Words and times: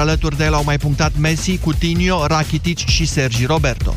alături 0.00 0.36
de 0.36 0.44
el 0.44 0.54
au 0.54 0.64
mai 0.64 0.78
punctat 0.78 1.12
Messi, 1.18 1.58
Coutinho, 1.58 2.26
Rakitic 2.26 2.78
și 2.78 3.06
Sergi 3.06 3.44
Roberto. 3.44 3.94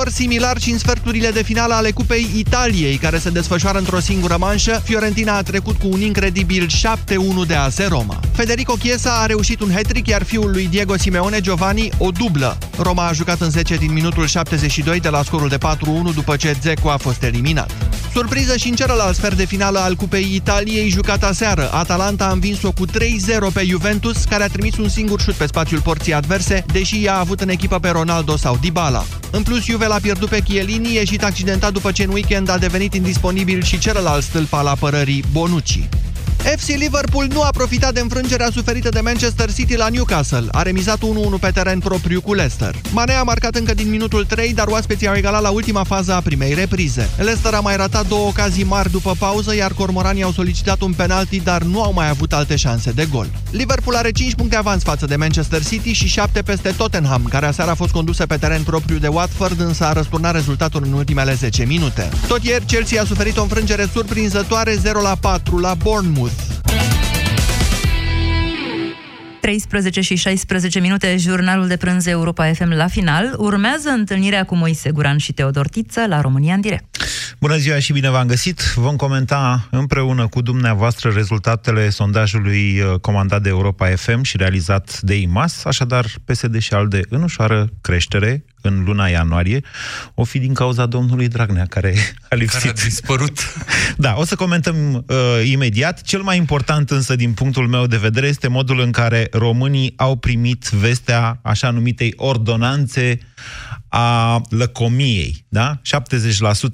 Scor 0.00 0.12
similar 0.12 0.60
și 0.60 0.70
în 0.70 0.78
sferturile 0.78 1.30
de 1.30 1.42
finală 1.42 1.74
ale 1.74 1.90
Cupei 1.90 2.30
Italiei, 2.36 2.96
care 2.96 3.18
se 3.18 3.30
desfășoară 3.30 3.78
într-o 3.78 4.00
singură 4.00 4.36
manșă, 4.38 4.82
Fiorentina 4.84 5.36
a 5.36 5.42
trecut 5.42 5.78
cu 5.78 5.88
un 5.90 6.00
incredibil 6.00 6.66
7-1 6.66 7.46
de 7.46 7.54
AS 7.54 7.78
Roma. 7.88 8.20
Federico 8.32 8.72
Chiesa 8.72 9.20
a 9.20 9.26
reușit 9.26 9.60
un 9.60 9.70
hat 9.72 10.06
iar 10.06 10.22
fiul 10.22 10.50
lui 10.50 10.66
Diego 10.70 10.96
Simeone, 10.96 11.40
Giovanni, 11.40 11.90
o 11.98 12.10
dublă. 12.10 12.58
Roma 12.78 13.06
a 13.06 13.12
jucat 13.12 13.40
în 13.40 13.50
10 13.50 13.74
din 13.76 13.92
minutul 13.92 14.26
72 14.26 15.00
de 15.00 15.08
la 15.08 15.22
scorul 15.22 15.48
de 15.48 15.58
4-1 15.58 16.14
după 16.14 16.36
ce 16.36 16.56
Zeco 16.62 16.90
a 16.90 16.96
fost 16.96 17.22
eliminat. 17.22 17.70
Surpriză 18.12 18.56
și 18.56 18.68
în 18.68 18.74
celălalt 18.74 19.16
sfert 19.16 19.36
de 19.36 19.44
finală 19.44 19.78
al 19.78 19.94
Cupei 19.94 20.34
Italiei, 20.34 20.88
jucat 20.88 21.24
aseară. 21.24 21.70
Atalanta 21.72 22.24
a 22.24 22.32
învins-o 22.32 22.72
cu 22.72 22.86
3-0 22.86 22.90
pe 23.52 23.64
Juventus, 23.64 24.24
care 24.24 24.42
a 24.42 24.48
trimis 24.48 24.76
un 24.76 24.88
singur 24.88 25.20
șut 25.20 25.34
pe 25.34 25.46
spațiul 25.46 25.80
porții 25.80 26.14
adverse, 26.14 26.64
deși 26.72 27.04
ea 27.04 27.14
a 27.14 27.18
avut 27.18 27.40
în 27.40 27.48
echipă 27.48 27.78
pe 27.78 27.88
Ronaldo 27.88 28.36
sau 28.36 28.58
Dybala. 28.60 29.04
În 29.30 29.42
plus, 29.42 29.64
Juve 29.64 29.86
l-a 29.90 29.98
pierdut 29.98 30.28
pe 30.28 30.40
Chiellini, 30.40 30.94
ieșit 30.94 31.24
accidentat 31.24 31.72
după 31.72 31.92
ce 31.92 32.02
în 32.02 32.10
weekend 32.10 32.48
a 32.48 32.58
devenit 32.58 32.94
indisponibil 32.94 33.62
și 33.62 33.78
celălalt 33.78 34.22
stâlp 34.22 34.52
al 34.52 34.66
apărării, 34.66 35.24
Bonucci. 35.32 35.88
FC 36.42 36.66
Liverpool 36.66 37.26
nu 37.32 37.42
a 37.42 37.48
profitat 37.50 37.94
de 37.94 38.00
înfrângerea 38.00 38.50
suferită 38.52 38.88
de 38.88 39.00
Manchester 39.00 39.52
City 39.52 39.76
la 39.76 39.88
Newcastle. 39.88 40.46
A 40.50 40.62
remizat 40.62 40.98
1-1 40.98 41.00
pe 41.40 41.50
teren 41.50 41.78
propriu 41.78 42.20
cu 42.20 42.34
Leicester. 42.34 42.74
Mane 42.92 43.12
a 43.12 43.22
marcat 43.22 43.54
încă 43.54 43.74
din 43.74 43.90
minutul 43.90 44.24
3, 44.24 44.54
dar 44.54 44.66
oaspeții 44.66 45.08
au 45.08 45.14
egalat 45.14 45.42
la 45.42 45.50
ultima 45.50 45.84
fază 45.84 46.12
a 46.12 46.20
primei 46.20 46.54
reprize. 46.54 47.10
Leicester 47.16 47.54
a 47.54 47.60
mai 47.60 47.76
ratat 47.76 48.06
două 48.06 48.26
ocazii 48.26 48.64
mari 48.64 48.90
după 48.90 49.14
pauză, 49.18 49.54
iar 49.54 49.72
cormoranii 49.72 50.22
au 50.22 50.32
solicitat 50.32 50.80
un 50.80 50.92
penalti, 50.92 51.40
dar 51.40 51.62
nu 51.62 51.82
au 51.82 51.92
mai 51.92 52.08
avut 52.08 52.32
alte 52.32 52.56
șanse 52.56 52.90
de 52.90 53.06
gol. 53.10 53.26
Liverpool 53.50 53.96
are 53.96 54.10
5 54.10 54.34
puncte 54.34 54.56
avans 54.56 54.82
față 54.82 55.06
de 55.06 55.16
Manchester 55.16 55.64
City 55.64 55.92
și 55.92 56.08
7 56.08 56.42
peste 56.42 56.74
Tottenham, 56.76 57.26
care 57.30 57.46
aseară 57.46 57.70
a 57.70 57.74
fost 57.74 57.92
condusă 57.92 58.26
pe 58.26 58.36
teren 58.36 58.62
propriu 58.62 58.98
de 58.98 59.08
Watford, 59.08 59.60
însă 59.60 59.84
a 59.84 59.92
răsturnat 59.92 60.32
rezultatul 60.32 60.82
în 60.84 60.92
ultimele 60.92 61.34
10 61.34 61.64
minute. 61.64 62.08
Tot 62.28 62.44
ieri, 62.44 62.64
Chelsea 62.64 63.02
a 63.02 63.04
suferit 63.04 63.36
o 63.36 63.42
înfrângere 63.42 63.88
surprinzătoare 63.92 64.74
0 64.74 65.00
la 65.00 65.16
4 65.20 65.58
la 66.36 66.54
Bournemouth. 66.62 67.10
13 69.40 70.00
și 70.00 70.14
16 70.14 70.80
minute, 70.80 71.16
jurnalul 71.16 71.66
de 71.66 71.76
prânz 71.76 72.06
Europa 72.06 72.52
FM 72.52 72.72
la 72.72 72.86
final. 72.86 73.34
Urmează 73.36 73.88
întâlnirea 73.88 74.44
cu 74.44 74.56
Moise 74.56 74.90
Guran 74.90 75.16
și 75.16 75.32
Teodor 75.32 75.68
Tiță 75.68 76.06
la 76.08 76.20
România 76.20 76.54
în 76.54 76.60
direct. 76.60 76.96
Bună 77.40 77.56
ziua 77.56 77.78
și 77.78 77.92
bine 77.92 78.10
v-am 78.10 78.26
găsit! 78.26 78.60
Vom 78.74 78.96
comenta 78.96 79.68
împreună 79.70 80.28
cu 80.28 80.42
dumneavoastră 80.42 81.10
rezultatele 81.10 81.90
sondajului 81.90 82.80
uh, 82.80 83.00
comandat 83.00 83.42
de 83.42 83.48
Europa 83.48 83.86
FM 83.86 84.22
și 84.22 84.36
realizat 84.36 85.00
de 85.00 85.14
IMAS, 85.14 85.64
așadar 85.64 86.06
PSD 86.24 86.58
și 86.58 86.74
ALDE 86.74 87.00
în 87.08 87.22
ușoară 87.22 87.68
creștere, 87.80 88.44
în 88.60 88.84
luna 88.84 89.06
ianuarie, 89.06 89.60
o 90.14 90.24
fi 90.24 90.38
din 90.38 90.54
cauza 90.54 90.86
domnului 90.86 91.28
Dragnea, 91.28 91.66
care 91.66 91.94
a 92.28 92.34
lipsit. 92.34 92.60
Care 92.60 92.74
a 92.80 92.84
dispărut. 92.84 93.38
Da, 93.96 94.14
o 94.16 94.24
să 94.24 94.34
comentăm 94.34 94.94
uh, 94.94 95.16
imediat. 95.44 96.02
Cel 96.02 96.22
mai 96.22 96.36
important 96.36 96.90
însă, 96.90 97.16
din 97.16 97.32
punctul 97.32 97.66
meu 97.66 97.86
de 97.86 97.96
vedere, 97.96 98.26
este 98.26 98.48
modul 98.48 98.80
în 98.80 98.90
care 98.90 99.28
românii 99.32 99.92
au 99.96 100.16
primit 100.16 100.68
vestea 100.68 101.38
așa 101.42 101.70
numitei 101.70 102.12
ordonanțe 102.16 103.18
a 103.88 104.40
lăcomiei. 104.48 105.44
Da? 105.48 105.80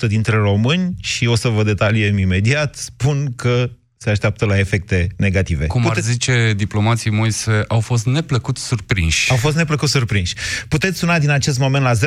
70% 0.04 0.08
dintre 0.08 0.36
români, 0.36 0.94
și 1.00 1.26
o 1.26 1.34
să 1.34 1.48
vă 1.48 1.62
detaliem 1.62 2.18
imediat, 2.18 2.74
spun 2.74 3.32
că 3.36 3.70
se 4.06 4.12
așteaptă 4.12 4.44
la 4.44 4.58
efecte 4.58 5.06
negative. 5.16 5.66
Cum 5.66 5.82
Puteți... 5.82 6.06
ar 6.06 6.12
zice 6.12 6.52
diplomații 6.56 7.10
Moise, 7.10 7.64
au 7.68 7.80
fost 7.80 8.06
neplăcut 8.06 8.58
surprinși. 8.58 9.30
Au 9.30 9.36
fost 9.36 9.56
neplăcut 9.56 9.88
surprinși. 9.88 10.34
Puteți 10.68 10.98
suna 10.98 11.18
din 11.18 11.30
acest 11.30 11.58
moment 11.58 11.84
la 11.84 11.92
0372069599 11.92 11.98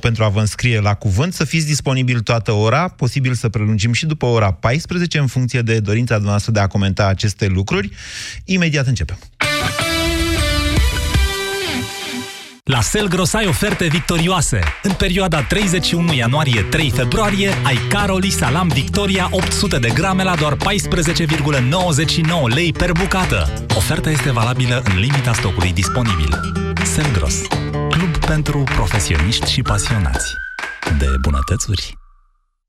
pentru 0.00 0.24
a 0.24 0.28
vă 0.28 0.40
înscrie 0.40 0.80
la 0.80 0.94
cuvânt, 0.94 1.34
să 1.34 1.44
fiți 1.44 1.66
disponibil 1.66 2.20
toată 2.20 2.52
ora, 2.52 2.88
posibil 2.88 3.34
să 3.34 3.48
prelungim 3.48 3.92
și 3.92 4.06
după 4.06 4.26
ora 4.26 4.52
14, 4.52 5.18
în 5.18 5.26
funcție 5.26 5.60
de 5.60 5.80
dorința 5.80 6.14
dumneavoastră 6.14 6.52
de 6.52 6.60
a 6.60 6.66
comenta 6.66 7.06
aceste 7.06 7.46
lucruri. 7.46 7.90
Imediat 8.44 8.86
începem. 8.86 9.18
La 12.68 12.80
Selgros 12.80 13.34
ai 13.34 13.46
oferte 13.46 13.86
victorioase. 13.86 14.60
În 14.82 14.92
perioada 14.92 15.42
31 15.42 16.12
ianuarie-3 16.12 16.92
februarie 16.92 17.50
ai 17.64 17.78
Caroli 17.88 18.30
Salam 18.30 18.68
Victoria 18.68 19.28
800 19.30 19.78
de 19.78 19.88
grame 19.94 20.22
la 20.22 20.34
doar 20.34 20.56
14,99 20.56 20.60
lei 22.54 22.72
per 22.72 22.92
bucată. 22.92 23.66
Oferta 23.76 24.10
este 24.10 24.30
valabilă 24.32 24.82
în 24.84 24.98
limita 24.98 25.32
stocului 25.32 25.72
disponibil. 25.72 26.28
Selgros, 26.84 27.40
club 27.90 28.16
pentru 28.16 28.62
profesioniști 28.74 29.50
și 29.50 29.62
pasionați 29.62 30.34
de 30.98 31.06
bunătățuri. 31.20 32.05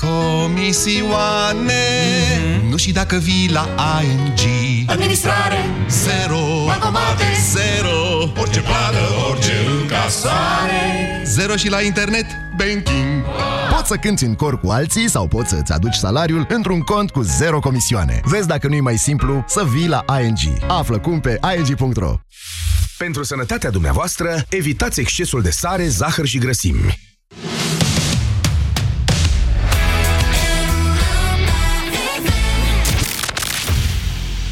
Comisioane. 0.00 1.72
Mm-hmm. 2.36 2.70
Nu 2.70 2.76
și 2.76 2.92
dacă 2.92 3.16
vii 3.16 3.50
la 3.52 3.68
ING 4.02 4.38
Administrare. 4.88 5.56
Zero. 5.88 6.64
Bancomate 6.66 7.24
Zero. 7.52 8.32
Orice 8.40 8.60
plată, 8.60 8.98
orice 9.30 9.52
încasare. 9.80 11.22
Zero 11.24 11.56
și 11.56 11.68
la 11.68 11.80
internet 11.80 12.26
Banking. 12.56 13.24
Poți 13.70 13.88
să 13.88 13.96
cânti 13.96 14.24
în 14.24 14.34
cor 14.34 14.60
cu 14.60 14.68
alții 14.70 15.10
sau 15.10 15.26
poți 15.28 15.48
să-ți 15.48 15.72
aduci 15.72 15.94
salariul 15.94 16.46
într-un 16.48 16.80
cont 16.80 17.10
cu 17.10 17.22
zero 17.22 17.58
comisioane. 17.58 18.20
Vezi 18.24 18.46
dacă 18.46 18.68
nu-i 18.68 18.80
mai 18.80 18.98
simplu 18.98 19.44
să 19.48 19.64
vii 19.64 19.88
la 19.88 20.04
ING. 20.24 20.38
Află 20.68 20.98
cum 20.98 21.20
pe 21.20 21.40
ing.ro 21.56 22.14
Pentru 22.98 23.22
sănătatea 23.22 23.70
dumneavoastră, 23.70 24.44
evitați 24.48 25.00
excesul 25.00 25.42
de 25.42 25.50
sare, 25.50 25.88
zahăr 25.88 26.26
și 26.26 26.38
grăsimi. 26.38 27.05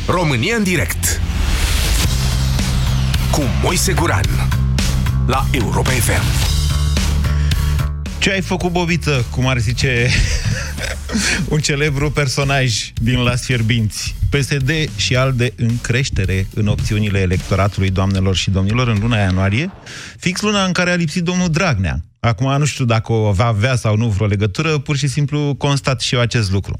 România 0.06 0.56
în 0.56 0.62
direct 0.62 1.20
cu 3.30 3.42
Moise 3.62 3.92
Guran 3.92 4.24
la 5.26 5.46
Europa 5.50 5.90
FM. 5.90 6.22
Ce 8.18 8.30
ai 8.30 8.40
făcut, 8.40 8.70
Bobiță, 8.70 9.24
cum 9.30 9.46
ar 9.46 9.58
zice 9.58 10.08
un 11.52 11.58
celebru 11.58 12.10
personaj 12.10 12.92
din 12.94 13.18
Las 13.18 13.44
Fierbinți? 13.44 14.14
PSD 14.30 14.70
și 14.96 15.16
ALDE 15.16 15.52
în 15.56 15.80
creștere 15.80 16.46
în 16.54 16.66
opțiunile 16.66 17.18
electoratului, 17.18 17.90
doamnelor 17.90 18.36
și 18.36 18.50
domnilor, 18.50 18.88
în 18.88 18.98
luna 19.00 19.16
ianuarie, 19.16 19.72
fix 20.18 20.40
luna 20.40 20.64
în 20.64 20.72
care 20.72 20.90
a 20.90 20.94
lipsit 20.94 21.22
domnul 21.22 21.50
Dragnea. 21.50 22.00
Acum 22.20 22.58
nu 22.58 22.64
știu 22.64 22.84
dacă 22.84 23.12
o 23.12 23.32
va 23.32 23.46
avea 23.46 23.76
sau 23.76 23.96
nu 23.96 24.08
vreo 24.08 24.26
legătură, 24.26 24.78
pur 24.78 24.96
și 24.96 25.06
simplu 25.06 25.54
constat 25.58 26.00
și 26.00 26.14
eu 26.14 26.20
acest 26.20 26.50
lucru. 26.50 26.78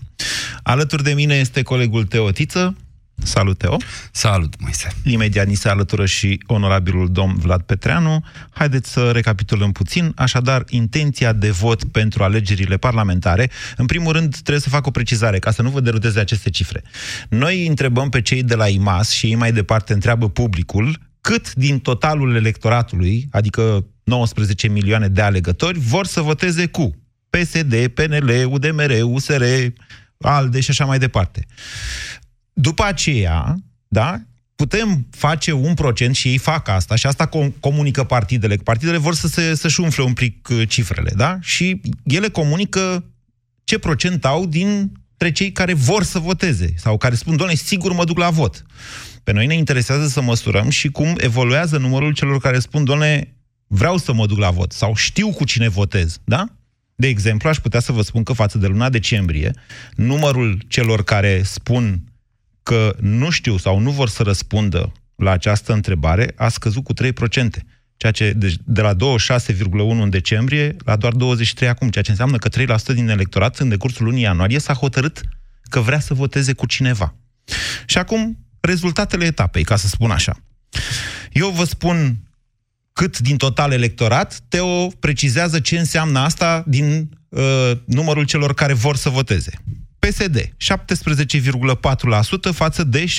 Alături 0.62 1.02
de 1.02 1.12
mine 1.12 1.34
este 1.34 1.62
colegul 1.62 2.04
Teotiță, 2.04 2.76
Salut, 3.22 3.58
Teo! 3.58 3.76
Salut, 4.12 4.60
Moise! 4.60 4.88
Imediat 5.04 5.46
ni 5.46 5.54
se 5.54 5.68
alătură 5.68 6.06
și 6.06 6.42
onorabilul 6.46 7.12
domn 7.12 7.34
Vlad 7.38 7.60
Petreanu. 7.60 8.24
Haideți 8.50 8.92
să 8.92 9.10
recapitulăm 9.10 9.72
puțin. 9.72 10.12
Așadar, 10.16 10.64
intenția 10.68 11.32
de 11.32 11.50
vot 11.50 11.84
pentru 11.84 12.22
alegerile 12.22 12.76
parlamentare, 12.76 13.50
în 13.76 13.86
primul 13.86 14.12
rând 14.12 14.32
trebuie 14.32 14.62
să 14.62 14.68
fac 14.68 14.86
o 14.86 14.90
precizare, 14.90 15.38
ca 15.38 15.50
să 15.50 15.62
nu 15.62 15.70
vă 15.70 15.80
deruteze 15.80 16.20
aceste 16.20 16.50
cifre. 16.50 16.82
Noi 17.28 17.66
întrebăm 17.66 18.08
pe 18.08 18.22
cei 18.22 18.42
de 18.42 18.54
la 18.54 18.68
IMAS 18.68 19.10
și 19.10 19.26
ei 19.26 19.34
mai 19.34 19.52
departe 19.52 19.92
întreabă 19.92 20.28
publicul 20.28 20.98
cât 21.20 21.54
din 21.54 21.78
totalul 21.78 22.34
electoratului, 22.36 23.28
adică 23.30 23.86
19 24.04 24.68
milioane 24.68 25.08
de 25.08 25.20
alegători, 25.20 25.78
vor 25.78 26.06
să 26.06 26.20
voteze 26.20 26.66
cu 26.66 26.90
PSD, 27.30 27.86
PNL, 27.86 28.48
UDMR, 28.50 28.90
USR, 29.02 29.42
ALDE 30.20 30.60
și 30.60 30.70
așa 30.70 30.84
mai 30.84 30.98
departe. 30.98 31.46
După 32.54 32.84
aceea, 32.84 33.56
da, 33.88 34.20
putem 34.54 35.06
face 35.10 35.52
un 35.52 35.74
procent 35.74 36.14
și 36.14 36.28
ei 36.28 36.38
fac 36.38 36.68
asta 36.68 36.96
și 36.96 37.06
asta 37.06 37.28
com- 37.28 37.60
comunică 37.60 38.04
partidele. 38.04 38.56
Partidele 38.56 38.96
vor 38.96 39.14
să 39.14 39.28
se, 39.28 39.54
să-și 39.54 39.80
umfle 39.80 40.02
un 40.02 40.12
pic 40.12 40.48
uh, 40.48 40.68
cifrele, 40.68 41.12
da? 41.16 41.38
Și 41.40 41.80
ele 42.04 42.28
comunică 42.28 43.04
ce 43.64 43.78
procent 43.78 44.24
au 44.24 44.46
dintre 44.46 45.32
cei 45.32 45.52
care 45.52 45.74
vor 45.74 46.02
să 46.02 46.18
voteze 46.18 46.74
sau 46.76 46.96
care 46.96 47.14
spun, 47.14 47.36
doamne, 47.36 47.54
sigur 47.54 47.92
mă 47.92 48.04
duc 48.04 48.18
la 48.18 48.30
vot. 48.30 48.64
Pe 49.22 49.32
noi 49.32 49.46
ne 49.46 49.54
interesează 49.54 50.06
să 50.08 50.22
măsurăm 50.22 50.68
și 50.68 50.88
cum 50.88 51.14
evoluează 51.16 51.78
numărul 51.78 52.12
celor 52.12 52.40
care 52.40 52.58
spun, 52.58 52.84
doamne, 52.84 53.36
vreau 53.66 53.96
să 53.96 54.12
mă 54.12 54.26
duc 54.26 54.38
la 54.38 54.50
vot 54.50 54.72
sau 54.72 54.94
știu 54.94 55.30
cu 55.30 55.44
cine 55.44 55.68
votez, 55.68 56.18
da? 56.24 56.46
De 56.96 57.06
exemplu, 57.06 57.48
aș 57.48 57.58
putea 57.58 57.80
să 57.80 57.92
vă 57.92 58.02
spun 58.02 58.22
că 58.22 58.32
față 58.32 58.58
de 58.58 58.66
luna 58.66 58.88
decembrie, 58.88 59.52
numărul 59.94 60.62
celor 60.68 61.04
care 61.04 61.42
spun 61.42 62.02
că 62.64 62.96
nu 63.00 63.30
știu 63.30 63.56
sau 63.56 63.78
nu 63.78 63.90
vor 63.90 64.08
să 64.08 64.22
răspundă 64.22 64.92
la 65.16 65.30
această 65.30 65.72
întrebare 65.72 66.32
a 66.36 66.48
scăzut 66.48 66.84
cu 66.84 66.92
3%. 66.94 67.06
Ceea 67.96 68.12
ce, 68.12 68.32
deci, 68.32 68.56
de 68.64 68.80
la 68.80 68.94
26,1 68.94 69.70
în 70.00 70.10
decembrie 70.10 70.76
la 70.84 70.96
doar 70.96 71.12
23 71.12 71.68
acum, 71.68 71.90
ceea 71.90 72.04
ce 72.04 72.10
înseamnă 72.10 72.38
că 72.38 72.48
3% 72.48 72.94
din 72.94 73.08
electorat 73.08 73.58
în 73.58 73.68
decursul 73.68 74.04
lunii 74.04 74.22
ianuarie 74.22 74.58
s-a 74.58 74.72
hotărât 74.72 75.20
că 75.62 75.80
vrea 75.80 76.00
să 76.00 76.14
voteze 76.14 76.52
cu 76.52 76.66
cineva. 76.66 77.14
Și 77.86 77.98
acum, 77.98 78.38
rezultatele 78.60 79.24
etapei, 79.24 79.64
ca 79.64 79.76
să 79.76 79.86
spun 79.86 80.10
așa. 80.10 80.36
Eu 81.32 81.50
vă 81.50 81.64
spun 81.64 82.16
cât 82.92 83.18
din 83.18 83.36
total 83.36 83.72
electorat, 83.72 84.40
Teo 84.48 84.86
precizează 84.86 85.60
ce 85.60 85.78
înseamnă 85.78 86.18
asta 86.18 86.64
din 86.66 87.18
uh, 87.28 87.72
numărul 87.84 88.24
celor 88.24 88.54
care 88.54 88.72
vor 88.72 88.96
să 88.96 89.08
voteze. 89.08 89.52
PSD, 90.08 90.54
17,4% 92.48 92.52
față 92.52 92.84
de 92.84 93.04
16,4% 93.04 93.10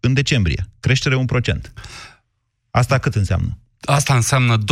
în 0.00 0.12
decembrie. 0.12 0.68
Creștere 0.80 1.16
1%. 1.16 1.18
Asta 2.70 2.98
cât 2.98 3.14
înseamnă? 3.14 3.58
Asta 3.80 4.14
înseamnă 4.14 4.58
25,3 4.58 4.64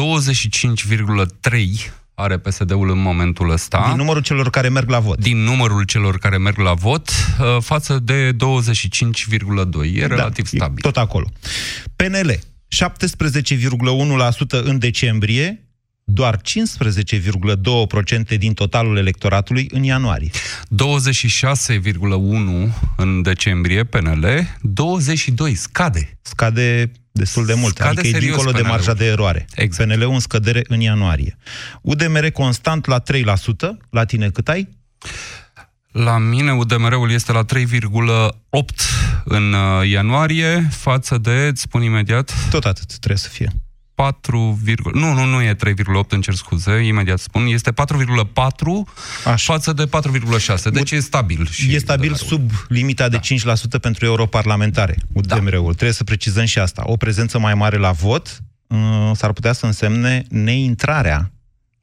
are 2.15 2.39
PSD-ul 2.39 2.91
în 2.91 2.99
momentul 2.99 3.51
ăsta. 3.51 3.85
Din 3.89 3.97
numărul 3.97 4.23
celor 4.23 4.51
care 4.51 4.69
merg 4.69 4.89
la 4.89 4.99
vot. 4.99 5.21
Din 5.21 5.39
numărul 5.39 5.83
celor 5.83 6.19
care 6.19 6.39
merg 6.39 6.59
la 6.59 6.75
vot, 6.75 7.09
uh, 7.09 7.57
față 7.61 7.99
de 7.99 8.33
25,2. 8.33 8.37
E 9.95 10.01
da, 10.01 10.07
relativ 10.07 10.51
da, 10.51 10.57
stabil. 10.57 10.79
E 10.79 10.81
tot 10.81 10.97
acolo. 10.97 11.27
PNL, 11.97 12.39
17,1% 12.69 14.63
în 14.63 14.79
decembrie, 14.79 15.66
doar 16.13 16.41
15,2% 16.41 18.39
din 18.39 18.55
totalul 18.55 18.97
electoratului 18.97 19.69
în 19.73 19.83
ianuarie. 19.83 20.31
26,1% 20.31 20.37
în 22.97 23.23
decembrie, 23.23 23.85
PNL, 23.85 24.27
22% 25.53 25.55
scade. 25.55 26.19
Scade 26.23 26.93
destul 27.13 27.47
de 27.47 27.55
mult, 27.55 27.75
scade 27.77 28.01
adică 28.01 28.17
e 28.17 28.21
dincolo 28.21 28.51
PNL-ul. 28.51 28.63
de 28.63 28.69
marja 28.69 28.95
de 28.95 29.05
eroare. 29.05 29.47
Exact. 29.55 29.93
PNL-ul 29.93 30.13
în 30.13 30.21
scădere 30.21 30.63
în 30.69 30.81
ianuarie. 30.81 31.37
UDMR 31.83 32.31
constant 32.31 32.87
la 32.87 33.03
3%, 33.03 33.05
la 33.91 34.05
tine 34.05 34.31
cât 34.31 34.49
ai? 34.49 34.69
La 35.93 36.19
mine 36.19 36.53
UDMR-ul 36.53 37.11
este 37.11 37.33
la 37.33 37.45
3,8 37.45 37.55
în 39.25 39.53
uh, 39.53 39.89
ianuarie, 39.89 40.69
față 40.71 41.19
de, 41.19 41.47
îți 41.51 41.61
spun 41.61 41.83
imediat... 41.83 42.33
Tot 42.51 42.65
atât 42.65 42.87
trebuie 42.87 43.19
să 43.19 43.29
fie. 43.29 43.53
4, 43.97 44.59
nu, 44.93 45.13
nu, 45.13 45.25
nu 45.25 45.43
e 45.43 45.55
3,8, 45.55 46.09
îmi 46.09 46.23
cer 46.23 46.35
scuze, 46.35 46.73
imediat 46.73 47.19
spun, 47.19 47.47
este 47.47 47.73
4,4 47.73 47.77
față 49.37 49.73
de 49.73 49.89
4,6, 49.89 50.63
deci 50.73 50.91
e 50.91 51.01
stabil. 51.01 51.49
Și 51.51 51.75
e 51.75 51.79
stabil 51.79 52.15
sub 52.15 52.51
limita 52.69 53.09
de 53.09 53.21
da. 53.45 53.55
5% 53.55 53.81
pentru 53.81 54.05
europarlamentare, 54.05 54.97
UDMR-ul. 55.13 55.65
Da. 55.65 55.71
Trebuie 55.71 55.93
să 55.93 56.05
precizăm 56.05 56.45
și 56.45 56.59
asta. 56.59 56.83
O 56.87 56.97
prezență 56.97 57.39
mai 57.39 57.55
mare 57.55 57.77
la 57.77 57.91
vot 57.91 58.39
uh, 58.67 59.11
s-ar 59.15 59.33
putea 59.33 59.53
să 59.53 59.67
însemne 59.67 60.25
neintrarea 60.29 61.31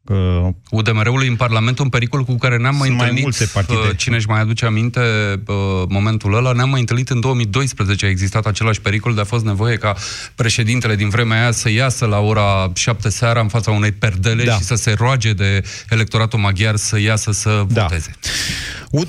Uh, 0.03 0.47
UDMR-ului 0.69 1.27
în 1.27 1.35
Parlament, 1.35 1.79
un 1.79 1.89
pericol 1.89 2.23
cu 2.23 2.35
care 2.35 2.57
ne-am 2.57 2.75
mai 2.75 2.89
întâlnit, 2.89 3.13
mai 3.13 3.21
multe 3.21 3.45
partide. 3.53 3.79
Uh, 3.79 3.97
cine 3.97 4.15
își 4.15 4.27
mai 4.27 4.39
aduce 4.39 4.65
aminte 4.65 4.99
uh, 5.47 5.55
momentul 5.87 6.33
ăla, 6.33 6.51
ne-am 6.51 6.69
mai 6.69 6.79
întâlnit 6.79 7.09
în 7.09 7.19
2012, 7.19 8.05
a 8.05 8.09
existat 8.09 8.45
același 8.45 8.81
pericol, 8.81 9.13
de 9.13 9.21
a 9.21 9.23
fost 9.23 9.45
nevoie 9.45 9.77
ca 9.77 9.95
președintele 10.35 10.95
din 10.95 11.09
vremea 11.09 11.41
aia 11.41 11.51
să 11.51 11.69
iasă 11.69 12.05
la 12.05 12.19
ora 12.19 12.71
7 12.75 13.09
seara 13.09 13.39
în 13.39 13.47
fața 13.47 13.71
unei 13.71 13.91
perdele 13.91 14.43
da. 14.43 14.53
și 14.53 14.63
să 14.63 14.75
se 14.75 14.91
roage 14.91 15.33
de 15.33 15.63
electoratul 15.89 16.39
maghiar 16.39 16.75
să 16.75 16.99
iasă 16.99 17.31
să 17.31 17.65
da. 17.67 17.81
voteze. 17.81 18.15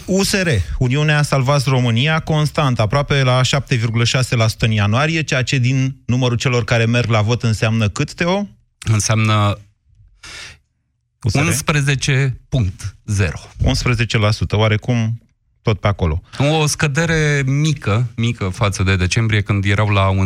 USR, 0.04 0.48
Uniunea 0.78 1.22
Salvați 1.22 1.68
România, 1.68 2.20
constant, 2.20 2.80
aproape 2.80 3.22
la 3.22 3.40
7,6% 3.40 4.58
în 4.58 4.70
ianuarie, 4.70 5.22
ceea 5.22 5.42
ce 5.42 5.58
din 5.58 5.96
numărul 6.06 6.36
celor 6.36 6.64
care 6.64 6.84
merg 6.84 7.10
la 7.10 7.20
vot 7.20 7.42
înseamnă 7.42 7.88
cât, 7.88 8.12
Teo? 8.12 8.48
Înseamnă 8.78 9.58
11.0. 11.32 12.30
11%, 13.64 14.50
oarecum 14.50 15.18
tot 15.62 15.80
pe 15.80 15.86
acolo. 15.86 16.22
O 16.38 16.66
scădere 16.66 17.42
mică, 17.46 18.06
mică 18.16 18.48
față 18.48 18.82
de 18.82 18.96
decembrie, 18.96 19.40
când 19.40 19.64
erau 19.64 19.88
la 19.88 20.10
11,5. 20.10 20.16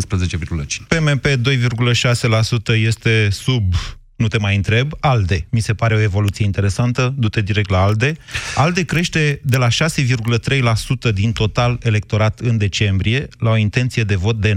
PMP 0.89 1.27
2,6% 1.27 2.75
este 2.75 3.29
sub 3.31 3.75
nu 4.19 4.29
te 4.29 4.39
mai 4.39 4.57
întreb, 4.57 4.93
ALDE. 5.01 5.47
Mi 5.51 5.61
se 5.61 5.75
pare 5.75 5.95
o 5.95 6.01
evoluție 6.01 6.45
interesantă, 6.45 7.15
du-te 7.17 7.41
direct 7.41 7.71
la 7.71 7.83
ALDE. 7.83 8.17
ALDE 8.55 8.85
crește 8.85 9.41
de 9.45 9.57
la 9.57 9.69
6,3% 9.69 11.13
din 11.15 11.33
total 11.33 11.79
electorat 11.83 12.41
în 12.41 12.57
decembrie 12.57 13.29
la 13.39 13.51
o 13.51 13.57
intenție 13.57 14.03
de 14.03 14.15
vot 14.15 14.41
de 14.41 14.55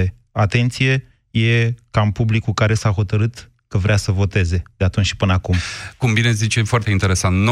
9,2%. 0.00 0.14
Atenție, 0.32 1.04
e 1.30 1.74
cam 1.90 2.12
publicul 2.12 2.54
care 2.54 2.74
s-a 2.74 2.90
hotărât 2.90 3.50
că 3.74 3.80
vrea 3.80 3.96
să 3.96 4.12
voteze 4.12 4.62
de 4.76 4.84
atunci 4.84 5.06
și 5.06 5.16
până 5.16 5.32
acum. 5.32 5.56
Cum 5.96 6.12
bine 6.12 6.32
zice, 6.32 6.58
e 6.58 6.62
foarte 6.62 6.90
interesant. 6.90 7.48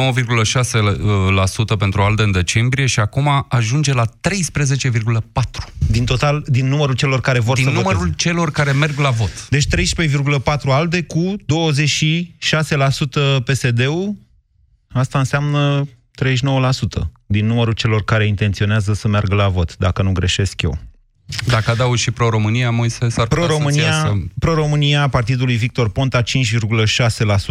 9,6% 1.74 1.78
pentru 1.78 2.02
ALDE 2.02 2.22
în 2.22 2.32
decembrie 2.32 2.86
și 2.86 3.00
acum 3.00 3.46
ajunge 3.48 3.92
la 3.92 4.04
13,4%. 4.04 4.10
Din 5.88 6.04
total, 6.04 6.44
din 6.46 6.68
numărul 6.68 6.94
celor 6.94 7.20
care 7.20 7.40
vor 7.40 7.56
din 7.56 7.64
să 7.64 7.70
numărul 7.70 7.98
voteze. 7.98 8.14
celor 8.16 8.50
care 8.50 8.72
merg 8.72 8.98
la 8.98 9.10
vot. 9.10 9.48
Deci 9.48 9.66
13,4% 9.66 10.44
ALDE 10.66 11.02
cu 11.02 11.36
26% 11.36 11.42
PSD-ul. 13.44 14.14
Asta 14.88 15.18
înseamnă 15.18 15.84
39% 15.84 15.88
din 17.26 17.46
numărul 17.46 17.72
celor 17.72 18.04
care 18.04 18.26
intenționează 18.26 18.92
să 18.92 19.08
meargă 19.08 19.34
la 19.34 19.48
vot, 19.48 19.76
dacă 19.76 20.02
nu 20.02 20.12
greșesc 20.12 20.62
eu. 20.62 20.78
Dacă 21.46 21.70
adaug 21.70 21.96
și 21.96 22.10
Pro-România, 22.10 22.70
Moise, 22.70 23.08
s-ar 23.08 23.26
Pro-România, 23.26 23.82
iasă... 23.82 24.26
Pro-România, 24.38 25.08
partidului 25.08 25.56
Victor 25.56 25.90
Ponta, 25.90 26.22
5,6% 26.22 26.26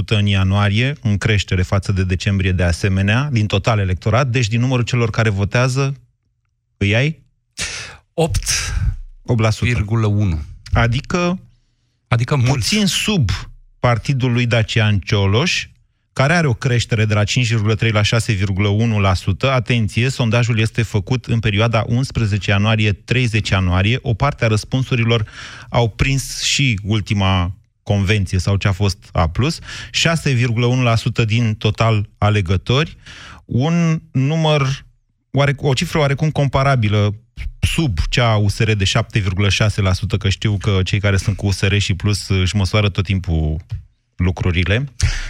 în 0.05 0.25
ianuarie, 0.25 0.95
în 1.01 1.17
creștere 1.17 1.61
față 1.61 1.91
de 1.91 2.03
decembrie 2.03 2.51
de 2.51 2.63
asemenea, 2.63 3.29
din 3.31 3.47
total 3.47 3.79
electorat. 3.79 4.27
Deci, 4.27 4.47
din 4.47 4.59
numărul 4.59 4.83
celor 4.83 5.09
care 5.09 5.29
votează, 5.29 5.95
îi 6.77 6.95
ai? 6.95 7.21
8,1. 8.13 10.37
Adică, 10.71 11.39
adică 12.07 12.35
puțin 12.35 12.77
mult. 12.77 12.89
sub 12.89 13.29
partidul 13.79 14.31
lui 14.31 14.45
Dacian 14.45 14.99
Cioloș, 14.99 15.67
care 16.13 16.33
are 16.33 16.47
o 16.47 16.53
creștere 16.53 17.05
de 17.05 17.13
la 17.13 17.23
5,3 17.23 17.91
la 17.91 18.01
6,1%. 18.01 19.49
Atenție, 19.51 20.09
sondajul 20.09 20.59
este 20.59 20.81
făcut 20.81 21.25
în 21.25 21.39
perioada 21.39 21.83
11 21.87 22.49
ianuarie-30 22.49 23.49
ianuarie. 23.51 23.99
O 24.01 24.13
parte 24.13 24.45
a 24.45 24.47
răspunsurilor 24.47 25.27
au 25.69 25.89
prins 25.89 26.41
și 26.41 26.79
ultima 26.83 27.55
convenție 27.83 28.37
sau 28.37 28.55
ce 28.55 28.67
a 28.67 28.71
fost 28.71 29.09
A+, 29.11 29.31
6,1% 29.31 31.25
din 31.25 31.55
total 31.55 32.09
alegători, 32.17 32.97
un 33.45 34.01
număr, 34.11 34.85
oare, 35.31 35.55
o 35.57 35.73
cifră 35.73 35.99
oarecum 35.99 36.29
comparabilă 36.29 37.15
sub 37.59 37.97
cea 38.09 38.31
a 38.31 38.35
USR 38.35 38.71
de 38.71 38.83
7,6%, 38.83 40.17
că 40.19 40.29
știu 40.29 40.57
că 40.57 40.79
cei 40.83 40.99
care 40.99 41.17
sunt 41.17 41.37
cu 41.37 41.45
USR 41.45 41.77
și 41.77 41.93
plus 41.93 42.29
își 42.29 42.55
măsoară 42.55 42.89
tot 42.89 43.03
timpul 43.03 43.57
lucrurile, 44.23 44.85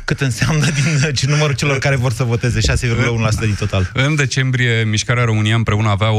cât 0.05 0.21
înseamnă 0.21 0.65
din 1.19 1.29
numărul 1.29 1.55
celor 1.55 1.77
care 1.77 1.95
vor 1.95 2.12
să 2.12 2.24
voteze 2.24 2.60
6,1% 2.60 3.39
din 3.39 3.55
total. 3.60 3.91
În 3.93 4.15
decembrie, 4.15 4.83
Mișcarea 4.83 5.24
România 5.24 5.55
împreună 5.55 5.89
avea 5.89 6.10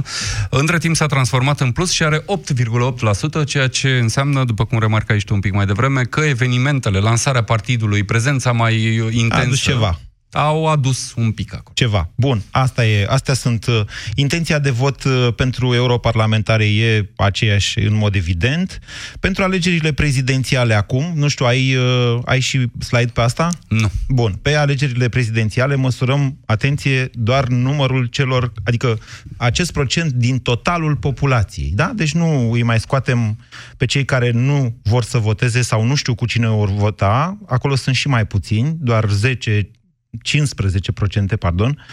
8,1%. 0.00 0.04
Între 0.50 0.78
timp 0.78 0.96
s-a 0.96 1.06
transformat 1.06 1.60
în 1.60 1.70
plus 1.70 1.90
și 1.90 2.02
are 2.02 2.18
8,8%, 2.18 3.44
ceea 3.46 3.66
ce 3.66 3.88
înseamnă, 3.88 4.44
după 4.44 4.64
cum 4.64 4.78
remarca 4.78 5.16
tu 5.24 5.34
un 5.34 5.40
pic 5.40 5.52
mai 5.52 5.66
devreme, 5.66 6.02
că 6.02 6.20
evenimentele, 6.20 6.98
lansarea 6.98 7.42
partidului, 7.42 8.02
prezența 8.02 8.52
mai 8.52 9.02
intensă... 9.10 9.70
A 9.70 9.72
ceva 9.72 9.98
au 10.32 10.66
adus 10.66 11.12
un 11.16 11.30
pic 11.30 11.54
acolo. 11.54 11.72
Ceva. 11.74 12.10
Bun, 12.14 12.42
asta 12.50 12.86
e, 12.86 13.06
astea 13.08 13.34
sunt... 13.34 13.66
Uh, 13.66 13.80
intenția 14.14 14.58
de 14.58 14.70
vot 14.70 15.04
uh, 15.04 15.28
pentru 15.36 15.74
europarlamentare 15.74 16.64
e 16.64 17.08
aceeași 17.16 17.78
în 17.78 17.94
mod 17.94 18.14
evident. 18.14 18.78
Pentru 19.20 19.42
alegerile 19.42 19.92
prezidențiale 19.92 20.74
acum, 20.74 21.12
nu 21.14 21.28
știu, 21.28 21.46
ai, 21.46 21.74
uh, 21.74 22.18
ai 22.24 22.40
și 22.40 22.66
slide 22.78 23.10
pe 23.12 23.20
asta? 23.20 23.48
Nu. 23.68 23.90
Bun, 24.08 24.38
pe 24.42 24.54
alegerile 24.54 25.08
prezidențiale 25.08 25.74
măsurăm, 25.74 26.38
atenție, 26.46 27.10
doar 27.12 27.46
numărul 27.46 28.06
celor, 28.06 28.52
adică 28.64 28.98
acest 29.36 29.72
procent 29.72 30.12
din 30.12 30.38
totalul 30.38 30.96
populației, 30.96 31.70
da? 31.74 31.92
Deci 31.94 32.12
nu 32.12 32.50
îi 32.52 32.62
mai 32.62 32.80
scoatem 32.80 33.38
pe 33.76 33.86
cei 33.86 34.04
care 34.04 34.30
nu 34.30 34.76
vor 34.82 35.04
să 35.04 35.18
voteze 35.18 35.62
sau 35.62 35.84
nu 35.84 35.94
știu 35.94 36.14
cu 36.14 36.26
cine 36.26 36.48
vor 36.48 36.70
vota, 36.70 37.38
acolo 37.46 37.74
sunt 37.74 37.94
și 37.94 38.08
mai 38.08 38.26
puțini, 38.26 38.76
doar 38.80 39.08
10 39.08 39.70
15%, 40.22 41.36
pardon, 41.38 41.86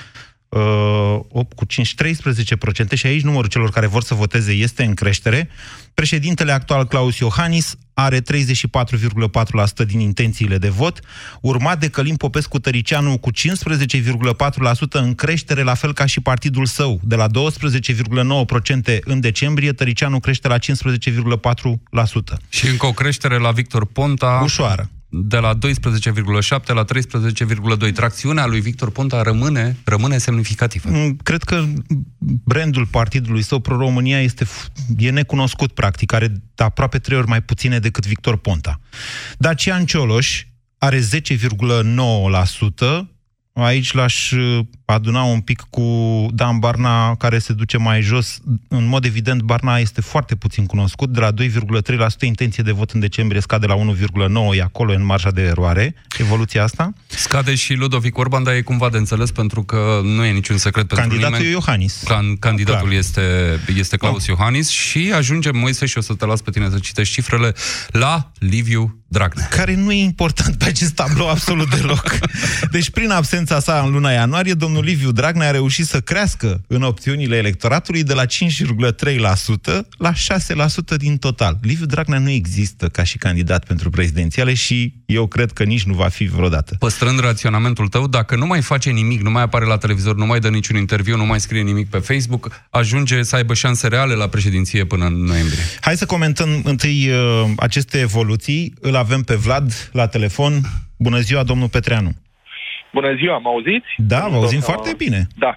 uh, 0.49 1.19
8 1.29 1.53
cu 1.53 1.65
5, 1.65 1.95
13% 1.95 2.95
și 2.95 3.05
aici 3.05 3.23
numărul 3.23 3.49
celor 3.49 3.69
care 3.69 3.87
vor 3.87 4.03
să 4.03 4.13
voteze 4.13 4.51
este 4.51 4.83
în 4.83 4.93
creștere. 4.93 5.49
Președintele 5.93 6.51
actual, 6.51 6.87
Claus 6.87 7.17
Iohannis, 7.17 7.77
are 7.93 8.21
34,4% 8.21 9.85
din 9.85 9.99
intențiile 9.99 10.57
de 10.57 10.69
vot, 10.69 10.99
urmat 11.41 11.79
de 11.79 11.89
Călim 11.89 12.15
Popescu 12.15 12.59
Tăricianu 12.59 13.17
cu 13.17 13.29
15,4% 13.31 14.77
în 14.91 15.15
creștere, 15.15 15.61
la 15.61 15.73
fel 15.73 15.93
ca 15.93 16.05
și 16.05 16.19
partidul 16.19 16.65
său. 16.65 16.99
De 17.03 17.15
la 17.15 17.27
12,9% 17.27 18.99
în 19.03 19.19
decembrie, 19.19 19.71
Tăricianu 19.71 20.19
crește 20.19 20.47
la 20.47 20.57
15,4%. 20.57 20.61
Și 22.49 22.67
încă 22.67 22.85
o 22.85 22.91
creștere 22.91 23.37
la 23.37 23.51
Victor 23.51 23.85
Ponta. 23.85 24.39
Ușoară 24.43 24.89
de 25.23 25.37
la 25.37 25.57
12,7 25.57 26.65
la 26.65 26.85
13,2. 27.85 27.93
Tracțiunea 27.93 28.45
lui 28.45 28.59
Victor 28.59 28.91
Ponta 28.91 29.21
rămâne, 29.21 29.77
rămâne 29.83 30.17
semnificativă. 30.17 30.89
Mm, 30.89 31.17
cred 31.23 31.43
că 31.43 31.63
brandul 32.43 32.85
partidului 32.85 33.41
său 33.41 33.59
pro-România 33.59 34.21
este, 34.21 34.47
e 34.97 35.09
necunoscut, 35.09 35.71
practic. 35.71 36.13
Are 36.13 36.41
aproape 36.55 36.97
trei 36.97 37.17
ori 37.17 37.27
mai 37.27 37.41
puține 37.41 37.79
decât 37.79 38.05
Victor 38.07 38.37
Ponta. 38.37 38.79
Dacian 39.37 39.85
Cioloș 39.85 40.45
are 40.77 40.99
10,9%, 40.99 41.05
Aici 43.63 43.93
l-aș 43.93 44.31
uh, 44.31 44.59
aduna 44.85 45.23
un 45.23 45.39
pic 45.39 45.61
cu 45.69 45.81
Dan 46.33 46.59
Barna, 46.59 47.15
care 47.15 47.39
se 47.39 47.53
duce 47.53 47.77
mai 47.77 48.01
jos. 48.01 48.37
În 48.67 48.85
mod 48.85 49.05
evident, 49.05 49.41
Barna 49.41 49.77
este 49.77 50.01
foarte 50.01 50.35
puțin 50.35 50.65
cunoscut. 50.65 51.09
De 51.09 51.19
la 51.19 51.31
2,3% 51.31 52.07
intenție 52.21 52.63
de 52.63 52.71
vot 52.71 52.91
în 52.91 52.99
decembrie 52.99 53.41
scade 53.41 53.65
la 53.65 53.75
1,9%, 53.75 54.57
e 54.57 54.61
acolo 54.61 54.93
în 54.93 55.05
marja 55.05 55.31
de 55.31 55.41
eroare. 55.41 55.95
Evoluția 56.17 56.63
asta. 56.63 56.93
Scade 57.07 57.55
și 57.55 57.73
Ludovic 57.73 58.17
Orban, 58.17 58.43
dar 58.43 58.53
e 58.53 58.61
cumva 58.61 58.89
de 58.89 58.97
înțeles, 58.97 59.31
pentru 59.31 59.63
că 59.63 60.01
nu 60.03 60.23
e 60.25 60.31
niciun 60.31 60.57
secret 60.57 60.87
pentru 60.87 61.07
Candidatul 61.07 61.37
nimeni. 61.37 61.53
e 61.53 61.57
Iohannis. 61.57 62.03
Can, 62.05 62.35
candidatul 62.35 62.87
Clar. 62.87 62.99
este, 62.99 63.59
este 63.77 63.97
Claus 63.97 64.27
no. 64.27 64.33
Iohannis 64.37 64.69
și 64.69 65.11
ajungem, 65.15 65.57
Moise, 65.57 65.85
și 65.85 65.97
o 65.97 66.01
să 66.01 66.13
te 66.13 66.25
las 66.25 66.41
pe 66.41 66.49
tine 66.51 66.69
să 66.71 66.79
citești 66.79 67.13
cifrele, 67.13 67.53
la 67.87 68.31
Liviu 68.39 68.99
Dragnea. 69.07 69.47
Care 69.47 69.75
nu 69.75 69.91
e 69.91 70.03
important 70.03 70.57
pe 70.57 70.65
acest 70.65 70.93
tablou 70.93 71.29
absolut 71.29 71.69
deloc. 71.75 72.17
Deci, 72.71 72.89
prin 72.89 73.11
absența 73.51 73.71
sa 73.71 73.85
în 73.85 73.91
luna 73.91 74.11
ianuarie, 74.11 74.53
domnul 74.53 74.83
Liviu 74.83 75.11
Dragnea 75.11 75.47
a 75.47 75.51
reușit 75.51 75.85
să 75.85 75.99
crească 75.99 76.61
în 76.67 76.81
opțiunile 76.81 77.35
electoratului 77.35 78.03
de 78.03 78.13
la 78.13 78.25
5,3% 78.25 78.29
la 79.97 80.13
6% 80.13 80.97
din 80.97 81.17
total. 81.17 81.57
Liviu 81.61 81.85
Dragnea 81.85 82.19
nu 82.19 82.29
există 82.29 82.87
ca 82.87 83.03
și 83.03 83.17
candidat 83.17 83.65
pentru 83.65 83.89
prezidențiale 83.89 84.53
și 84.53 84.93
eu 85.05 85.27
cred 85.27 85.51
că 85.51 85.63
nici 85.63 85.83
nu 85.83 85.93
va 85.93 86.07
fi 86.07 86.25
vreodată. 86.25 86.75
Păstrând 86.79 87.19
raționamentul 87.19 87.87
tău, 87.87 88.07
dacă 88.07 88.35
nu 88.35 88.45
mai 88.45 88.61
face 88.61 88.89
nimic, 88.89 89.21
nu 89.21 89.31
mai 89.31 89.41
apare 89.41 89.65
la 89.65 89.77
televizor, 89.77 90.15
nu 90.15 90.25
mai 90.25 90.39
dă 90.39 90.49
niciun 90.49 90.75
interviu, 90.75 91.17
nu 91.17 91.25
mai 91.25 91.39
scrie 91.39 91.61
nimic 91.61 91.89
pe 91.89 91.97
Facebook, 91.97 92.51
ajunge 92.69 93.23
să 93.23 93.35
aibă 93.35 93.53
șanse 93.53 93.87
reale 93.87 94.13
la 94.13 94.27
președinție 94.27 94.85
până 94.85 95.05
în 95.05 95.23
noiembrie. 95.23 95.59
Hai 95.81 95.97
să 95.97 96.05
comentăm 96.05 96.61
întâi 96.63 97.09
uh, 97.09 97.51
aceste 97.57 97.99
evoluții. 97.99 98.73
Îl 98.81 98.95
avem 98.95 99.21
pe 99.21 99.35
Vlad 99.35 99.89
la 99.91 100.07
telefon. 100.07 100.61
Bună 100.97 101.19
ziua, 101.19 101.43
domnul 101.43 101.67
Petreanu. 101.67 102.15
Bună 102.97 103.13
ziua, 103.21 103.37
mă 103.37 103.49
auziți? 103.49 103.89
Da, 103.97 104.21
vă 104.31 104.35
auzim 104.35 104.59
Doamna... 104.59 104.73
foarte 104.73 104.91
bine. 105.03 105.19
Da. 105.45 105.51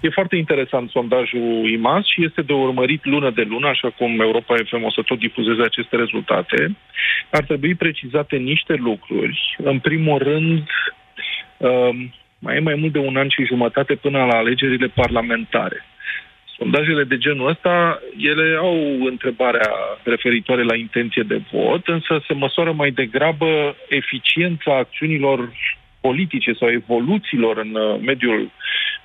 E 0.00 0.18
foarte 0.18 0.36
interesant 0.36 0.90
sondajul 0.90 1.68
IMAS 1.76 2.04
și 2.12 2.24
este 2.24 2.42
de 2.42 2.52
urmărit 2.52 3.04
lună 3.04 3.30
de 3.30 3.44
lună, 3.52 3.68
așa 3.68 3.90
cum 3.98 4.20
Europa 4.20 4.54
FM 4.68 4.82
o 4.84 4.90
să 4.90 5.02
tot 5.02 5.18
difuzeze 5.18 5.62
aceste 5.62 5.96
rezultate. 5.96 6.76
Ar 7.30 7.44
trebui 7.44 7.74
precizate 7.74 8.36
niște 8.36 8.74
lucruri. 8.88 9.56
În 9.72 9.78
primul 9.78 10.18
rând, 10.18 10.62
um, 11.56 11.96
mai 12.38 12.56
e 12.56 12.68
mai 12.68 12.74
mult 12.74 12.92
de 12.92 12.98
un 12.98 13.16
an 13.16 13.28
și 13.28 13.50
jumătate 13.52 13.94
până 13.94 14.18
la 14.18 14.36
alegerile 14.36 14.86
parlamentare. 14.86 15.84
Sondajele 16.58 17.04
de 17.04 17.18
genul 17.18 17.48
ăsta, 17.48 18.00
ele 18.18 18.56
au 18.58 18.76
întrebarea 19.12 19.70
referitoare 20.02 20.62
la 20.62 20.76
intenție 20.76 21.22
de 21.22 21.40
vot, 21.52 21.86
însă 21.86 22.22
se 22.26 22.34
măsoară 22.34 22.72
mai 22.72 22.90
degrabă 22.90 23.76
eficiența 23.88 24.76
acțiunilor 24.76 25.38
politice 26.06 26.52
sau 26.52 26.68
evoluțiilor 26.68 27.56
în 27.56 27.74
uh, 27.74 28.00
mediul 28.00 28.50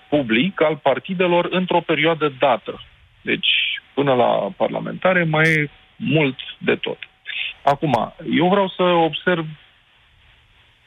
public 0.10 0.62
al 0.62 0.76
partidelor 0.78 1.48
într-o 1.50 1.82
perioadă 1.92 2.34
dată. 2.40 2.82
Deci, 3.22 3.52
până 3.94 4.14
la 4.14 4.32
parlamentare, 4.58 5.24
mai 5.24 5.44
e 5.44 5.70
mult 5.96 6.38
de 6.58 6.76
tot. 6.76 6.98
Acum, 7.64 8.14
eu 8.32 8.48
vreau 8.48 8.68
să 8.68 8.84
observ 8.84 9.46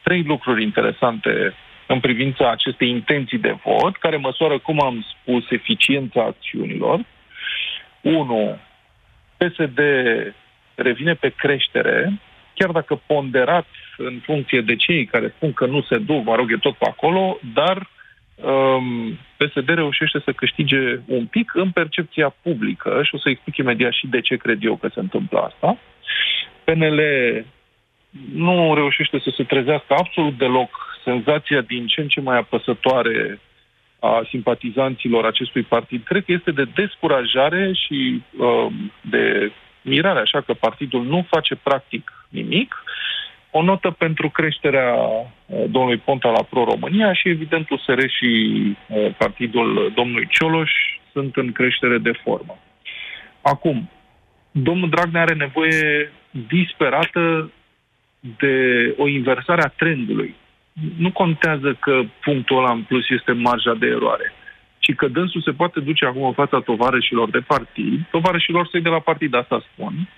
trei 0.02 0.22
lucruri 0.22 0.62
interesante 0.62 1.54
în 1.86 2.00
privința 2.00 2.50
acestei 2.50 2.88
intenții 2.88 3.38
de 3.38 3.56
vot, 3.64 3.96
care 3.96 4.16
măsoară, 4.16 4.58
cum 4.58 4.80
am 4.80 5.06
spus, 5.12 5.50
eficiența 5.50 6.22
acțiunilor. 6.22 7.00
Unu, 8.00 8.58
PSD 9.36 9.78
revine 10.74 11.14
pe 11.14 11.28
creștere, 11.28 12.20
chiar 12.54 12.70
dacă 12.70 13.00
ponderat 13.06 13.66
în 13.96 14.20
funcție 14.22 14.60
de 14.60 14.76
cei 14.76 15.06
care 15.06 15.32
spun 15.36 15.52
că 15.52 15.66
nu 15.66 15.82
se 15.82 15.98
duc, 15.98 16.24
mă 16.24 16.34
rog, 16.34 16.52
e 16.52 16.56
tot 16.56 16.76
pe 16.76 16.86
acolo, 16.88 17.38
dar 17.54 17.88
um, 18.34 19.18
PSD 19.36 19.68
reușește 19.68 20.20
să 20.24 20.32
câștige 20.32 21.00
un 21.06 21.26
pic 21.26 21.54
în 21.54 21.70
percepția 21.70 22.34
publică 22.42 23.00
și 23.02 23.14
o 23.14 23.18
să 23.18 23.28
explic 23.28 23.56
imediat 23.56 23.92
și 23.92 24.06
de 24.06 24.20
ce 24.20 24.36
cred 24.36 24.64
eu 24.64 24.76
că 24.76 24.88
se 24.94 25.00
întâmplă 25.00 25.38
asta. 25.38 25.78
PNL 26.64 27.00
nu 28.34 28.74
reușește 28.74 29.18
să 29.18 29.32
se 29.36 29.44
trezească 29.44 29.94
absolut 29.98 30.38
deloc 30.38 30.70
senzația 31.04 31.60
din 31.60 31.86
ce 31.86 32.00
în 32.00 32.08
ce 32.08 32.20
mai 32.20 32.38
apăsătoare 32.38 33.40
a 33.98 34.26
simpatizanților 34.28 35.24
acestui 35.24 35.62
partid, 35.62 36.04
cred 36.04 36.24
că 36.24 36.32
este 36.32 36.50
de 36.50 36.64
descurajare 36.74 37.72
și 37.72 38.22
uh, 38.38 38.66
de 39.00 39.52
mirare, 39.82 40.20
așa 40.20 40.40
că 40.40 40.54
partidul 40.54 41.04
nu 41.04 41.26
face 41.30 41.54
practic 41.54 42.23
nimic. 42.34 42.84
O 43.50 43.62
notă 43.62 43.90
pentru 43.90 44.28
creșterea 44.30 44.94
uh, 44.94 45.64
domnului 45.70 46.02
Ponta 46.04 46.30
la 46.30 46.42
Pro-România 46.42 47.12
și, 47.12 47.28
evident, 47.28 47.70
USR 47.70 48.00
și 48.18 48.30
uh, 48.88 49.14
partidul 49.18 49.92
domnului 49.94 50.28
Cioloș 50.30 50.70
sunt 51.12 51.36
în 51.36 51.52
creștere 51.52 51.98
de 51.98 52.12
formă. 52.22 52.58
Acum, 53.42 53.90
domnul 54.50 54.88
Dragnea 54.88 55.20
are 55.22 55.34
nevoie 55.34 56.12
disperată 56.48 57.50
de 58.38 58.56
o 58.98 59.08
inversare 59.08 59.62
a 59.62 59.68
trendului 59.76 60.34
nu 60.98 61.12
contează 61.12 61.76
că 61.80 62.02
punctul 62.20 62.58
ăla 62.58 62.72
în 62.72 62.82
plus 62.82 63.08
este 63.08 63.32
marja 63.32 63.74
de 63.74 63.86
eroare, 63.86 64.32
ci 64.78 64.94
că 64.94 65.08
dânsul 65.08 65.42
se 65.42 65.52
poate 65.52 65.80
duce 65.80 66.04
acum 66.04 66.24
în 66.24 66.32
fața 66.32 66.60
tovarășilor 66.60 67.30
de 67.30 67.38
partid, 67.38 68.06
tovarășilor 68.10 68.66
săi 68.66 68.80
de 68.80 68.88
la 68.88 68.98
partid, 68.98 69.34
asta 69.34 69.64
spun, 69.72 70.08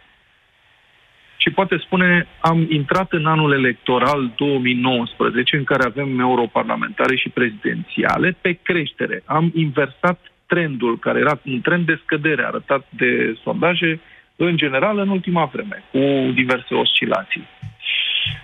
și 1.36 1.50
poate 1.50 1.76
spune, 1.76 2.26
am 2.40 2.66
intrat 2.68 3.12
în 3.12 3.26
anul 3.26 3.52
electoral 3.52 4.32
2019, 4.36 5.56
în 5.56 5.64
care 5.64 5.84
avem 5.84 6.18
europarlamentare 6.18 7.16
și 7.16 7.28
prezidențiale, 7.28 8.36
pe 8.40 8.58
creștere. 8.62 9.22
Am 9.26 9.52
inversat 9.54 10.20
trendul, 10.46 10.98
care 10.98 11.18
era 11.18 11.40
un 11.44 11.60
trend 11.60 11.86
de 11.86 12.00
scădere 12.04 12.44
arătat 12.44 12.86
de 12.90 13.36
sondaje, 13.42 14.00
în 14.36 14.56
general, 14.56 14.98
în 14.98 15.08
ultima 15.08 15.44
vreme, 15.52 15.82
cu 15.90 16.32
diverse 16.32 16.74
oscilații. 16.74 17.48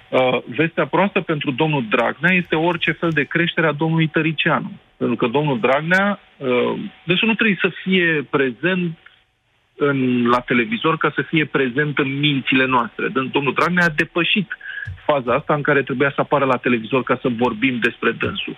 Uh, 0.08 0.38
vestea 0.46 0.86
proastă 0.86 1.20
pentru 1.20 1.50
domnul 1.50 1.84
Dragnea 1.88 2.34
este 2.34 2.56
orice 2.56 2.92
fel 2.92 3.10
de 3.10 3.24
creștere 3.24 3.66
a 3.66 3.72
domnului 3.72 4.06
Tăricianu. 4.06 4.70
Pentru 4.96 5.16
că 5.16 5.26
domnul 5.26 5.60
Dragnea, 5.60 6.20
uh, 6.36 6.74
deci 7.04 7.22
nu 7.22 7.34
trebuie 7.34 7.58
să 7.60 7.70
fie 7.82 8.26
prezent 8.30 8.98
în, 9.88 10.26
la 10.28 10.40
televizor 10.40 10.96
ca 10.96 11.12
să 11.14 11.22
fie 11.22 11.44
prezent 11.44 11.98
în 11.98 12.18
mințile 12.18 12.66
noastre. 12.66 13.08
Domnul 13.08 13.52
Dragnea 13.52 13.84
a 13.84 13.94
depășit 13.96 14.56
faza 15.06 15.34
asta 15.34 15.54
în 15.54 15.62
care 15.62 15.82
trebuia 15.82 16.12
să 16.14 16.20
apară 16.20 16.44
la 16.44 16.56
televizor 16.56 17.02
ca 17.02 17.18
să 17.22 17.28
vorbim 17.28 17.78
despre 17.78 18.10
dânsul. 18.10 18.56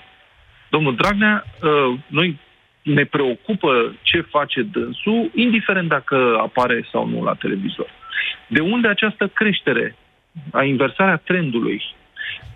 Domnul 0.70 0.94
Dragnea, 0.94 1.44
uh, 1.62 1.98
noi 2.06 2.38
ne 2.82 3.04
preocupă 3.04 3.94
ce 4.02 4.20
face 4.20 4.62
dânsul, 4.62 5.30
indiferent 5.34 5.88
dacă 5.88 6.38
apare 6.42 6.88
sau 6.90 7.08
nu 7.08 7.22
la 7.22 7.34
televizor. 7.34 7.86
De 8.46 8.60
unde 8.60 8.88
această 8.88 9.26
creștere 9.26 9.96
a 10.52 10.62
inversarea 10.62 11.16
trendului. 11.16 11.82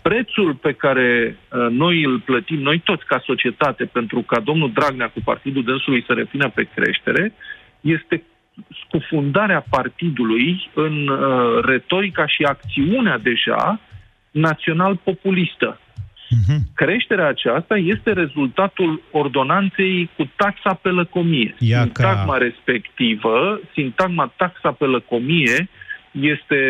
Prețul 0.03 0.55
pe 0.55 0.73
care 0.73 1.37
uh, 1.37 1.67
noi 1.71 2.03
îl 2.03 2.21
plătim, 2.21 2.61
noi 2.61 2.79
toți 2.79 3.07
ca 3.07 3.23
societate, 3.25 3.85
pentru 3.85 4.21
ca 4.21 4.41
domnul 4.41 4.73
Dragnea 4.73 5.09
cu 5.09 5.21
partidul 5.25 5.65
dânsului 5.65 6.05
să 6.07 6.13
revină 6.13 6.49
pe 6.49 6.69
creștere, 6.75 7.33
este 7.81 8.23
scufundarea 8.87 9.65
partidului 9.71 10.71
în 10.75 11.09
uh, 11.09 11.19
retorica 11.65 12.27
și 12.27 12.43
acțiunea 12.43 13.19
deja 13.19 13.81
național-populistă. 14.31 15.81
Uh-huh. 15.81 16.59
Creșterea 16.75 17.27
aceasta 17.27 17.77
este 17.77 18.13
rezultatul 18.13 19.03
ordonanței 19.11 20.11
cu 20.17 20.31
taxa 20.37 20.75
pe 20.75 20.89
lăcomie. 20.89 21.55
Ia 21.59 21.83
Sintagma 21.83 22.33
ca... 22.33 22.39
respectivă, 22.39 23.61
sintagma 23.73 24.33
taxa 24.37 24.73
pe 24.73 24.85
lăcomie, 24.85 25.69
este 26.11 26.61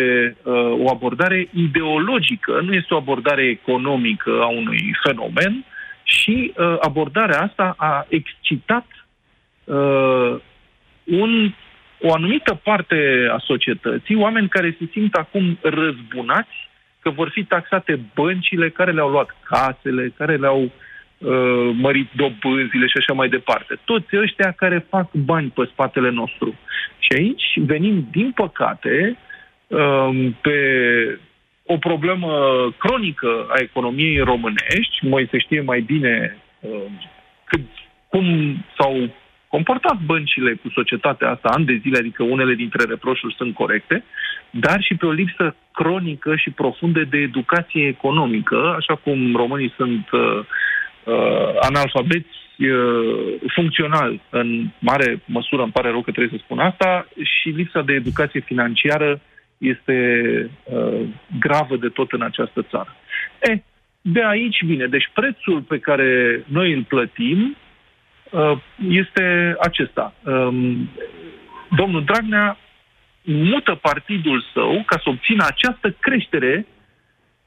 uh, 0.42 0.54
o 0.84 0.90
abordare 0.90 1.48
ideologică, 1.54 2.60
nu 2.64 2.72
este 2.72 2.94
o 2.94 2.96
abordare 2.96 3.44
economică 3.46 4.30
a 4.40 4.46
unui 4.46 4.96
fenomen, 5.02 5.64
Și 6.02 6.52
uh, 6.56 6.76
abordarea 6.80 7.42
asta 7.42 7.74
a 7.76 8.06
excitat 8.08 8.86
uh, 9.64 10.40
un, 11.04 11.54
o 12.00 12.12
anumită 12.12 12.60
parte 12.62 13.28
a 13.32 13.38
societății, 13.38 14.16
oameni 14.16 14.48
care 14.48 14.76
se 14.78 14.88
simt 14.92 15.14
acum 15.14 15.58
răzbunați 15.62 16.68
că 17.00 17.10
vor 17.10 17.28
fi 17.28 17.44
taxate 17.44 18.00
băncile 18.14 18.70
care 18.70 18.92
le-au 18.92 19.10
luat 19.10 19.36
casele, 19.44 20.12
care 20.16 20.36
le-au 20.36 20.62
uh, 20.62 21.70
mărit 21.74 22.08
dobânzile 22.16 22.86
și 22.86 22.96
așa 22.98 23.12
mai 23.12 23.28
departe. 23.28 23.78
Toți 23.84 24.16
ăștia 24.16 24.50
care 24.52 24.86
fac 24.88 25.12
bani 25.12 25.52
pe 25.54 25.68
spatele 25.72 26.10
nostru. 26.10 26.58
Și 26.98 27.08
aici 27.16 27.44
venim, 27.56 28.08
din 28.10 28.32
păcate, 28.32 29.18
uh, 29.66 30.30
pe 30.40 30.58
o 31.66 31.76
problemă 31.76 32.32
cronică 32.78 33.46
a 33.48 33.60
economiei 33.60 34.18
românești. 34.18 35.06
Mai 35.08 35.28
se 35.30 35.38
știe 35.38 35.60
mai 35.60 35.80
bine 35.80 36.36
uh, 36.60 36.70
cât, 37.44 37.60
cum 38.08 38.26
s-au 38.78 39.10
comportat 39.48 39.98
băncile 40.04 40.54
cu 40.54 40.68
societatea 40.68 41.30
asta 41.30 41.48
ani 41.48 41.64
de 41.64 41.80
zile, 41.82 41.98
adică 41.98 42.22
unele 42.22 42.54
dintre 42.54 42.84
reproșuri 42.84 43.34
sunt 43.34 43.54
corecte, 43.54 44.04
dar 44.50 44.82
și 44.82 44.94
pe 44.94 45.06
o 45.06 45.10
lipsă 45.10 45.56
cronică 45.72 46.36
și 46.36 46.50
profundă 46.50 47.04
de 47.04 47.18
educație 47.18 47.86
economică, 47.86 48.74
așa 48.78 48.94
cum 48.94 49.36
românii 49.36 49.72
sunt 49.76 50.10
uh, 50.10 50.38
uh, 51.04 51.48
analfabeți 51.60 52.36
uh, 52.58 53.34
funcțional 53.54 54.20
în 54.30 54.68
mare 54.78 55.22
măsură, 55.24 55.62
îmi 55.62 55.72
pare 55.72 55.90
rău 55.90 56.02
că 56.02 56.10
trebuie 56.10 56.38
să 56.38 56.44
spun 56.44 56.58
asta, 56.58 57.08
și 57.22 57.48
lipsa 57.48 57.82
de 57.82 57.92
educație 57.92 58.40
financiară 58.40 59.20
este 59.58 59.98
uh, 60.64 61.00
gravă 61.38 61.76
de 61.76 61.88
tot 61.88 62.12
în 62.12 62.22
această 62.22 62.66
țară. 62.70 62.96
E, 63.42 63.62
de 64.00 64.24
aici 64.24 64.64
vine. 64.64 64.86
Deci 64.86 65.10
prețul 65.14 65.60
pe 65.60 65.78
care 65.78 66.42
noi 66.46 66.72
îl 66.72 66.82
plătim 66.82 67.38
uh, 67.40 67.67
este 68.88 69.56
acesta. 69.60 70.14
Um, 70.24 70.90
domnul 71.76 72.04
Dragnea 72.04 72.58
mută 73.22 73.74
partidul 73.74 74.44
său 74.52 74.82
ca 74.86 75.00
să 75.02 75.08
obțină 75.08 75.44
această 75.46 75.96
creștere 76.00 76.66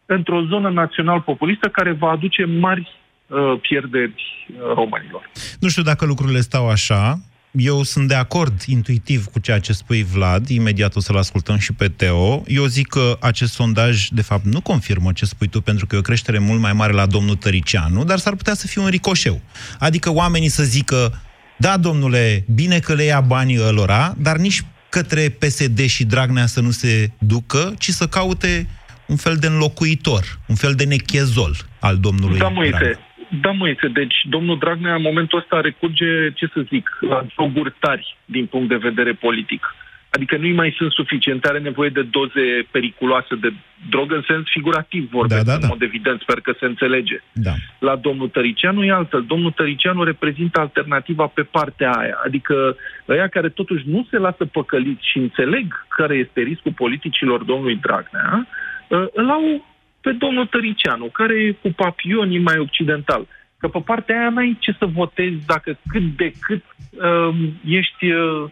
într-o 0.06 0.42
zonă 0.42 0.70
național-populistă 0.70 1.68
care 1.68 1.92
va 1.92 2.10
aduce 2.10 2.46
mari 2.46 2.96
uh, 3.28 3.60
pierderi 3.62 4.48
uh, 4.48 4.74
românilor. 4.74 5.30
Nu 5.60 5.70
știu 5.70 5.84
dacă 5.84 6.06
lucrurile 6.06 6.40
stau 6.40 6.70
așa. 6.70 7.16
Eu 7.52 7.84
sunt 7.84 8.08
de 8.08 8.16
acord 8.16 8.62
intuitiv 8.66 9.26
cu 9.26 9.40
ceea 9.40 9.60
ce 9.60 9.74
spui 9.74 10.04
Vlad, 10.04 10.50
imediat 10.50 10.96
o 10.96 11.00
să-l 11.00 11.18
ascultăm 11.18 11.58
și 11.58 11.74
pe 11.74 11.88
Teo. 11.88 12.44
Eu 12.48 12.66
zic 12.66 12.88
că 12.88 13.18
acest 13.20 13.54
sondaj, 13.54 14.08
de 14.08 14.22
fapt, 14.22 14.46
nu 14.46 14.62
confirmă 14.62 15.12
ce 15.12 15.26
spui 15.26 15.48
tu, 15.48 15.62
pentru 15.62 15.86
că 15.86 15.96
e 15.96 16.00
o 16.00 16.02
creștere 16.02 16.40
mult 16.40 16.60
mai 16.60 16.74
mare 16.74 16.94
la 16.94 17.06
domnul 17.06 17.36
Tăricianu, 17.36 18.04
dar 18.04 18.18
s-ar 18.18 18.36
putea 18.36 18.54
să 18.54 18.68
fie 18.68 18.82
un 18.82 18.88
ricoșeu. 18.88 19.42
Adică 19.80 20.12
oamenii 20.12 20.50
să 20.50 20.64
zică, 20.64 21.22
da, 21.58 21.78
domnule, 21.78 22.46
bine 22.54 22.80
că 22.80 22.94
le 22.94 23.04
ia 23.04 23.22
banii 23.22 23.60
ălora, 23.60 24.16
dar 24.18 24.38
nici 24.38 24.64
către 24.90 25.30
PSD 25.30 25.80
și 25.80 26.04
Dragnea 26.04 26.46
să 26.46 26.62
nu 26.62 26.72
se 26.72 27.12
ducă, 27.18 27.74
ci 27.78 27.90
să 27.90 28.08
caute 28.08 28.68
un 29.08 29.16
fel 29.16 29.36
de 29.36 29.48
înlocuitor, 29.48 30.40
un 30.46 30.56
fel 30.56 30.74
de 30.74 30.84
nechezol 30.84 31.56
al 31.80 31.98
domnului 31.98 32.40
Da, 32.40 32.48
Moise, 32.48 33.00
da, 33.40 33.52
Moise, 33.52 33.88
deci 33.88 34.16
domnul 34.30 34.58
Dragnea 34.58 34.96
în 34.96 35.02
momentul 35.02 35.40
ăsta 35.40 35.62
recurge, 35.62 36.32
ce 36.34 36.48
să 36.54 36.62
zic, 36.70 36.98
la 37.00 37.26
joguri 37.40 37.74
tari 37.80 38.18
din 38.26 38.46
punct 38.46 38.70
de 38.70 38.76
vedere 38.76 39.14
politic. 39.14 39.76
Adică 40.10 40.38
nu 40.38 40.48
mai 40.48 40.76
sunt 40.78 40.92
suficiente, 40.92 41.48
are 41.48 41.60
nevoie 41.60 41.90
de 41.90 42.02
doze 42.02 42.68
periculoase 42.72 43.36
de 43.36 43.54
drogă 43.90 44.16
în 44.16 44.24
sens 44.28 44.44
figurativ 44.50 45.10
vorbesc, 45.10 45.46
da, 45.46 45.52
da, 45.52 45.58
da. 45.58 45.66
în 45.66 45.68
mod 45.70 45.82
evident, 45.82 46.20
sper 46.22 46.40
că 46.40 46.54
se 46.60 46.66
înțelege. 46.66 47.22
Da. 47.32 47.52
La 47.80 47.96
domnul 47.96 48.30
Tăricianu 48.30 48.84
e 48.84 48.92
altfel. 48.92 49.24
Domnul 49.28 49.52
Tăricianu 49.52 50.04
reprezintă 50.04 50.60
alternativa 50.60 51.26
pe 51.26 51.44
partea 51.44 51.92
aia, 51.92 52.22
adică 52.26 52.76
ăia 53.10 53.28
care 53.28 53.50
totuși 53.50 53.84
nu 53.88 54.08
se 54.10 54.18
lasă 54.18 54.46
păcăliți 54.46 55.10
și 55.10 55.18
înțeleg 55.18 55.86
care 55.88 56.16
este 56.16 56.42
riscul 56.42 56.72
politicilor 56.72 57.44
domnului 57.44 57.80
Dragnea, 57.82 58.48
ă, 58.92 59.10
îl 59.14 59.30
au 59.30 59.66
pe 60.02 60.12
domnul 60.12 60.46
Tăricianu, 60.46 61.06
care 61.06 61.34
e 61.34 61.58
cu 61.62 61.70
papionii 61.76 62.40
mai 62.40 62.58
occidental. 62.58 63.28
Că 63.58 63.68
pe 63.68 63.80
partea 63.86 64.20
aia 64.20 64.30
n-ai 64.30 64.58
ce 64.60 64.76
să 64.80 64.86
votezi 64.86 65.46
dacă 65.46 65.80
cât 65.88 66.04
de 66.16 66.34
cât 66.42 66.64
uh, 66.92 67.36
ești... 67.66 68.12
Uh, 68.12 68.50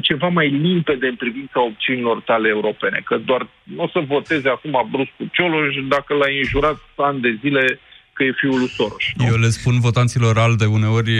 ceva 0.00 0.28
mai 0.28 0.48
limpede 0.48 1.06
în 1.06 1.14
privința 1.14 1.62
opțiunilor 1.62 2.20
tale 2.20 2.48
europene, 2.48 3.02
că 3.04 3.16
doar 3.16 3.48
nu 3.62 3.82
o 3.82 3.88
să 3.88 4.00
voteze 4.06 4.48
acum 4.48 4.88
brusc 4.90 5.10
cu 5.16 5.24
Cioloș 5.32 5.74
dacă 5.88 6.14
l-ai 6.14 6.38
înjurat 6.38 6.78
ani 6.96 7.20
de 7.20 7.38
zile 7.40 7.80
că 8.12 8.24
e 8.24 8.32
fiul 8.36 8.58
lui 8.58 8.68
Soros. 8.68 9.04
Nu? 9.14 9.24
Eu 9.24 9.36
le 9.36 9.48
spun 9.48 9.80
votanților 9.80 10.38
alde 10.38 10.64
uneori 10.64 11.12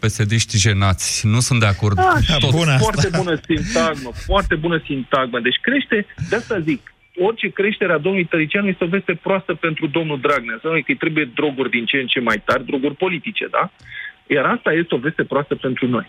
pesediști 0.00 0.58
jenați. 0.58 1.26
Nu 1.26 1.40
sunt 1.40 1.60
de 1.60 1.66
acord. 1.66 1.96
Da, 1.96 2.18
tot. 2.38 2.50
Bună 2.50 2.76
foarte 2.78 3.06
asta. 3.06 3.18
bună 3.22 3.40
sintagmă, 3.46 4.10
foarte 4.26 4.54
bună 4.54 4.82
sintagmă. 4.84 5.40
Deci 5.40 5.58
crește, 5.60 6.06
de 6.28 6.36
asta 6.36 6.58
zic, 6.58 6.93
orice 7.18 7.48
creștere 7.48 7.92
a 7.92 7.98
domnului 7.98 8.26
Tăricianu 8.26 8.68
este 8.68 8.84
o 8.84 8.88
veste 8.96 9.14
proastă 9.14 9.54
pentru 9.54 9.86
domnul 9.86 10.20
Dragnea. 10.20 10.58
Să 10.60 10.68
că 10.68 10.84
îi 10.86 10.96
trebuie 10.96 11.30
droguri 11.34 11.70
din 11.70 11.84
ce 11.84 11.96
în 11.96 12.06
ce 12.06 12.20
mai 12.20 12.42
tari, 12.44 12.66
droguri 12.66 12.94
politice, 12.94 13.46
da? 13.50 13.70
Iar 14.26 14.44
asta 14.44 14.72
este 14.72 14.94
o 14.94 14.98
veste 14.98 15.24
proastă 15.24 15.54
pentru 15.54 15.86
noi. 15.86 16.06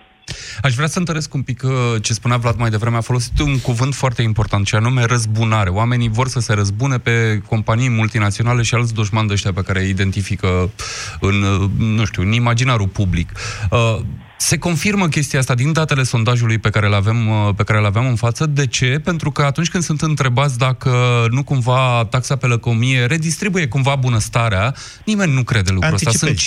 Aș 0.62 0.74
vrea 0.74 0.88
să 0.88 1.00
întăresc 1.00 1.34
un 1.34 1.42
pic 1.42 1.64
uh, 1.64 1.72
ce 2.02 2.14
spunea 2.14 2.38
Vlad 2.38 2.56
mai 2.58 2.70
devreme. 2.70 2.96
A 2.96 3.02
folosit 3.02 3.40
un 3.40 3.60
cuvânt 3.60 3.94
foarte 3.94 4.22
important, 4.22 4.66
ce 4.66 4.76
anume 4.76 5.06
răzbunare. 5.06 5.70
Oamenii 5.70 6.10
vor 6.10 6.28
să 6.28 6.40
se 6.40 6.54
răzbune 6.54 6.98
pe 6.98 7.42
companii 7.48 7.90
multinaționale 7.90 8.62
și 8.62 8.76
alți 8.76 8.94
dușmani 8.94 9.28
de 9.28 9.34
ăștia 9.34 9.54
pe 9.54 9.62
care 9.62 9.80
îi 9.80 9.90
identifică 9.90 10.72
în, 11.20 11.42
uh, 11.44 11.70
nu 11.80 12.06
știu, 12.06 12.22
în 12.22 12.32
imaginarul 12.32 12.88
public. 12.88 13.32
Uh, 13.72 13.98
se 14.38 14.58
confirmă 14.58 15.08
chestia 15.08 15.40
asta 15.40 15.56
din 15.56 15.74
datele 15.74 16.04
sondajului 16.04 16.58
pe 16.58 16.70
care 16.70 16.88
le 16.88 16.96
avem, 16.96 17.28
uh, 17.28 17.50
pe 17.56 17.64
care 17.64 17.80
le 17.80 17.88
aveam 17.88 18.08
în 18.08 18.16
față. 18.16 18.46
De 18.46 18.68
ce? 18.68 19.02
Pentru 19.04 19.32
că 19.32 19.42
atunci 19.42 19.70
când 19.70 19.84
sunt 19.84 20.02
întrebați 20.02 20.58
dacă 20.58 20.92
nu 21.30 21.44
cumva 21.44 22.08
taxa 22.10 22.36
pe 22.36 22.48
lăcomie 22.48 23.06
redistribuie 23.06 23.68
cumva 23.68 23.96
bunăstarea, 23.96 24.76
nimeni 25.06 25.34
nu 25.34 25.44
crede 25.44 25.72
lucrul 25.72 25.94
ăsta. 25.94 26.12
Sunt 26.12 26.40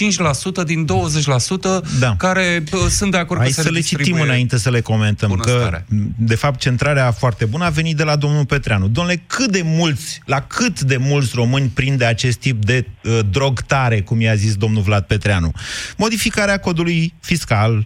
5% 0.63 0.65
din 0.65 0.87
20% 0.87 1.99
da. 1.99 2.15
care 2.19 2.63
uh, 2.73 2.81
sunt 2.89 3.11
de 3.11 3.17
acord 3.17 3.41
Hai 3.41 3.51
că 3.51 3.63
să 3.63 3.71
le 3.71 3.81
citim 3.81 4.21
înainte 4.21 4.59
să 4.59 4.71
le 4.71 4.81
comentăm. 4.81 5.33
Că, 5.33 5.83
de 6.17 6.35
fapt, 6.35 6.59
centrarea 6.59 7.11
foarte 7.11 7.45
bună 7.45 7.65
a 7.65 7.69
venit 7.69 7.97
de 7.97 8.03
la 8.03 8.17
domnul 8.17 8.47
Petreanu. 8.47 8.89
Domnule, 8.89 9.23
cât 9.27 9.51
de 9.51 9.63
mulți, 9.65 10.21
la 10.25 10.41
cât 10.41 10.81
de 10.81 10.97
mulți 10.97 11.31
români 11.35 11.69
prinde 11.75 12.05
acest 12.05 12.39
tip 12.39 12.65
de 12.65 12.87
uh, 13.05 13.19
drog 13.31 13.61
tare, 13.61 14.01
cum 14.01 14.21
i-a 14.21 14.35
zis 14.35 14.55
domnul 14.55 14.83
Vlad 14.83 15.05
Petreanu? 15.05 15.53
Modificarea 15.97 16.59
codului 16.59 17.15
fiscal, 17.21 17.78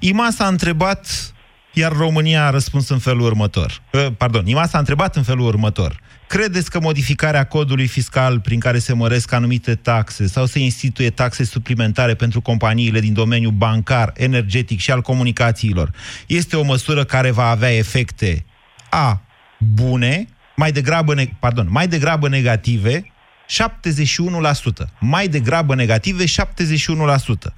IMA 0.00 0.30
s-a 0.30 0.46
întrebat, 0.46 1.32
iar 1.72 1.92
România 1.92 2.46
a 2.46 2.50
răspuns 2.50 2.88
în 2.88 2.98
felul 2.98 3.20
următor. 3.20 3.82
Pardon, 4.16 4.46
IMA 4.46 4.66
s-a 4.66 4.78
întrebat 4.78 5.16
în 5.16 5.22
felul 5.22 5.46
următor. 5.46 6.00
Credeți 6.28 6.70
că 6.70 6.80
modificarea 6.80 7.44
codului 7.44 7.86
fiscal 7.86 8.40
prin 8.40 8.60
care 8.60 8.78
se 8.78 8.92
măresc 8.92 9.32
anumite 9.32 9.74
taxe 9.74 10.26
sau 10.26 10.46
se 10.46 10.58
instituie 10.58 11.10
taxe 11.10 11.44
suplimentare 11.44 12.14
pentru 12.14 12.40
companiile 12.40 13.00
din 13.00 13.12
domeniul 13.12 13.52
bancar, 13.52 14.12
energetic 14.16 14.80
și 14.80 14.90
al 14.90 15.00
comunicațiilor 15.00 15.90
este 16.26 16.56
o 16.56 16.62
măsură 16.62 17.04
care 17.04 17.30
va 17.30 17.48
avea 17.48 17.76
efecte 17.76 18.44
A. 18.90 19.22
bune, 19.58 20.26
mai 20.56 20.72
degrabă, 20.72 21.14
ne- 21.14 21.36
pardon, 21.40 21.66
mai 21.70 21.88
degrabă 21.88 22.28
negative 22.28 23.12
71%. 23.48 24.88
Mai 25.00 25.28
degrabă 25.28 25.74
negative, 25.74 26.24
71%. 26.24 27.54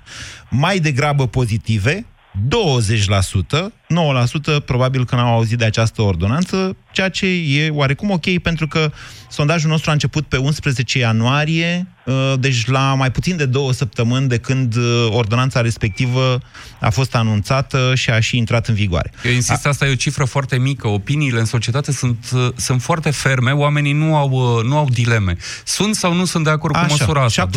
Mai 0.50 0.78
degrabă 0.78 1.28
pozitive, 1.28 2.06
20%, 2.34 3.72
9% 3.86 4.64
probabil 4.64 5.04
că 5.04 5.14
n-au 5.14 5.34
auzit 5.34 5.58
de 5.58 5.64
această 5.64 6.02
ordonanță, 6.02 6.76
ceea 6.92 7.08
ce 7.08 7.26
e 7.26 7.70
oarecum 7.70 8.10
ok, 8.10 8.38
pentru 8.38 8.68
că 8.68 8.92
sondajul 9.30 9.70
nostru 9.70 9.90
a 9.90 9.92
început 9.92 10.26
pe 10.26 10.36
11 10.36 10.98
ianuarie, 10.98 11.86
uh, 12.04 12.32
deci 12.38 12.66
la 12.66 12.94
mai 12.94 13.10
puțin 13.10 13.36
de 13.36 13.46
două 13.46 13.72
săptămâni 13.72 14.28
de 14.28 14.38
când 14.38 14.76
uh, 14.76 15.06
ordonanța 15.10 15.60
respectivă 15.60 16.40
a 16.80 16.90
fost 16.90 17.14
anunțată 17.14 17.92
și 17.94 18.10
a 18.10 18.20
și 18.20 18.36
intrat 18.36 18.66
în 18.66 18.74
vigoare. 18.74 19.12
Eu 19.24 19.32
insist, 19.32 19.66
asta 19.66 19.86
e 19.86 19.90
o 19.90 19.94
cifră 19.94 20.24
foarte 20.24 20.58
mică. 20.58 20.88
Opiniile 20.88 21.38
în 21.38 21.44
societate 21.44 21.92
sunt, 21.92 22.30
uh, 22.34 22.48
sunt 22.56 22.82
foarte 22.82 23.10
ferme, 23.10 23.50
oamenii 23.50 23.92
nu 23.92 24.16
au, 24.16 24.62
nu 24.62 24.76
au 24.76 24.88
dileme. 24.90 25.36
Sunt 25.64 25.94
sau 25.94 26.14
nu 26.14 26.24
sunt 26.24 26.44
de 26.44 26.50
acord 26.50 26.76
Așa, 26.76 26.86
cu 26.86 26.90
măsura 26.90 27.22
asta? 27.22 27.48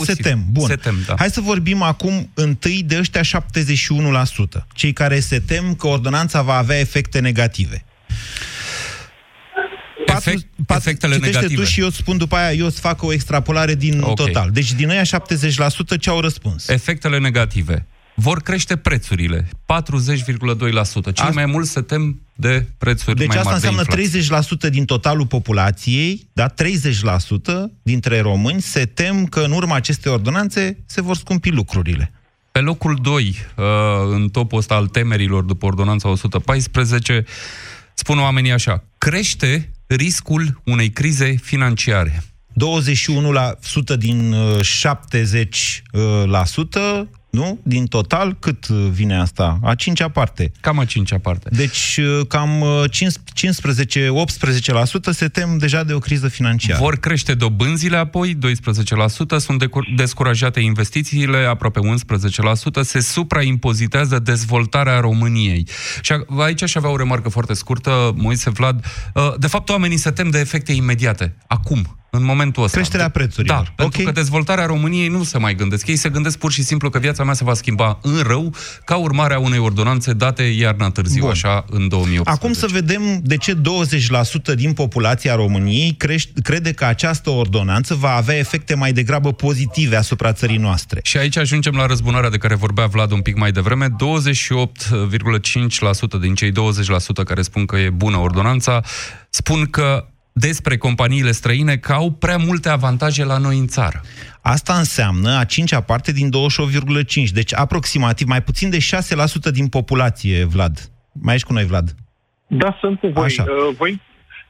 71% 0.00 0.04
se 0.04 0.14
tem. 0.14 0.44
Bun. 0.50 0.66
Se 0.66 0.76
tem, 0.76 0.96
da. 1.06 1.14
Hai 1.18 1.30
să 1.30 1.40
vorbim 1.40 1.82
acum 1.82 2.30
întâi 2.34 2.82
de 2.86 2.98
ăștia 2.98 3.20
71%, 3.20 3.26
cei 4.74 4.92
care 4.92 5.20
se 5.28 5.40
tem 5.40 5.74
că 5.74 5.86
ordonanța 5.86 6.42
va 6.42 6.56
avea 6.56 6.78
efecte 6.78 7.18
negative. 7.20 7.84
Efect, 10.06 10.46
patru, 10.66 10.88
efectele 10.88 11.16
negative. 11.16 11.54
tu 11.54 11.64
și 11.64 11.80
eu 11.80 11.90
spun 11.90 12.16
după 12.16 12.36
aia, 12.36 12.52
eu 12.52 12.66
îți 12.66 12.80
fac 12.80 13.02
o 13.02 13.12
extrapolare 13.12 13.74
din 13.74 14.00
okay. 14.00 14.14
total. 14.14 14.50
Deci 14.50 14.72
din 14.72 14.90
aia 14.90 15.02
70% 15.02 15.06
ce 16.00 16.10
au 16.10 16.20
răspuns? 16.20 16.68
Efectele 16.68 17.18
negative. 17.18 17.86
Vor 18.14 18.40
crește 18.40 18.76
prețurile. 18.76 19.48
40,2%. 19.48 21.12
Cei 21.12 21.30
mai 21.32 21.46
mult 21.46 21.66
se 21.66 21.80
tem 21.80 22.20
de 22.34 22.66
prețuri 22.78 23.16
deci 23.16 23.26
mai 23.26 23.36
mari 23.36 23.60
Deci 23.60 23.70
asta 23.70 23.84
înseamnă 23.84 24.68
30% 24.68 24.70
din 24.70 24.84
totalul 24.84 25.26
populației, 25.26 26.28
da, 26.32 26.46
30% 26.48 26.54
dintre 27.82 28.20
români 28.20 28.60
se 28.60 28.84
tem 28.84 29.26
că 29.26 29.40
în 29.40 29.52
urma 29.52 29.74
acestei 29.74 30.12
ordonanțe 30.12 30.78
se 30.86 31.00
vor 31.00 31.16
scumpi 31.16 31.50
lucrurile. 31.50 32.12
Pe 32.58 32.64
locul 32.64 32.98
2, 33.02 33.34
uh, 33.56 33.64
în 34.10 34.28
topul 34.28 34.58
ăsta 34.58 34.74
al 34.74 34.86
temerilor 34.86 35.42
după 35.42 35.66
ordonanța 35.66 36.08
114, 36.08 37.24
spun 37.94 38.18
oamenii 38.18 38.52
așa, 38.52 38.84
crește 38.98 39.70
riscul 39.86 40.60
unei 40.64 40.90
crize 40.90 41.34
financiare. 41.42 42.22
21% 43.92 43.96
din 43.98 44.34
70% 44.60 44.64
nu? 47.30 47.58
Din 47.62 47.86
total, 47.86 48.36
cât 48.38 48.66
vine 48.66 49.16
asta? 49.20 49.58
A 49.62 49.74
cincea 49.74 50.08
parte. 50.08 50.52
Cam 50.60 50.78
a 50.78 50.84
cincea 50.84 51.18
parte. 51.18 51.48
Deci, 51.52 52.00
uh, 52.00 52.26
cam 52.28 52.64
15-18% 52.88 52.90
uh, 55.06 55.14
se 55.14 55.28
tem 55.28 55.58
deja 55.58 55.84
de 55.84 55.92
o 55.92 55.98
criză 55.98 56.28
financiară. 56.28 56.82
Vor 56.82 56.96
crește 56.96 57.34
dobânzile 57.34 57.96
apoi, 57.96 58.36
12%, 58.36 58.38
sunt 59.38 59.64
descurajate 59.96 60.60
investițiile, 60.60 61.36
aproape 61.36 61.80
11%, 61.80 62.80
se 62.82 63.00
supraimpozitează 63.00 64.18
dezvoltarea 64.18 65.00
României. 65.00 65.66
Și 66.00 66.14
aici 66.38 66.62
aș 66.62 66.74
avea 66.74 66.90
o 66.90 66.96
remarcă 66.96 67.28
foarte 67.28 67.54
scurtă, 67.54 68.12
Moise 68.16 68.50
Vlad. 68.50 68.84
Uh, 69.14 69.34
de 69.38 69.46
fapt, 69.46 69.68
oamenii 69.68 69.96
se 69.96 70.10
tem 70.10 70.30
de 70.30 70.38
efecte 70.38 70.72
imediate, 70.72 71.34
acum 71.46 71.97
în 72.10 72.24
momentul 72.24 72.62
ăsta. 72.62 72.76
Creșterea 72.76 73.08
prețurilor. 73.08 73.56
Da, 73.56 73.62
okay. 73.62 73.74
pentru 73.76 74.02
că 74.02 74.10
dezvoltarea 74.10 74.66
României 74.66 75.08
nu 75.08 75.22
se 75.22 75.38
mai 75.38 75.54
gândesc. 75.54 75.86
Ei 75.86 75.96
se 75.96 76.08
gândesc 76.08 76.38
pur 76.38 76.52
și 76.52 76.62
simplu 76.62 76.90
că 76.90 76.98
viața 76.98 77.24
mea 77.24 77.34
se 77.34 77.44
va 77.44 77.54
schimba 77.54 77.98
în 78.02 78.22
rău 78.26 78.54
ca 78.84 78.96
urmare 78.96 79.34
a 79.34 79.38
unei 79.38 79.58
ordonanțe 79.58 80.12
date 80.12 80.42
iarna 80.42 80.90
târziu, 80.90 81.20
Bun. 81.20 81.30
așa, 81.30 81.64
în 81.70 81.88
2018. 81.88 82.30
Acum 82.30 82.52
să 82.52 82.66
vedem 82.72 83.20
de 83.22 83.36
ce 83.36 83.54
20% 83.54 83.58
din 84.54 84.72
populația 84.72 85.34
României 85.34 85.94
crește, 85.98 86.40
crede 86.42 86.72
că 86.72 86.84
această 86.84 87.30
ordonanță 87.30 87.94
va 87.94 88.10
avea 88.10 88.36
efecte 88.36 88.74
mai 88.74 88.92
degrabă 88.92 89.32
pozitive 89.32 89.96
asupra 89.96 90.32
țării 90.32 90.56
noastre. 90.56 91.00
Și 91.02 91.16
aici 91.16 91.36
ajungem 91.36 91.74
la 91.74 91.86
răzbunarea 91.86 92.30
de 92.30 92.38
care 92.38 92.54
vorbea 92.54 92.86
Vlad 92.86 93.10
un 93.10 93.20
pic 93.20 93.36
mai 93.36 93.52
devreme. 93.52 93.86
28,5% 93.86 93.90
din 96.20 96.34
cei 96.34 96.50
20% 96.50 96.54
care 97.24 97.42
spun 97.42 97.66
că 97.66 97.76
e 97.76 97.90
bună 97.90 98.16
ordonanța 98.16 98.82
spun 99.30 99.66
că 99.66 100.06
despre 100.40 100.76
companiile 100.76 101.30
străine 101.30 101.76
că 101.76 101.92
au 101.92 102.10
prea 102.10 102.36
multe 102.36 102.68
avantaje 102.68 103.24
la 103.24 103.38
noi 103.38 103.58
în 103.58 103.66
țară. 103.66 104.00
Asta 104.42 104.72
înseamnă 104.72 105.38
a 105.38 105.44
cincea 105.44 105.80
parte 105.80 106.12
din 106.12 106.28
28,5, 106.28 107.32
deci 107.32 107.54
aproximativ 107.54 108.26
mai 108.26 108.42
puțin 108.42 108.70
de 108.70 108.78
6% 108.78 109.52
din 109.52 109.68
populație, 109.68 110.44
Vlad. 110.44 110.76
Mai 111.22 111.34
ești 111.34 111.46
cu 111.46 111.52
noi, 111.52 111.64
Vlad? 111.64 111.88
Da, 112.46 112.76
sunt 112.80 112.98
cu 112.98 113.06
voi. 113.06 113.24
Așa. 113.24 113.42
Uh, 113.42 113.74
voi 113.76 114.00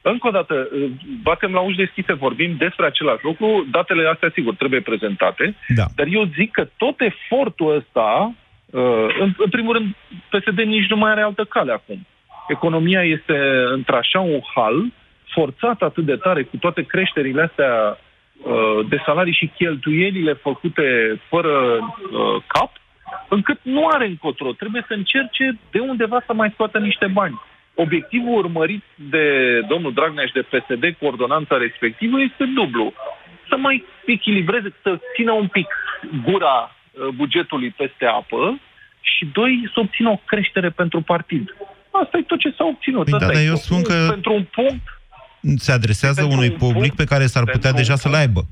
încă 0.01 0.27
o 0.27 0.31
dată, 0.31 0.53
uh, 0.71 0.91
batem 1.21 1.51
la 1.51 1.59
uși 1.59 1.77
deschise, 1.77 2.13
vorbim 2.13 2.55
despre 2.57 2.85
același 2.85 3.23
lucru, 3.23 3.67
datele 3.71 4.09
astea, 4.13 4.31
sigur, 4.33 4.55
trebuie 4.55 4.81
prezentate, 4.81 5.55
da. 5.67 5.85
dar 5.95 6.07
eu 6.09 6.23
zic 6.37 6.51
că 6.51 6.67
tot 6.77 6.95
efortul 6.99 7.75
ăsta, 7.75 8.35
uh, 8.65 9.07
în, 9.19 9.33
în 9.37 9.49
primul 9.49 9.73
rând, 9.73 9.95
PSD 10.29 10.57
nici 10.57 10.89
nu 10.89 10.97
mai 10.97 11.11
are 11.11 11.21
altă 11.21 11.43
cale 11.43 11.71
acum. 11.71 12.07
Economia 12.47 13.03
este 13.03 13.37
într-așa 13.73 14.19
un 14.19 14.39
hal 14.55 14.91
forțat 15.29 15.81
atât 15.81 16.05
de 16.05 16.15
tare 16.15 16.43
cu 16.43 16.57
toate 16.57 16.81
creșterile 16.81 17.41
astea 17.41 17.97
uh, 17.97 18.85
de 18.89 19.01
salarii 19.05 19.33
și 19.33 19.51
cheltuielile 19.55 20.33
făcute 20.33 21.19
fără 21.27 21.51
uh, 21.51 22.43
cap, 22.47 22.71
încât 23.29 23.59
nu 23.61 23.87
are 23.87 24.05
încotro. 24.05 24.51
Trebuie 24.51 24.83
să 24.87 24.93
încerce 24.93 25.59
de 25.71 25.79
undeva 25.79 26.23
să 26.25 26.33
mai 26.33 26.49
scoată 26.53 26.77
niște 26.77 27.07
bani. 27.07 27.41
Obiectivul 27.75 28.37
urmărit 28.37 28.83
de 28.95 29.25
domnul 29.67 29.93
Dragnea 29.93 30.25
și 30.25 30.33
de 30.33 30.47
PSD 30.51 30.95
cu 30.99 31.05
ordonanța 31.05 31.57
respectivă 31.57 32.21
este 32.21 32.45
dublu. 32.55 32.93
Să 33.49 33.55
mai 33.57 33.85
echilibreze, 34.05 34.73
să 34.81 34.99
țină 35.15 35.31
un 35.31 35.47
pic 35.47 35.67
gura 36.23 36.75
uh, 36.91 37.07
bugetului 37.15 37.69
peste 37.69 38.05
apă 38.05 38.59
și, 39.01 39.25
doi, 39.33 39.69
să 39.73 39.79
obțină 39.79 40.09
o 40.09 40.21
creștere 40.25 40.69
pentru 40.69 41.01
partid. 41.01 41.55
Asta 41.91 42.17
e 42.17 42.21
tot 42.21 42.39
ce 42.39 42.53
s-a 42.57 42.65
obținut. 42.65 43.09
Păi 43.09 43.19
da, 43.19 43.25
dar 43.25 43.43
eu 43.45 43.55
spun 43.55 43.81
că... 43.81 44.07
Pentru 44.09 44.33
un 44.33 44.43
punct 44.43 44.98
se 45.57 45.71
adresează 45.71 46.23
unui 46.23 46.51
public 46.51 46.95
pe 46.95 47.03
care 47.03 47.25
s-ar 47.25 47.43
putea 47.43 47.71
deja 47.71 47.95
să-l 47.95 48.13
aibă. 48.13 48.47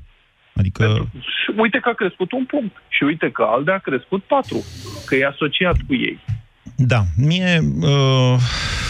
Adică... 0.54 0.82
Pentru... 0.84 1.10
Uite 1.56 1.78
că 1.78 1.88
a 1.88 1.94
crescut 1.94 2.32
un 2.32 2.44
punct 2.44 2.76
și 2.88 3.02
uite 3.02 3.30
că 3.30 3.42
Alde 3.42 3.70
a 3.70 3.78
crescut 3.78 4.24
patru, 4.24 4.64
că 5.06 5.14
e 5.14 5.26
asociat 5.26 5.76
cu 5.86 5.94
ei. 5.94 6.18
Da, 6.76 7.02
mie... 7.16 7.60
Uh, 7.80 8.36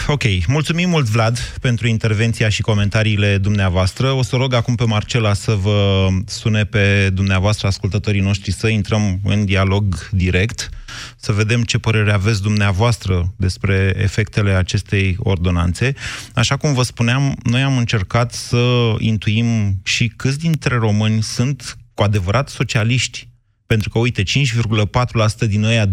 ok, 0.07 0.23
mulțumim 0.47 0.89
mult, 0.89 1.05
Vlad, 1.05 1.37
pentru 1.61 1.87
intervenția 1.87 2.49
și 2.49 2.61
comentariile 2.61 3.37
dumneavoastră. 3.37 4.11
O 4.11 4.21
să 4.21 4.35
rog 4.35 4.53
acum 4.53 4.75
pe 4.75 4.83
Marcela 4.83 5.33
să 5.33 5.51
vă 5.51 6.07
sune 6.25 6.63
pe 6.63 7.09
dumneavoastră, 7.13 7.67
ascultătorii 7.67 8.21
noștri, 8.21 8.51
să 8.51 8.67
intrăm 8.67 9.19
în 9.23 9.45
dialog 9.45 10.09
direct, 10.11 10.69
să 11.15 11.31
vedem 11.31 11.63
ce 11.63 11.77
părere 11.77 12.13
aveți 12.13 12.41
dumneavoastră 12.41 13.33
despre 13.37 13.93
efectele 13.97 14.51
acestei 14.51 15.15
ordonanțe. 15.19 15.93
Așa 16.33 16.57
cum 16.57 16.73
vă 16.73 16.83
spuneam, 16.83 17.37
noi 17.43 17.61
am 17.61 17.77
încercat 17.77 18.33
să 18.33 18.95
intuim 18.97 19.79
și 19.83 20.07
câți 20.07 20.39
dintre 20.39 20.75
români 20.75 21.23
sunt 21.23 21.77
cu 21.93 22.03
adevărat 22.03 22.49
socialiști 22.49 23.27
pentru 23.65 23.89
că, 23.89 23.99
uite, 23.99 24.23
5,4% 24.23 25.47
din 25.47 25.63
ăia 25.63 25.85
20%, 25.85 25.91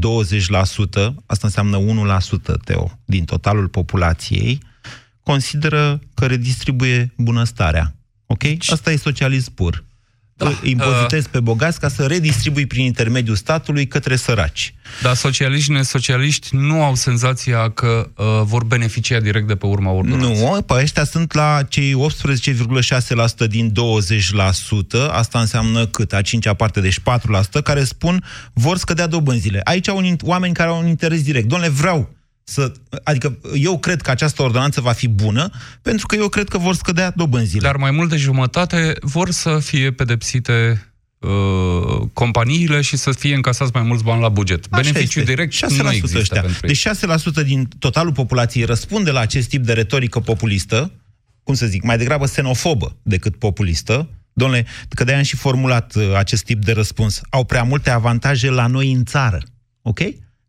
asta 1.26 1.46
înseamnă 1.46 1.78
1%, 1.78 2.56
Teo, 2.64 2.98
din 3.04 3.24
totalul 3.24 3.68
populației, 3.68 4.58
consideră 5.22 6.00
că 6.14 6.26
redistribuie 6.26 7.12
bunăstarea. 7.16 7.94
Ok? 8.26 8.42
Asta 8.66 8.92
e 8.92 8.96
socialism 8.96 9.54
pur 9.54 9.84
da. 10.36 10.58
impozitezi 10.62 11.28
pe 11.28 11.40
bogați 11.40 11.80
ca 11.80 11.88
să 11.88 12.06
redistribui 12.06 12.66
prin 12.66 12.84
intermediul 12.84 13.36
statului 13.36 13.86
către 13.86 14.16
săraci. 14.16 14.74
Dar 15.02 15.14
socialiști, 15.14 15.72
nesocialiști 15.72 16.56
nu 16.56 16.82
au 16.82 16.94
senzația 16.94 17.70
că 17.70 18.10
uh, 18.16 18.24
vor 18.42 18.64
beneficia 18.64 19.20
direct 19.20 19.46
de 19.46 19.56
pe 19.56 19.66
urma 19.66 19.90
ordonanței. 19.90 20.44
Nu, 20.44 20.62
pe 20.62 20.74
ăștia 20.74 21.04
sunt 21.04 21.32
la 21.32 21.62
cei 21.68 21.94
18,6% 23.44 23.48
din 23.48 23.72
20%, 23.72 25.10
asta 25.10 25.40
înseamnă 25.40 25.86
cât? 25.86 26.12
A 26.12 26.22
cincea 26.22 26.54
parte, 26.54 26.80
deci 26.80 27.00
4%, 27.00 27.02
care 27.64 27.84
spun 27.84 28.24
vor 28.52 28.76
scădea 28.76 29.06
dobânzile. 29.06 29.60
Aici 29.64 29.88
au 29.88 29.96
un, 29.96 30.16
oameni 30.22 30.54
care 30.54 30.68
au 30.68 30.78
un 30.78 30.86
interes 30.86 31.22
direct. 31.22 31.46
Domnule, 31.46 31.70
vreau 31.70 32.14
să, 32.48 32.72
adică 33.02 33.38
eu 33.54 33.78
cred 33.78 34.02
că 34.02 34.10
această 34.10 34.42
ordonanță 34.42 34.80
va 34.80 34.92
fi 34.92 35.08
bună, 35.08 35.50
pentru 35.82 36.06
că 36.06 36.14
eu 36.14 36.28
cred 36.28 36.48
că 36.48 36.58
vor 36.58 36.74
scădea 36.74 37.12
dobânzile. 37.16 37.60
Dar 37.66 37.76
mai 37.76 37.90
mult 37.90 38.08
de 38.10 38.16
jumătate 38.16 38.96
vor 39.00 39.30
să 39.30 39.58
fie 39.58 39.92
pedepsite 39.92 40.86
uh, 41.18 42.08
companiile 42.12 42.80
și 42.80 42.96
să 42.96 43.12
fie 43.12 43.34
încasați 43.34 43.70
mai 43.74 43.82
mulți 43.82 44.04
bani 44.04 44.20
la 44.20 44.28
buget. 44.28 44.66
Așa 44.70 44.82
Beneficiu 44.82 45.20
este. 45.20 45.32
direct 45.32 45.54
6% 45.54 45.58
nu 45.82 45.92
există 45.92 46.18
ăștia. 46.18 46.40
pentru 46.40 46.66
Deci 46.66 46.88
6% 47.42 47.44
din 47.44 47.68
totalul 47.78 48.12
populației 48.12 48.64
răspunde 48.64 49.10
la 49.10 49.20
acest 49.20 49.48
tip 49.48 49.64
de 49.64 49.72
retorică 49.72 50.20
populistă, 50.20 50.92
cum 51.42 51.54
să 51.54 51.66
zic, 51.66 51.82
mai 51.82 51.98
degrabă 51.98 52.24
xenofobă 52.24 52.96
decât 53.02 53.36
populistă. 53.36 54.08
Domnule, 54.32 54.66
că 54.88 55.04
de-aia 55.04 55.18
am 55.18 55.24
și 55.24 55.36
formulat 55.36 55.94
uh, 55.94 56.14
acest 56.16 56.44
tip 56.44 56.64
de 56.64 56.72
răspuns. 56.72 57.20
Au 57.30 57.44
prea 57.44 57.62
multe 57.62 57.90
avantaje 57.90 58.50
la 58.50 58.66
noi 58.66 58.92
în 58.92 59.04
țară. 59.04 59.38
Ok? 59.82 60.00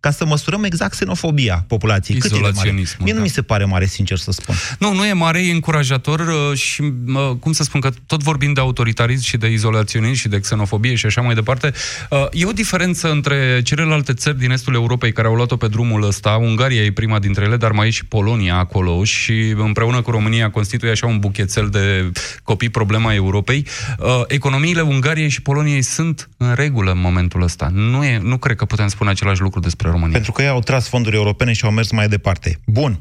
Ca 0.08 0.14
să 0.14 0.26
măsurăm 0.26 0.64
exact 0.64 0.92
xenofobia 0.92 1.66
populației. 1.68 2.20
Cât 2.20 2.32
e 2.32 2.36
de 2.36 2.52
mare? 2.56 2.72
Mie 2.72 2.86
da. 3.06 3.14
nu 3.14 3.22
mi 3.22 3.28
se 3.28 3.42
pare 3.42 3.66
mare, 3.66 3.86
sincer 3.86 4.18
să 4.18 4.32
spun. 4.32 4.56
Nu, 4.80 4.94
nu 4.94 5.06
e 5.06 5.14
mare, 5.14 5.40
e 5.46 5.52
încurajator 5.52 6.20
uh, 6.20 6.58
și, 6.58 6.94
cum 7.40 7.52
să 7.52 7.64
spun, 7.64 7.82
că 7.82 7.90
tot 8.06 8.24
vorbim 8.24 8.54
de 8.54 8.60
autoritarism 8.60 9.24
și 9.24 9.38
de 9.38 9.48
izolaționism 9.48 10.14
și 10.14 10.28
de 10.28 10.40
xenofobie 10.40 10.96
și 10.96 11.06
așa 11.06 11.22
mai 11.22 11.36
departe, 11.36 11.74
uh, 12.10 12.26
e 12.32 12.46
o 12.46 12.52
diferență 12.52 13.12
între 13.12 13.62
celelalte 13.64 14.14
țări 14.14 14.38
din 14.38 14.52
estul 14.52 14.74
Europei 14.74 15.12
care 15.12 15.28
au 15.28 15.34
luat-o 15.34 15.56
pe 15.56 15.68
drumul 15.68 16.04
ăsta. 16.04 16.30
Ungaria 16.30 16.82
e 16.82 16.92
prima 16.92 17.20
dintre 17.20 17.44
ele, 17.44 17.58
dar 17.58 17.72
mai 17.72 17.88
e 17.88 17.90
și 17.90 18.06
Polonia 18.06 18.56
acolo 18.58 19.04
și 19.04 19.54
împreună 19.58 20.02
cu 20.02 20.12
România 20.12 20.50
constituie 20.50 20.92
așa 20.92 21.08
un 21.08 21.20
buchețel 21.20 21.70
de 21.70 22.12
copii 22.44 22.70
problema 22.70 23.14
Europei. 23.14 23.68
Uh, 24.00 24.22
economiile 24.28 24.82
Ungariei 24.82 25.30
și 25.30 25.42
Poloniei 25.42 25.82
sunt 25.82 26.30
în 26.38 26.54
regulă 26.54 26.92
în 26.92 27.00
momentul 27.00 27.42
ăsta. 27.42 27.70
Nu, 27.74 28.04
e, 28.04 28.20
nu 28.24 28.38
cred 28.38 28.56
că 28.56 28.66
putem 28.66 28.88
spune 28.88 29.10
același 29.10 29.42
lucru 29.42 29.60
despre 29.60 29.90
România. 29.98 30.16
Pentru 30.20 30.32
că 30.32 30.42
ei 30.42 30.48
au 30.58 30.60
tras 30.60 30.90
fonduri 30.90 31.16
europene 31.16 31.54
și 31.54 31.66
au 31.66 31.72
mers 31.72 31.92
mai 31.92 32.08
departe. 32.08 32.50
Bun. 32.66 32.92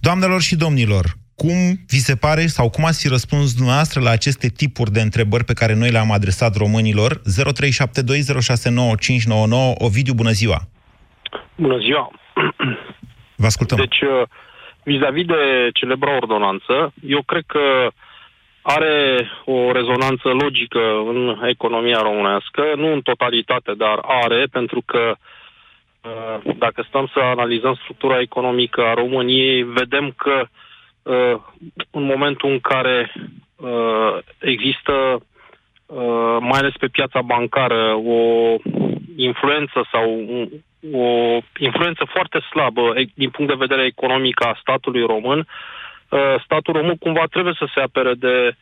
Doamnelor 0.00 0.40
și 0.40 0.56
domnilor, 0.56 1.04
cum 1.42 1.58
vi 1.88 2.06
se 2.08 2.16
pare 2.16 2.46
sau 2.46 2.70
cum 2.70 2.84
ați 2.84 3.00
fi 3.02 3.08
răspuns 3.08 3.54
dumneavoastră 3.54 4.00
la 4.00 4.10
aceste 4.10 4.48
tipuri 4.48 4.90
de 4.90 5.00
întrebări 5.00 5.44
pe 5.44 5.52
care 5.60 5.74
noi 5.74 5.90
le-am 5.90 6.10
adresat 6.12 6.56
românilor? 6.56 7.10
0372069599 7.16 7.20
Ovidiu, 9.86 10.14
bună 10.14 10.30
ziua! 10.30 10.58
Bună 11.54 11.78
ziua! 11.78 12.10
Vă 13.42 13.46
ascultăm. 13.46 13.78
Deci, 13.78 14.00
uh, 14.00 14.22
vis-a-vis 14.82 15.26
de 15.26 15.70
celebra 15.72 16.16
ordonanță, 16.16 16.92
eu 17.06 17.22
cred 17.22 17.44
că 17.46 17.90
are 18.62 19.28
o 19.44 19.72
rezonanță 19.72 20.28
logică 20.28 20.82
în 21.12 21.48
economia 21.48 22.00
românească, 22.02 22.62
nu 22.76 22.92
în 22.92 23.00
totalitate, 23.00 23.72
dar 23.76 23.98
are, 24.02 24.46
pentru 24.50 24.82
că 24.86 25.02
uh, 25.10 25.16
dacă 26.56 26.84
stăm 26.88 27.10
să 27.12 27.18
analizăm 27.20 27.74
structura 27.74 28.20
economică 28.20 28.84
a 28.84 28.94
României, 28.94 29.62
vedem 29.62 30.14
că 30.16 30.46
uh, 31.02 31.40
în 31.90 32.02
momentul 32.02 32.50
în 32.50 32.60
care 32.60 33.12
uh, 33.56 34.18
există, 34.38 35.18
mai 36.40 36.58
ales 36.58 36.72
pe 36.78 36.86
piața 36.86 37.22
bancară, 37.22 37.94
o 37.94 38.54
influență 39.16 39.88
sau 39.92 40.28
o 40.92 41.38
influență 41.58 42.04
foarte 42.04 42.38
slabă 42.50 42.92
din 43.14 43.30
punct 43.30 43.50
de 43.50 43.64
vedere 43.66 43.84
economic 43.84 44.44
a 44.44 44.58
statului 44.60 45.06
român, 45.06 45.46
statul 46.44 46.74
român 46.74 46.96
cumva 46.96 47.24
trebuie 47.30 47.54
să 47.58 47.66
se 47.74 47.80
apere 47.80 48.14
de 48.14 48.56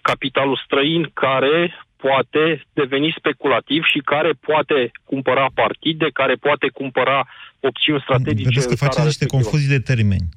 capitalul 0.00 0.60
străin 0.64 1.10
care 1.14 1.74
poate 2.06 2.42
deveni 2.72 3.14
speculativ 3.18 3.82
și 3.92 4.00
care 4.12 4.32
poate 4.40 4.90
cumpăra 5.04 5.46
partide, 5.54 6.06
care 6.12 6.34
poate 6.34 6.66
cumpăra 6.72 7.28
opțiuni 7.60 8.00
strategice. 8.00 8.48
Vedeți 8.48 8.68
că 8.68 8.74
faceți 8.74 9.04
niște 9.04 9.26
confuzii 9.26 9.68
de 9.68 9.80
termeni. 9.80 10.28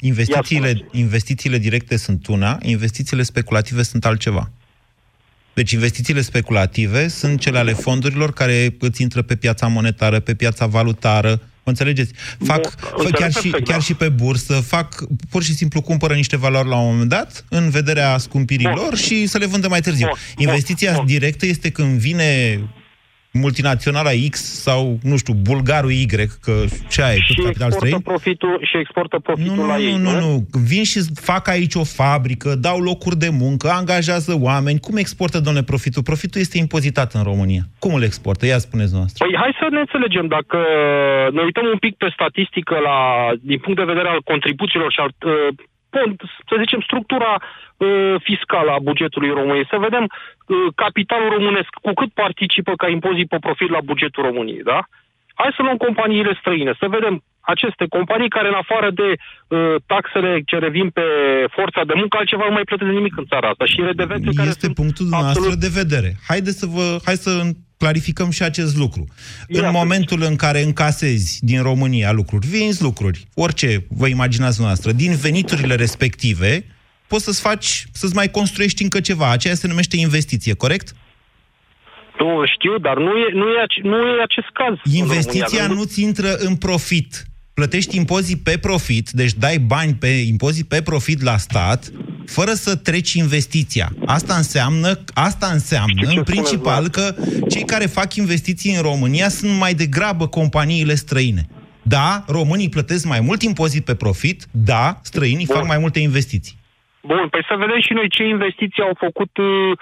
Investițiile, 0.00 0.88
investițiile 0.92 1.58
directe 1.58 1.96
sunt 1.96 2.26
una, 2.26 2.58
investițiile 2.62 3.22
speculative 3.22 3.82
sunt 3.82 4.04
altceva. 4.04 4.50
Deci 5.54 5.72
investițiile 5.72 6.20
speculative 6.20 7.08
sunt 7.08 7.40
cele 7.40 7.58
ale 7.58 7.72
fondurilor 7.72 8.32
care 8.32 8.76
îți 8.78 9.02
intră 9.02 9.22
pe 9.22 9.36
piața 9.36 9.66
monetară, 9.66 10.20
pe 10.20 10.34
piața 10.34 10.66
valutară, 10.66 11.30
Mă 11.30 11.53
înțelegeți? 11.70 12.12
Fac, 12.44 12.74
fac 12.78 13.10
chiar, 13.10 13.32
și, 13.32 13.50
chiar 13.50 13.82
și 13.82 13.94
pe 13.94 14.08
bursă, 14.08 14.54
fac, 14.54 15.04
pur 15.28 15.42
și 15.42 15.54
simplu 15.54 15.80
cumpără 15.80 16.14
niște 16.14 16.36
valori 16.36 16.68
la 16.68 16.76
un 16.76 16.90
moment 16.90 17.08
dat, 17.08 17.44
în 17.48 17.70
vederea 17.70 18.18
scumpirii 18.18 18.70
lor 18.74 18.96
și 18.96 19.26
să 19.26 19.38
le 19.38 19.46
vândă 19.46 19.68
mai 19.68 19.80
târziu. 19.80 20.06
Bun. 20.06 20.46
Investiția 20.46 20.92
Bun. 20.92 21.06
directă 21.06 21.46
este 21.46 21.70
când 21.70 21.98
vine 21.98 22.60
multinaționala 23.34 24.10
X 24.30 24.34
sau, 24.66 24.98
nu 25.02 25.16
știu, 25.16 25.34
bulgarul 25.34 25.90
Y, 25.90 26.06
că 26.42 26.52
ce 26.88 27.02
ai, 27.02 27.18
tot 27.26 27.44
capital 27.44 27.70
străin. 27.70 28.00
Profitul, 28.00 28.60
și 28.62 28.76
exportă 28.76 29.18
profitul 29.18 29.54
nu, 29.54 29.66
la 29.66 29.78
ei, 29.78 29.96
nu, 29.96 30.10
nu, 30.10 30.20
nu. 30.20 30.46
Vin 30.70 30.84
și 30.84 31.00
fac 31.20 31.48
aici 31.48 31.74
o 31.74 31.84
fabrică, 31.84 32.54
dau 32.54 32.78
locuri 32.80 33.16
de 33.16 33.28
muncă, 33.32 33.68
angajează 33.68 34.32
oameni. 34.40 34.78
Cum 34.78 34.96
exportă, 34.96 35.40
domnule, 35.40 35.64
profitul? 35.64 36.02
Profitul 36.02 36.40
este 36.40 36.58
impozitat 36.58 37.12
în 37.12 37.22
România. 37.22 37.62
Cum 37.78 37.94
îl 37.94 38.02
exportă? 38.02 38.46
Ia 38.46 38.58
spuneți 38.58 38.94
noastră. 38.94 39.24
Păi 39.24 39.36
hai 39.36 39.52
să 39.60 39.66
ne 39.70 39.80
înțelegem. 39.80 40.26
Dacă 40.26 40.58
ne 41.32 41.42
uităm 41.42 41.66
un 41.72 41.78
pic 41.78 41.94
pe 41.96 42.08
statistică 42.12 42.74
la, 42.88 42.98
din 43.40 43.58
punct 43.58 43.78
de 43.78 43.90
vedere 43.92 44.08
al 44.08 44.22
contribuțiilor 44.22 44.92
și 44.92 45.00
al 45.00 45.10
uh, 45.24 45.54
să 46.48 46.54
zicem, 46.62 46.80
structura 46.80 47.32
uh, 47.36 48.14
fiscală 48.28 48.70
a 48.70 48.84
bugetului 48.88 49.30
României, 49.40 49.72
să 49.72 49.84
vedem 49.86 50.04
uh, 50.06 50.56
capitalul 50.74 51.30
românesc 51.36 51.70
cu 51.86 51.92
cât 52.00 52.10
participă 52.12 52.72
ca 52.76 52.88
impozit 52.88 53.28
pe 53.28 53.44
profit 53.46 53.70
la 53.70 53.80
bugetul 53.90 54.22
României, 54.28 54.62
da? 54.62 54.80
Hai 55.40 55.56
să 55.56 55.62
luăm 55.62 55.76
companiile 55.76 56.36
străine, 56.40 56.72
să 56.78 56.86
vedem 56.96 57.22
aceste 57.40 57.84
companii 57.88 58.34
care, 58.36 58.48
în 58.48 58.54
afară 58.64 58.90
de 58.90 59.08
uh, 59.12 59.74
taxele 59.86 60.42
ce 60.46 60.56
revin 60.58 60.88
pe 60.90 61.06
forța 61.50 61.82
de 61.84 61.92
muncă, 61.96 62.16
altceva 62.16 62.44
nu 62.46 62.52
mai 62.52 62.68
plătesc 62.70 62.90
nimic 62.90 63.16
în 63.16 63.24
țara 63.24 63.48
asta. 63.48 63.64
Și 63.64 63.80
redevențe 63.80 64.28
este 64.28 64.38
care 64.40 64.48
Este 64.48 64.70
punctul 64.80 65.04
dumneavoastră 65.06 65.40
absolut... 65.40 65.64
de 65.66 65.72
vedere. 65.80 66.10
Haideți 66.28 66.58
să 66.58 66.66
vă, 66.66 66.86
hai 67.04 67.16
să 67.26 67.32
clarificăm 67.78 68.30
și 68.30 68.42
acest 68.42 68.76
lucru. 68.76 69.04
Ia 69.48 69.66
în 69.66 69.72
momentul 69.72 70.22
în 70.22 70.36
care 70.36 70.62
încasezi 70.62 71.38
din 71.40 71.62
România 71.62 72.12
lucruri, 72.12 72.46
vinzi 72.46 72.82
lucruri, 72.82 73.24
orice 73.34 73.86
vă 73.88 74.06
imaginați 74.06 74.60
noastră, 74.60 74.92
din 74.92 75.16
veniturile 75.16 75.74
respective, 75.74 76.64
poți 77.06 77.24
să-ți 77.24 77.40
faci, 77.40 77.84
să-ți 77.92 78.14
mai 78.14 78.30
construiești 78.30 78.82
încă 78.82 79.00
ceva. 79.00 79.30
Aceea 79.30 79.54
se 79.54 79.68
numește 79.68 79.96
investiție, 79.96 80.54
corect? 80.54 80.92
Nu 82.18 82.42
știu, 82.54 82.78
dar 82.78 82.96
nu 82.96 83.10
e, 83.16 83.32
nu 83.32 83.46
e, 83.48 83.66
nu 83.82 83.96
e 83.96 84.22
acest 84.22 84.50
caz. 84.52 84.94
Investiția 84.94 85.66
nu-ți 85.66 86.02
intră 86.02 86.34
în 86.34 86.56
profit 86.56 87.24
plătești 87.54 87.96
impozit 87.96 88.42
pe 88.42 88.58
profit, 88.58 89.10
deci 89.10 89.32
dai 89.34 89.58
bani 89.58 89.94
pe 89.94 90.06
impozit 90.06 90.68
pe 90.68 90.82
profit 90.82 91.22
la 91.22 91.36
stat, 91.36 91.92
fără 92.26 92.52
să 92.52 92.74
treci 92.74 93.12
investiția. 93.12 93.92
Asta 94.06 94.34
înseamnă, 94.34 95.04
asta 95.14 95.46
înseamnă 95.46 96.08
în 96.08 96.22
principal 96.22 96.88
că 96.88 97.14
cei 97.48 97.64
care 97.64 97.86
fac 97.86 98.14
investiții 98.14 98.74
în 98.74 98.82
România 98.82 99.28
sunt 99.28 99.58
mai 99.58 99.74
degrabă 99.74 100.26
companiile 100.26 100.94
străine. 100.94 101.48
Da, 101.82 102.24
românii 102.28 102.68
plătesc 102.68 103.04
mai 103.04 103.20
mult 103.20 103.42
impozit 103.42 103.84
pe 103.84 103.94
profit, 103.94 104.46
da, 104.50 105.00
străinii 105.02 105.46
Bun. 105.46 105.56
fac 105.56 105.66
mai 105.66 105.78
multe 105.78 105.98
investiții. 105.98 106.58
Bun, 107.10 107.28
păi 107.30 107.42
să 107.48 107.54
vedem 107.64 107.80
și 107.86 107.92
noi 107.92 108.08
ce 108.16 108.22
investiții 108.24 108.82
au 108.82 108.94
făcut, 109.04 109.32
uh, 109.36 109.72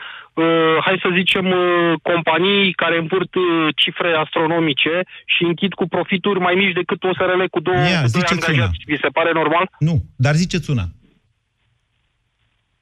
uh, 0.42 0.76
hai 0.86 0.96
să 1.04 1.08
zicem, 1.18 1.46
uh, 1.46 1.92
companii 2.10 2.72
care 2.82 2.96
împurt 2.98 3.34
uh, 3.34 3.44
cifre 3.76 4.10
astronomice 4.24 4.94
și 5.32 5.42
închid 5.50 5.72
cu 5.80 5.86
profituri 5.94 6.40
mai 6.46 6.54
mici 6.54 6.78
decât 6.80 7.04
o 7.04 7.14
SRL 7.18 7.42
cu 7.50 7.60
două, 7.60 7.76
Ia, 7.76 8.02
cu 8.02 8.10
doi 8.12 8.22
angajați. 8.30 8.78
Vi 8.86 9.02
se 9.04 9.08
pare 9.18 9.30
normal? 9.40 9.64
Nu, 9.78 9.96
dar 10.16 10.34
ziceți 10.34 10.70
una. 10.70 10.86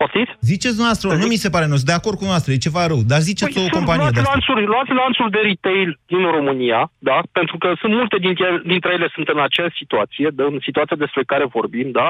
Poftiți? 0.03 0.33
Ziceți 0.53 0.77
dumneavoastră, 0.77 1.09
nu 1.23 1.27
mi 1.33 1.43
se 1.45 1.53
pare, 1.55 1.67
nu 1.67 1.77
sunt 1.81 1.91
de 1.93 1.99
acord 2.01 2.17
cu 2.19 2.29
noastră, 2.33 2.51
e 2.53 2.67
ceva 2.67 2.83
rău, 2.93 3.01
dar 3.11 3.21
ziceți 3.31 3.55
păi 3.55 3.67
o 3.67 3.75
companie 3.79 4.09
luați 4.09 4.19
de 4.19 4.29
lanțuri, 4.31 4.63
luați 4.73 4.93
lanțul 5.03 5.29
de 5.37 5.41
retail 5.49 5.91
din 6.13 6.23
România, 6.37 6.81
da? 7.09 7.19
Pentru 7.39 7.57
că 7.63 7.69
sunt 7.81 7.93
multe 8.01 8.17
dintre, 8.27 8.49
dintre 8.73 8.91
ele 8.97 9.09
sunt 9.15 9.29
în 9.35 9.41
aceeași 9.47 9.81
situație, 9.83 10.29
de, 10.37 10.43
în 10.53 10.59
situația 10.69 10.97
despre 11.05 11.23
care 11.33 11.55
vorbim, 11.57 11.89
da? 12.01 12.09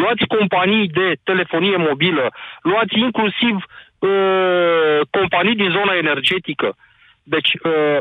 Luați 0.00 0.24
companii 0.36 0.86
de 1.00 1.08
telefonie 1.30 1.76
mobilă, 1.88 2.26
luați 2.70 2.94
inclusiv 3.06 3.54
uh, 3.64 4.98
companii 5.16 5.60
din 5.62 5.70
zona 5.78 5.94
energetică. 6.04 6.68
Deci, 7.34 7.50
uh, 7.70 7.98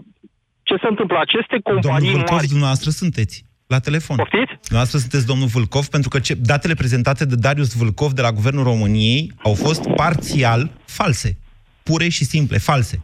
ce 0.68 0.76
se 0.82 0.88
întâmplă? 0.94 1.18
Aceste 1.20 1.58
companii 1.70 2.12
Domnul 2.12 2.34
mari... 2.36 2.54
dumneavoastră 2.54 2.90
sunteți 3.02 3.36
la 3.72 3.80
telefon. 3.80 4.16
Poftiți? 4.16 4.72
Noastră 4.72 4.98
sunteți 4.98 5.26
domnul 5.26 5.48
Vâlcov, 5.48 5.86
pentru 5.86 6.10
că 6.10 6.20
ce, 6.20 6.34
datele 6.34 6.74
prezentate 6.74 7.26
de 7.26 7.36
Darius 7.36 7.74
Vâlcov 7.74 8.12
de 8.12 8.22
la 8.22 8.32
Guvernul 8.32 8.64
României 8.64 9.34
au 9.44 9.54
fost 9.54 9.88
parțial 9.96 10.72
false. 10.86 11.38
Pure 11.84 12.10
și 12.10 12.26
simple, 12.26 12.58
false. 12.58 13.02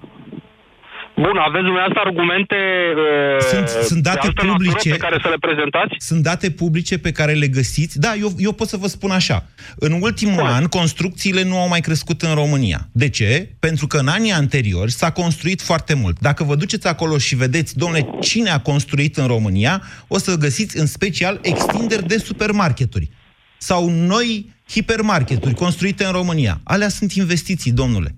Bun, 1.25 1.37
aveți 1.37 1.63
dumneavoastră 1.63 2.01
argumente 2.05 2.55
uh, 2.95 3.41
sunt, 3.51 3.67
sunt 3.85 4.03
date 4.03 4.31
publice 4.31 4.89
pe 4.89 4.97
care 4.97 5.19
să 5.21 5.29
le 5.29 5.35
prezentați? 5.39 5.93
Sunt 5.97 6.23
date 6.23 6.51
publice 6.51 6.97
pe 6.99 7.11
care 7.11 7.33
le 7.33 7.47
găsiți. 7.47 7.99
Da, 7.99 8.15
eu, 8.19 8.31
eu 8.37 8.51
pot 8.51 8.67
să 8.67 8.77
vă 8.77 8.87
spun 8.87 9.11
așa. 9.11 9.45
În 9.75 9.91
ultimul 10.01 10.35
Bun. 10.35 10.45
an, 10.45 10.65
construcțiile 10.65 11.43
nu 11.43 11.59
au 11.59 11.67
mai 11.67 11.79
crescut 11.79 12.21
în 12.21 12.33
România. 12.33 12.79
De 12.91 13.09
ce? 13.09 13.49
Pentru 13.59 13.87
că 13.87 13.97
în 13.97 14.07
anii 14.07 14.31
anteriori 14.31 14.91
s-a 14.91 15.11
construit 15.11 15.61
foarte 15.61 15.93
mult. 15.93 16.19
Dacă 16.19 16.43
vă 16.43 16.55
duceți 16.55 16.87
acolo 16.87 17.17
și 17.17 17.35
vedeți, 17.35 17.77
domnule, 17.77 18.09
cine 18.21 18.49
a 18.49 18.59
construit 18.59 19.17
în 19.17 19.27
România, 19.27 19.81
o 20.07 20.17
să 20.17 20.35
găsiți 20.35 20.77
în 20.77 20.85
special 20.85 21.39
extinderi 21.41 22.07
de 22.07 22.17
supermarketuri 22.17 23.09
sau 23.57 23.89
noi 23.89 24.55
hipermarketuri 24.69 25.53
construite 25.53 26.03
în 26.05 26.11
România. 26.11 26.59
Alea 26.63 26.89
sunt 26.89 27.11
investiții, 27.11 27.71
domnule. 27.71 28.15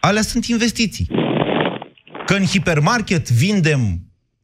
Alea 0.00 0.22
sunt 0.22 0.44
investiții. 0.44 1.08
Că 2.26 2.34
în 2.34 2.44
hipermarket 2.44 3.30
vindem 3.30 3.80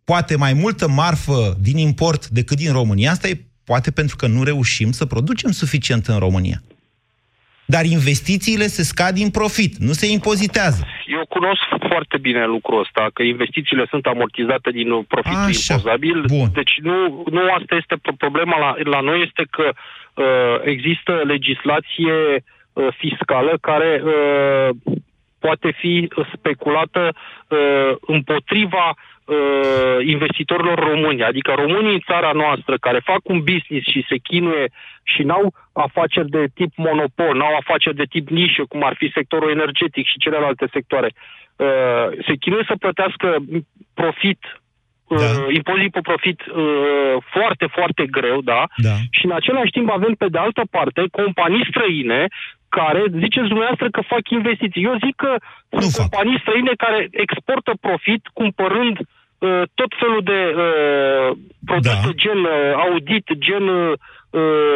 poate 0.05 0.37
mai 0.37 0.53
multă 0.53 0.89
marfă 0.89 1.55
din 1.61 1.77
import 1.77 2.27
decât 2.29 2.57
din 2.57 2.73
România, 2.73 3.11
asta 3.11 3.29
e 3.29 3.45
poate 3.65 3.91
pentru 3.91 4.17
că 4.17 4.27
nu 4.27 4.43
reușim 4.43 4.91
să 4.91 5.07
producem 5.07 5.51
suficient 5.51 6.07
în 6.07 6.19
România. 6.19 6.59
Dar 7.65 7.85
investițiile 7.85 8.67
se 8.67 8.83
scad 8.83 9.15
din 9.15 9.31
profit, 9.31 9.77
nu 9.77 9.93
se 9.93 10.07
impozitează. 10.11 10.87
Eu 11.07 11.25
cunosc 11.29 11.63
foarte 11.89 12.19
bine 12.19 12.47
lucrul 12.47 12.81
ăsta, 12.81 13.11
că 13.15 13.23
investițiile 13.23 13.87
sunt 13.91 14.07
amortizate 14.07 14.71
din 14.71 14.89
profitul 15.03 15.53
Așa. 15.55 15.75
impozabil. 15.75 16.25
Bun. 16.27 16.49
Deci 16.53 16.75
nu, 16.83 17.25
nu 17.31 17.41
asta 17.59 17.75
este 17.75 17.97
problema 18.17 18.59
la, 18.59 18.75
la 18.85 19.01
noi, 19.01 19.23
este 19.27 19.45
că 19.51 19.67
uh, 19.73 20.25
există 20.65 21.13
legislație 21.25 22.15
uh, 22.73 22.89
fiscală 22.99 23.59
care 23.61 24.03
uh, 24.05 24.71
poate 25.45 25.71
fi 25.81 26.09
speculată 26.35 27.03
uh, 27.13 27.93
împotriva 28.01 28.87
uh, 28.95 29.99
investitorilor 30.15 30.79
români. 30.79 31.23
Adică 31.23 31.51
românii 31.57 31.93
în 31.93 32.07
țara 32.11 32.33
noastră 32.33 32.75
care 32.87 33.09
fac 33.11 33.23
un 33.23 33.39
business 33.51 33.87
și 33.93 34.05
se 34.09 34.17
chinuie 34.17 34.67
și 35.03 35.23
n-au 35.23 35.55
afaceri 35.73 36.29
de 36.29 36.45
tip 36.55 36.73
monopol, 36.77 37.37
n-au 37.37 37.55
afaceri 37.57 37.97
de 37.97 38.11
tip 38.15 38.29
nișă, 38.29 38.63
cum 38.69 38.85
ar 38.85 38.95
fi 38.97 39.11
sectorul 39.15 39.51
energetic 39.51 40.07
și 40.07 40.23
celelalte 40.25 40.67
sectoare, 40.73 41.11
uh, 41.57 42.07
se 42.27 42.35
chinuie 42.43 42.65
să 42.69 42.83
plătească 42.85 43.29
profit 43.95 44.41
uh, 45.07 45.19
da. 45.19 45.25
uh, 45.25 45.55
impozit 45.55 45.93
pe 45.93 46.01
profit 46.01 46.41
uh, 46.41 47.17
foarte, 47.35 47.67
foarte 47.77 48.07
greu, 48.07 48.41
da? 48.41 48.65
da? 48.77 48.95
Și 49.11 49.25
în 49.25 49.33
același 49.33 49.71
timp 49.71 49.91
avem 49.91 50.15
pe 50.15 50.29
de 50.29 50.39
altă 50.39 50.63
parte 50.71 51.03
companii 51.11 51.67
străine 51.71 52.27
care, 52.79 53.03
ziceți 53.25 53.51
dumneavoastră 53.53 53.89
că 53.97 54.11
fac 54.15 54.25
investiții. 54.39 54.87
Eu 54.91 54.95
zic 55.05 55.15
că 55.25 55.33
nu 55.75 55.81
sunt 55.81 55.93
fac. 55.95 56.03
companii 56.03 56.43
străine 56.45 56.75
care 56.85 57.01
exportă 57.25 57.73
profit 57.87 58.23
cumpărând 58.39 58.97
uh, 58.99 59.63
tot 59.81 59.91
felul 60.01 60.23
de 60.33 60.41
uh, 60.65 61.29
produse 61.71 62.11
da. 62.11 62.21
gen 62.23 62.41
uh, 62.45 62.73
audit, 62.87 63.27
gen 63.47 63.65
uh, 63.69 63.93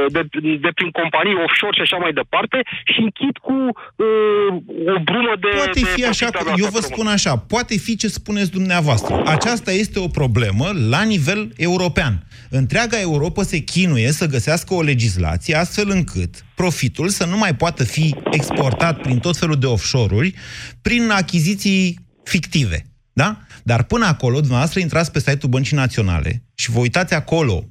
de, 0.08 0.22
de 0.64 0.70
prin 0.74 0.90
companii 0.90 1.36
offshore 1.44 1.76
și 1.76 1.80
așa 1.86 1.96
mai 1.96 2.12
departe 2.12 2.58
și 2.92 3.00
închid 3.00 3.36
cu 3.46 3.52
uh, 3.52 4.94
o 4.94 4.98
brumă 5.08 5.34
de... 5.40 5.48
Poate 5.56 5.80
de 5.80 5.86
fi 5.94 6.04
așa, 6.04 6.28
eu 6.56 6.68
vă 6.76 6.80
spun 6.80 7.06
așa, 7.06 7.36
poate 7.36 7.76
fi 7.76 7.96
ce 7.96 8.08
spuneți 8.08 8.50
dumneavoastră. 8.50 9.22
Aceasta 9.26 9.70
este 9.72 9.98
o 9.98 10.08
problemă 10.08 10.66
la 10.88 11.02
nivel 11.02 11.52
european. 11.56 12.26
Întreaga 12.50 13.00
Europa 13.00 13.42
se 13.42 13.58
chinuie 13.58 14.10
să 14.12 14.26
găsească 14.26 14.74
o 14.74 14.82
legislație 14.82 15.54
astfel 15.54 15.90
încât 15.90 16.44
profitul 16.54 17.08
să 17.08 17.24
nu 17.26 17.36
mai 17.36 17.54
poată 17.54 17.84
fi 17.84 18.14
exportat 18.30 19.00
prin 19.00 19.18
tot 19.18 19.36
felul 19.36 19.58
de 19.58 19.66
offshore-uri 19.66 20.34
prin 20.82 21.10
achiziții 21.10 21.98
fictive. 22.24 22.86
Da? 23.12 23.36
Dar 23.62 23.82
până 23.82 24.06
acolo, 24.06 24.38
dumneavoastră 24.38 24.80
intrați 24.80 25.12
pe 25.12 25.18
site-ul 25.18 25.50
Băncii 25.50 25.76
Naționale 25.76 26.42
și 26.54 26.70
vă 26.70 26.78
uitați 26.78 27.14
acolo 27.14 27.64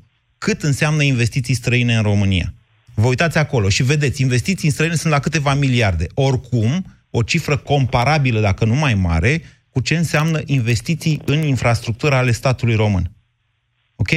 cât 0.45 0.63
înseamnă 0.63 1.03
investiții 1.03 1.53
străine 1.53 1.95
în 1.95 2.01
România. 2.01 2.53
Vă 2.93 3.07
uitați 3.07 3.37
acolo 3.37 3.69
și 3.69 3.83
vedeți, 3.83 4.21
investiții 4.21 4.69
străine 4.69 4.95
sunt 4.95 5.13
la 5.13 5.19
câteva 5.19 5.53
miliarde. 5.53 6.07
Oricum, 6.13 6.85
o 7.09 7.21
cifră 7.21 7.57
comparabilă, 7.57 8.39
dacă 8.39 8.65
nu 8.65 8.75
mai 8.75 8.93
mare, 8.93 9.41
cu 9.69 9.79
ce 9.79 9.97
înseamnă 9.97 10.41
investiții 10.45 11.21
în 11.25 11.43
infrastructura 11.43 12.17
ale 12.17 12.31
statului 12.31 12.75
român. 12.75 13.11
Ok? 13.95 14.09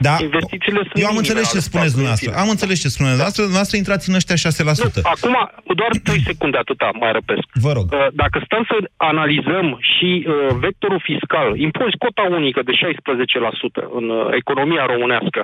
Da, 0.00 0.16
Investițiile 0.20 0.80
sunt 0.88 0.96
eu 1.02 1.08
am 1.12 1.16
înțeles 1.16 1.46
ce 1.54 1.60
spuneți 1.68 1.94
dumneavoastră. 1.98 2.30
Am 2.42 2.48
înțeles 2.54 2.76
ce 2.84 2.88
spuneți 2.88 3.14
dumneavoastră. 3.14 3.42
Dumneavoastră 3.42 3.76
intrați 3.82 4.08
în 4.08 4.18
ăștia 4.20 4.36
6%. 4.36 5.02
Nu, 5.02 5.02
acum, 5.16 5.36
doar 5.80 5.92
3 6.02 6.20
secunde 6.30 6.58
atâta, 6.64 6.88
mai 7.02 7.12
răpesc. 7.18 7.46
Vă 7.66 7.72
rog. 7.78 7.86
Uh, 7.92 8.06
dacă 8.22 8.36
stăm 8.46 8.62
să 8.70 8.76
analizăm 8.96 9.66
și 9.92 10.10
uh, 10.22 10.32
vectorul 10.66 11.00
fiscal, 11.10 11.48
impozit 11.68 11.98
cota 12.06 12.24
unică 12.38 12.60
de 12.68 12.72
16% 12.72 13.84
în 13.98 14.06
uh, 14.10 14.26
economia 14.42 14.84
românească, 14.92 15.40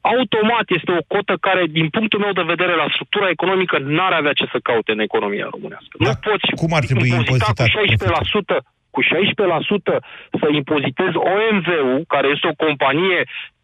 automat 0.00 0.66
este 0.78 0.90
o 1.00 1.02
cotă 1.14 1.34
care, 1.46 1.62
din 1.78 1.88
punctul 1.96 2.20
meu 2.24 2.32
de 2.32 2.50
vedere, 2.52 2.74
la 2.82 2.88
structura 2.94 3.28
economică, 3.28 3.76
n-ar 3.78 4.12
avea 4.12 4.32
ce 4.32 4.46
să 4.52 4.58
caute 4.62 4.92
în 4.92 5.02
economia 5.08 5.46
românească. 5.54 5.94
Da, 5.98 6.04
nu 6.04 6.14
poți 6.28 6.46
cum 6.60 6.72
ar 6.78 6.84
trebui 6.84 7.08
impozita 7.08 7.52
cu 7.56 8.60
16% 8.60 8.62
cu 8.94 9.00
16% 9.02 9.96
să 10.40 10.46
impozitezi 10.60 11.16
OMV-ul, 11.34 12.04
care 12.14 12.26
este 12.34 12.46
o 12.52 12.60
companie 12.66 13.20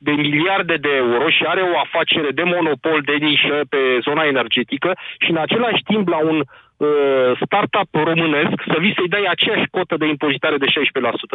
de 0.07 0.13
miliarde 0.27 0.77
de 0.87 0.93
euro 1.05 1.27
și 1.37 1.43
are 1.53 1.63
o 1.73 1.75
afacere 1.87 2.31
de 2.39 2.45
monopol 2.55 2.99
de 3.11 3.17
nișă 3.27 3.57
pe 3.73 3.81
zona 4.07 4.25
energetică 4.35 4.91
și 5.23 5.31
în 5.35 5.41
același 5.47 5.83
timp 5.91 6.05
la 6.15 6.21
un 6.31 6.39
uh, 6.41 7.31
startup 7.45 7.89
românesc 8.09 8.57
să 8.73 8.77
vii 8.83 8.97
să-i 8.97 9.13
dai 9.15 9.25
aceeași 9.35 9.67
cotă 9.77 9.95
de 10.03 10.07
impozitare 10.15 10.57
de 10.65 10.67
16%. 10.67 10.71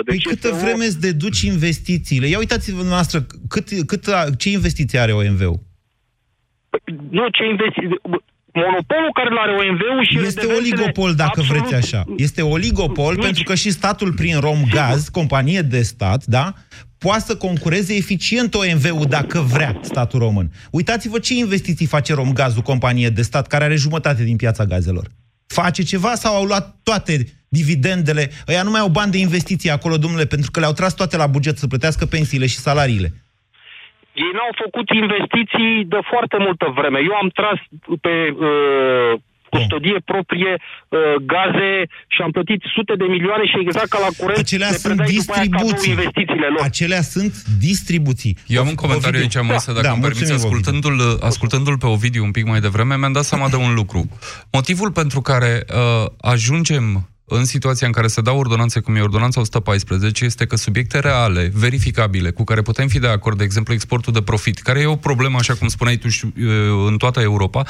Deci 0.05 0.23
păi 0.23 0.33
câtă 0.33 0.49
vreme 0.63 0.83
o... 0.85 0.87
îți 0.89 1.01
deduci 1.07 1.41
investițiile? 1.53 2.25
Ia 2.27 2.39
uitați-vă 2.43 2.83
noastră, 2.95 3.17
cât, 3.53 3.67
cât, 3.91 4.03
ce 4.41 4.47
investiții 4.49 5.03
are 5.03 5.13
OMV-ul? 5.19 5.59
Păi, 6.71 6.81
nu, 7.17 7.23
ce 7.35 7.43
investiții 7.53 7.99
monopolul 8.63 9.11
care 9.13 9.29
îl 9.31 9.37
are 9.37 9.51
OMV-ul 9.51 10.05
și 10.09 10.25
Este 10.25 10.45
oligopol, 10.45 11.13
dacă 11.13 11.39
absolut... 11.39 11.67
vreți 11.67 11.73
așa. 11.73 12.03
Este 12.17 12.41
oligopol 12.41 13.13
Nici. 13.13 13.23
pentru 13.23 13.43
că 13.43 13.55
și 13.55 13.71
statul 13.71 14.13
prin 14.13 14.39
Romgaz, 14.39 15.09
companie 15.09 15.61
de 15.61 15.81
stat, 15.81 16.25
da, 16.25 16.53
poate 16.97 17.23
să 17.27 17.35
concureze 17.35 17.95
eficient 17.95 18.53
OMV-ul 18.53 19.05
dacă 19.09 19.39
vrea 19.39 19.79
statul 19.81 20.19
român. 20.19 20.51
Uitați-vă 20.71 21.19
ce 21.19 21.33
investiții 21.33 21.85
face 21.85 22.13
Romgazul, 22.13 22.61
companie 22.61 23.09
de 23.09 23.21
stat, 23.21 23.47
care 23.47 23.63
are 23.63 23.75
jumătate 23.75 24.23
din 24.23 24.35
piața 24.35 24.65
gazelor. 24.65 25.07
Face 25.47 25.83
ceva 25.83 26.15
sau 26.15 26.35
au 26.35 26.43
luat 26.43 26.79
toate 26.83 27.27
dividendele? 27.47 28.31
Ăia 28.47 28.63
nu 28.63 28.71
mai 28.71 28.79
au 28.79 28.89
bani 28.89 29.11
de 29.11 29.17
investiții 29.17 29.69
acolo, 29.69 29.97
domnule, 29.97 30.25
pentru 30.25 30.51
că 30.51 30.59
le-au 30.59 30.73
tras 30.73 30.93
toate 30.93 31.17
la 31.17 31.27
buget 31.27 31.57
să 31.57 31.67
plătească 31.67 32.05
pensiile 32.05 32.45
și 32.45 32.57
salariile. 32.57 33.13
Ei 34.23 34.31
n-au 34.37 34.53
făcut 34.63 34.87
investiții 35.03 35.85
de 35.93 36.01
foarte 36.11 36.37
multă 36.45 36.65
vreme. 36.77 36.99
Eu 37.09 37.15
am 37.23 37.29
tras 37.39 37.59
pe 38.05 38.15
uh, 38.29 39.13
custodie 39.55 39.97
proprie 40.05 40.53
uh, 40.57 40.99
gaze 41.33 41.71
și 42.13 42.19
am 42.25 42.31
plătit 42.31 42.61
sute 42.75 42.93
de 43.01 43.05
milioane 43.15 43.45
și 43.45 43.57
exact 43.65 43.87
ca 43.87 43.99
la 44.07 44.11
curent 44.19 44.37
Acelea 44.37 44.71
sunt 44.71 45.01
distribuții. 45.01 45.91
investițiile 45.91 46.47
lor. 46.53 46.61
Acelea 46.63 47.01
sunt 47.01 47.33
distribuții. 47.59 48.37
Eu 48.47 48.61
am 48.61 48.67
un 48.67 48.75
comentariu 48.75 49.19
aici, 49.19 49.41
Moise, 49.41 49.73
dacă 49.73 49.87
da, 49.87 49.91
îmi 49.91 50.01
permiți, 50.01 50.33
ascultându-l, 50.33 50.99
ascultându-l 51.21 51.77
pe 51.77 51.85
Ovidiu 51.85 52.23
un 52.23 52.31
pic 52.31 52.45
mai 52.45 52.59
devreme, 52.59 52.97
mi-am 52.97 53.11
dat 53.19 53.23
seama 53.23 53.49
de 53.49 53.55
un 53.55 53.73
lucru. 53.73 54.09
Motivul 54.51 54.91
pentru 54.91 55.21
care 55.21 55.63
uh, 55.69 56.05
ajungem 56.21 57.09
în 57.25 57.45
situația 57.45 57.87
în 57.87 57.93
care 57.93 58.07
se 58.07 58.21
dau 58.21 58.37
ordonanțe 58.37 58.79
cum 58.79 58.95
e 58.95 59.01
ordonanța 59.01 59.39
114, 59.39 60.25
este 60.25 60.45
că 60.45 60.55
subiecte 60.55 60.99
reale, 60.99 61.51
verificabile, 61.53 62.31
cu 62.31 62.43
care 62.43 62.61
putem 62.61 62.87
fi 62.87 62.99
de 62.99 63.07
acord, 63.07 63.37
de 63.37 63.43
exemplu, 63.43 63.73
exportul 63.73 64.13
de 64.13 64.21
profit, 64.21 64.59
care 64.59 64.79
e 64.79 64.85
o 64.85 64.95
problemă, 64.95 65.37
așa 65.37 65.53
cum 65.53 65.67
spuneai 65.67 65.95
tu, 65.95 66.07
în 66.87 66.97
toată 66.97 67.19
Europa, 67.21 67.63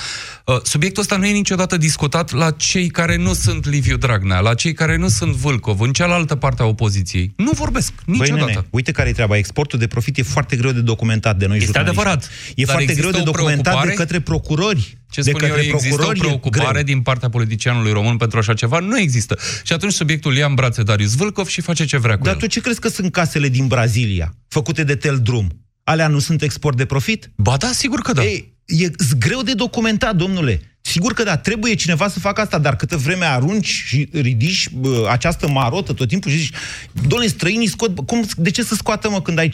uh, 0.46 0.62
subiectul 0.64 1.02
ăsta 1.02 1.18
nu 1.18 1.26
e 1.26 1.32
niciodată 1.32 1.78
discutat 1.78 2.32
la 2.32 2.52
cei 2.52 2.90
care 2.90 3.16
nu 3.16 3.34
sunt 3.34 3.66
Liviu 3.70 3.98
Dragnea, 3.98 4.40
la 4.40 4.54
cei 4.54 4.74
care 4.74 4.98
nu 4.98 5.08
sunt 5.08 5.32
Vâlcov, 5.32 5.80
în 5.80 5.92
cealaltă 5.92 6.36
parte 6.36 6.62
a 6.62 6.66
opoziției. 6.66 7.34
Nu 7.36 7.52
vorbesc 7.54 7.94
niciodată. 8.06 8.44
Băi, 8.44 8.54
nene, 8.54 8.68
uite 8.70 8.92
care 8.92 9.10
e 9.10 9.12
treaba. 9.12 9.38
Exportul 9.38 9.80
de 9.80 9.88
profit 9.88 10.18
e 10.18 10.22
foarte 10.22 10.56
greu 10.56 10.72
de 10.72 10.82
documentat 10.82 11.38
de 11.38 11.46
noi 11.46 11.58
Este 11.58 11.80
adevărat. 11.80 12.30
E 12.56 12.66
foarte 12.66 12.94
greu 12.94 13.12
de 13.12 13.22
documentat 13.22 13.86
de 13.86 13.94
către 13.94 14.20
procurori. 14.20 14.98
Ce 15.10 15.22
spun 15.22 15.40
de 15.40 15.48
eu, 15.48 15.58
există 15.58 16.06
o 16.06 16.12
preocupare 16.12 16.84
din 16.84 17.02
partea 17.02 17.30
politicianului 17.30 17.92
român 17.92 18.18
pentru 18.18 18.38
așa 18.38 18.54
ceva? 18.54 18.80
Nu 18.80 19.00
există. 19.00 19.38
Și 19.64 19.74
atunci 19.74 19.94
subiectul 19.94 20.36
ia 20.36 20.46
în 20.46 20.54
brațe 20.54 20.84
Darius 20.84 21.16
Vâlcov 21.16 21.48
și 21.48 21.62
face 21.62 21.86
ce 21.86 21.98
vrea 21.98 22.18
cu 22.18 22.24
Dar 22.24 22.34
el. 22.34 22.40
tu 22.40 22.48
ce 22.48 22.62
crezi 22.62 22.80
că 22.80 22.88
sunt 22.88 23.12
casele 23.12 23.50
din 23.50 23.68
Brazilia, 23.68 24.36
făcute 24.48 24.84
de 24.84 24.96
Tel 24.96 25.20
Drum? 25.20 25.66
Alea 25.84 26.08
nu 26.08 26.20
sunt 26.20 26.42
export 26.42 26.78
de 26.78 26.86
profit? 26.86 27.32
Ba 27.36 27.58
da, 27.58 27.68
sigur 27.68 28.00
că 28.00 28.12
da. 28.12 28.24
Ei, 28.24 28.58
e 28.66 28.92
greu 29.20 29.42
de 29.42 29.54
documentat, 29.54 30.16
domnule. 30.16 30.75
Sigur 30.96 31.14
că 31.14 31.24
da, 31.24 31.38
trebuie 31.38 31.74
cineva 31.74 32.08
să 32.08 32.20
facă 32.20 32.42
asta, 32.42 32.58
dar 32.58 32.76
câtă 32.76 32.98
vreme 32.98 33.26
arunci 33.26 33.68
și 33.68 34.10
ridici 34.12 34.70
bă, 34.70 35.08
această 35.12 35.48
marotă 35.48 35.94
tot 35.94 36.08
timpul 36.08 36.32
și 36.32 36.38
zici, 36.38 36.54
domnule, 36.92 37.28
străinii 37.28 37.68
scot, 37.68 38.06
cum, 38.06 38.26
de 38.38 38.52
ce 38.52 38.64
să 38.64 38.76
scoată, 38.76 39.10
mă, 39.10 39.22
când 39.22 39.38
ai 39.40 39.50
5% 39.50 39.52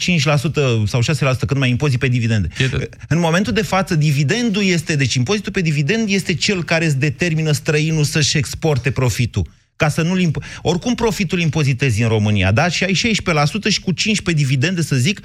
sau 0.86 1.00
6% 1.02 1.38
când 1.46 1.60
mai 1.60 1.70
impozit 1.70 1.98
pe 1.98 2.08
dividende? 2.08 2.48
De... 2.58 2.88
În 3.08 3.18
momentul 3.18 3.52
de 3.52 3.62
față, 3.62 3.94
dividendul 3.94 4.64
este, 4.64 4.96
deci 4.96 5.14
impozitul 5.14 5.52
pe 5.52 5.60
dividend 5.60 6.08
este 6.08 6.34
cel 6.34 6.64
care 6.64 6.84
îți 6.84 6.98
determină 6.98 7.52
străinul 7.52 8.04
să-și 8.04 8.36
exporte 8.36 8.90
profitul 8.90 9.46
ca 9.76 9.88
să 9.88 10.02
nu-l 10.02 10.20
imp- 10.20 10.60
Oricum 10.62 10.94
profitul 10.94 11.40
impozitezi 11.40 12.02
în 12.02 12.08
România, 12.08 12.52
da? 12.52 12.68
Și 12.68 12.84
ai 12.84 12.92
16% 12.94 13.68
și 13.68 13.80
cu 13.80 13.92
15 13.92 14.44
dividende, 14.44 14.82
să 14.82 14.96
zic, 14.96 15.20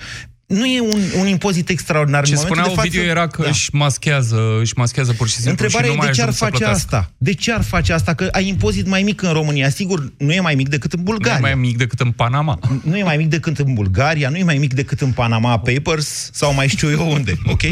nu 0.47 0.65
e 0.65 0.81
un, 0.81 1.01
un 1.19 1.27
impozit 1.27 1.69
extraordinar. 1.69 2.23
Ce 2.23 2.31
în 2.31 2.37
spunea 2.37 2.63
de 2.63 2.69
față, 2.69 2.87
video 2.87 3.03
era 3.03 3.27
că 3.27 3.41
da. 3.41 3.49
își, 3.49 3.75
maschează, 3.75 4.57
își 4.59 4.73
maschează 4.75 5.13
pur 5.13 5.27
și 5.27 5.33
simplu 5.33 5.51
Întrebarea 5.51 5.89
și 5.89 5.95
nu 5.97 6.03
e 6.03 6.07
de 6.07 6.13
ce 6.13 6.21
ar 6.21 6.33
face 6.33 6.65
asta? 6.65 7.11
De 7.17 7.33
ce 7.33 7.51
ar 7.51 7.63
face 7.63 7.93
asta? 7.93 8.13
Că 8.13 8.27
ai 8.31 8.47
impozit 8.47 8.87
mai 8.87 9.03
mic 9.03 9.21
în 9.21 9.31
România. 9.31 9.69
Sigur, 9.69 10.13
nu 10.17 10.33
e 10.33 10.39
mai 10.39 10.55
mic 10.55 10.69
decât 10.69 10.93
în 10.93 11.03
Bulgaria. 11.03 11.39
Nu 11.39 11.47
e 11.47 11.53
mai 11.53 11.59
mic 11.59 11.77
decât 11.77 11.99
în 11.99 12.11
Panama. 12.11 12.59
Nu 12.83 12.97
e 12.97 13.03
mai 13.03 13.17
mic 13.17 13.29
decât 13.29 13.57
în 13.57 13.73
Bulgaria, 13.73 14.29
nu 14.29 14.35
e 14.35 14.43
mai 14.43 14.57
mic 14.57 14.73
decât 14.73 15.01
în 15.01 15.11
Panama 15.11 15.59
Papers 15.59 16.29
sau 16.33 16.53
mai 16.53 16.67
știu 16.67 16.89
eu 16.89 17.11
unde, 17.11 17.37
ok? 17.45 17.61
0372069599. 17.61 17.69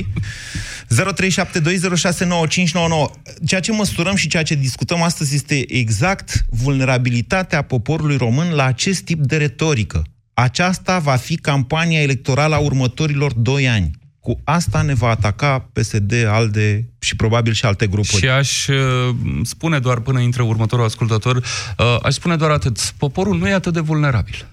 Ceea 3.45 3.61
ce 3.61 3.71
măsurăm 3.71 4.15
și 4.15 4.27
ceea 4.27 4.43
ce 4.43 4.55
discutăm 4.55 5.01
astăzi 5.01 5.35
este 5.35 5.73
exact 5.73 6.45
vulnerabilitatea 6.49 7.61
poporului 7.61 8.17
român 8.17 8.49
la 8.49 8.65
acest 8.65 9.01
tip 9.01 9.19
de 9.19 9.37
retorică 9.37 10.03
aceasta 10.37 10.99
va 10.99 11.15
fi 11.15 11.35
campania 11.35 12.01
electorală 12.01 12.55
a 12.55 12.59
următorilor 12.59 13.33
doi 13.33 13.67
ani. 13.67 13.91
Cu 14.19 14.39
asta 14.43 14.81
ne 14.81 14.93
va 14.93 15.09
ataca 15.09 15.69
PSD, 15.73 16.13
ALDE 16.27 16.85
și 16.99 17.15
probabil 17.15 17.53
și 17.53 17.65
alte 17.65 17.87
grupuri. 17.87 18.21
Și 18.21 18.27
aș 18.27 18.67
uh, 18.67 19.15
spune 19.43 19.79
doar 19.79 19.99
până 19.99 20.19
intră 20.19 20.43
următorul 20.43 20.85
ascultător, 20.85 21.35
uh, 21.35 21.97
aș 22.03 22.13
spune 22.13 22.35
doar 22.35 22.51
atât. 22.51 22.93
Poporul 22.97 23.37
nu 23.37 23.47
e 23.47 23.53
atât 23.53 23.73
de 23.73 23.79
vulnerabil. 23.79 24.47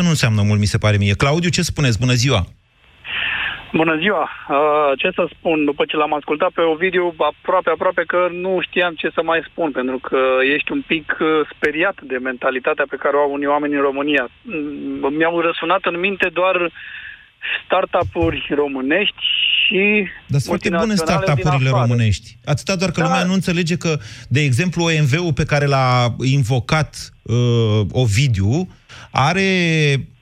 6% 0.00 0.02
nu 0.02 0.08
înseamnă 0.08 0.42
mult, 0.42 0.60
mi 0.60 0.66
se 0.66 0.78
pare 0.78 0.96
mie. 0.96 1.14
Claudiu, 1.14 1.48
ce 1.48 1.62
spuneți? 1.62 1.98
Bună 1.98 2.14
ziua! 2.14 2.48
Bună 3.72 3.96
ziua! 4.02 4.24
Uh, 4.28 4.98
ce 4.98 5.10
să 5.14 5.24
spun, 5.34 5.64
după 5.64 5.84
ce 5.84 5.96
l-am 5.96 6.14
ascultat 6.14 6.50
pe 6.50 6.60
Ovidiu, 6.60 7.14
aproape, 7.18 7.70
aproape 7.70 8.02
că 8.06 8.28
nu 8.44 8.60
știam 8.66 8.94
ce 8.94 9.08
să 9.14 9.22
mai 9.22 9.40
spun, 9.50 9.70
pentru 9.70 9.98
că 9.98 10.20
ești 10.54 10.72
un 10.72 10.82
pic 10.86 11.16
uh, 11.20 11.28
speriat 11.54 11.96
de 12.02 12.16
mentalitatea 12.16 12.86
pe 12.88 12.96
care 12.96 13.16
o 13.16 13.20
au 13.20 13.32
unii 13.32 13.52
oameni 13.54 13.74
în 13.74 13.80
România. 13.80 14.28
Mm, 14.42 15.14
mi-au 15.14 15.40
răsunat 15.40 15.82
în 15.84 15.98
minte 15.98 16.28
doar 16.32 16.56
startup-uri 17.64 18.46
românești 18.54 19.22
și 19.70 20.08
Dar 20.26 20.40
sunt 20.40 20.42
foarte 20.42 20.76
bune 20.82 20.94
startup-urile 20.94 21.70
românești. 21.70 22.36
Atâta 22.44 22.76
doar 22.76 22.90
că 22.90 23.00
da. 23.00 23.06
lumea 23.06 23.24
nu 23.24 23.32
înțelege 23.32 23.76
că, 23.76 23.98
de 24.28 24.40
exemplu, 24.40 24.84
OMV-ul 24.84 25.32
pe 25.32 25.44
care 25.44 25.66
l-a 25.66 26.14
invocat 26.22 27.12
uh, 27.22 27.80
Ovidiu 27.92 28.68
are 29.10 29.50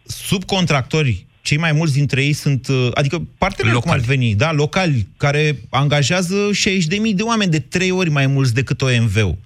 subcontractori 0.04 1.27
cei 1.48 1.58
mai 1.58 1.72
mulți 1.72 1.94
dintre 1.94 2.22
ei 2.22 2.32
sunt, 2.32 2.68
uh, 2.68 2.88
adică 2.94 3.16
parteneri 3.38 3.74
locali. 3.74 3.92
cum 3.92 4.00
ar 4.00 4.06
veni, 4.06 4.34
da, 4.34 4.52
locali, 4.52 5.06
care 5.16 5.42
angajează 5.70 6.34
60.000 6.52 7.14
de 7.14 7.22
oameni, 7.22 7.50
de 7.50 7.58
trei 7.60 7.90
ori 7.90 8.10
mai 8.10 8.26
mulți 8.26 8.54
decât 8.54 8.82
OMV-ul. 8.82 9.36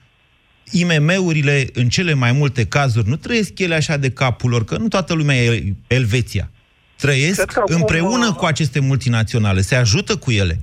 IMM-urile, 0.81 1.66
în 1.74 1.89
cele 1.89 2.14
mai 2.14 2.33
multe 2.33 2.66
cazuri, 2.66 3.09
nu 3.09 3.16
trăiesc 3.16 3.59
ele 3.59 3.74
așa 3.74 3.97
de 3.97 4.11
capul 4.11 4.51
lor, 4.51 4.64
că 4.64 4.76
nu 4.76 4.89
toată 4.89 5.14
lumea 5.14 5.37
e 5.37 5.74
Elveția. 5.87 6.51
Trăiesc 6.97 7.53
împreună 7.79 8.24
acum... 8.24 8.37
cu 8.37 8.45
aceste 8.45 8.81
multinaționale, 8.81 9.61
se 9.61 9.74
ajută 9.74 10.16
cu 10.16 10.31
ele. 10.31 10.57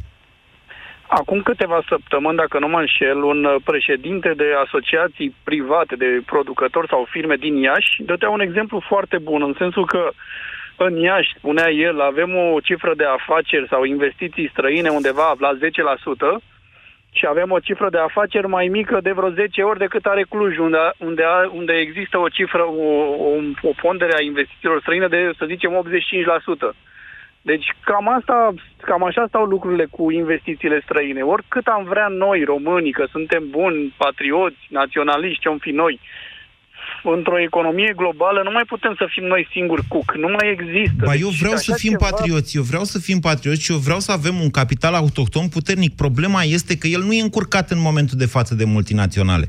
Acum 1.07 1.41
câteva 1.41 1.79
săptămâni, 1.87 2.37
dacă 2.37 2.59
nu 2.59 2.67
mă 2.67 2.79
înșel, 2.79 3.23
un 3.23 3.43
uh, 3.43 3.55
președinte 3.63 4.33
de 4.35 4.47
asociații 4.65 5.35
private, 5.43 5.95
de 5.95 6.21
producători 6.25 6.87
sau 6.87 7.07
firme 7.09 7.35
din 7.35 7.55
Iași, 7.55 8.03
dătea 8.05 8.29
un 8.29 8.39
exemplu 8.39 8.83
foarte 8.87 9.17
bun, 9.17 9.41
în 9.41 9.55
sensul 9.57 9.85
că 9.85 10.11
în 10.85 10.95
Iași, 10.97 11.33
spunea 11.37 11.69
el, 11.69 12.01
avem 12.01 12.35
o 12.35 12.59
cifră 12.59 12.93
de 12.95 13.05
afaceri 13.05 13.67
sau 13.67 13.83
investiții 13.83 14.49
străine 14.49 14.89
undeva 14.89 15.35
la 15.39 15.51
10% 16.37 16.43
și 17.11 17.25
avem 17.29 17.51
o 17.51 17.59
cifră 17.59 17.89
de 17.89 17.97
afaceri 17.97 18.47
mai 18.47 18.67
mică 18.67 18.99
de 19.01 19.11
vreo 19.11 19.29
10 19.29 19.61
ori 19.61 19.79
decât 19.79 20.05
are 20.05 20.25
Cluj, 20.29 20.57
unde, 20.57 20.77
unde, 20.97 21.23
unde 21.51 21.73
există 21.73 22.17
o 22.17 22.27
cifră, 22.27 22.63
o, 22.63 22.89
o, 23.29 23.31
o 23.61 23.71
pondere 23.81 24.15
a 24.15 24.21
investițiilor 24.21 24.81
străine 24.81 25.07
de, 25.07 25.31
să 25.37 25.45
zicem, 25.45 25.83
85%. 26.71 26.75
Deci 27.41 27.67
cam, 27.83 28.07
asta, 28.07 28.53
cam 28.81 29.03
așa 29.03 29.25
stau 29.27 29.43
lucrurile 29.43 29.85
cu 29.85 30.11
investițiile 30.11 30.81
străine. 30.83 31.21
Oricât 31.21 31.67
am 31.67 31.83
vrea 31.83 32.07
noi, 32.07 32.43
românii, 32.43 32.91
că 32.91 33.05
suntem 33.11 33.49
buni, 33.49 33.93
patrioți, 33.97 34.57
naționaliști, 34.69 35.41
ce 35.41 35.55
fi 35.59 35.71
noi, 35.71 35.99
într-o 37.03 37.39
economie 37.39 37.93
globală 37.95 38.41
nu 38.43 38.51
mai 38.51 38.63
putem 38.63 38.95
să 38.97 39.05
fim 39.09 39.23
noi 39.23 39.47
singuri 39.51 39.83
cuc. 39.87 40.15
Nu 40.15 40.27
mai 40.27 40.51
există. 40.51 41.03
Ba, 41.05 41.11
deci, 41.11 41.21
eu 41.21 41.29
vreau 41.29 41.55
să 41.55 41.73
fim 41.73 41.91
ceva... 41.91 42.09
patrioți, 42.09 42.57
eu 42.57 42.63
vreau 42.63 42.83
să 42.83 42.99
fim 42.99 43.19
patrioți 43.19 43.61
și 43.61 43.71
eu 43.71 43.77
vreau 43.77 43.99
să 43.99 44.11
avem 44.11 44.39
un 44.39 44.49
capital 44.49 44.93
autohton 44.93 45.47
puternic. 45.47 45.95
Problema 45.95 46.41
este 46.43 46.77
că 46.77 46.87
el 46.87 47.01
nu 47.01 47.13
e 47.13 47.21
încurcat 47.21 47.69
în 47.69 47.81
momentul 47.81 48.17
de 48.17 48.25
față 48.25 48.55
de 48.55 48.63
multinaționale. 48.63 49.47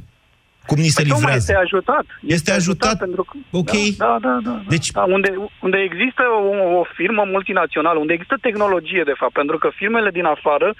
Cum 0.67 0.79
ni 0.79 0.89
se 0.89 1.03
păi 1.03 1.11
livrează? 1.11 1.37
Este 1.37 1.55
ajutat. 1.55 2.05
Este, 2.21 2.35
este 2.35 2.51
ajutat? 2.51 2.89
ajutat 2.89 2.99
pentru 2.99 3.23
că, 3.23 3.33
ok. 3.51 3.75
Da, 3.97 4.17
da, 4.21 4.39
da. 4.45 4.51
da, 4.51 4.63
deci... 4.69 4.91
da 4.91 5.03
unde, 5.03 5.31
unde 5.61 5.79
există 5.79 6.23
o, 6.51 6.79
o 6.79 6.85
firmă 6.95 7.23
multinațională, 7.27 7.99
unde 7.99 8.13
există 8.13 8.37
tehnologie, 8.41 9.03
de 9.05 9.19
fapt, 9.21 9.33
pentru 9.33 9.59
că 9.59 9.69
firmele 9.75 10.11
din 10.11 10.25
afară 10.25 10.75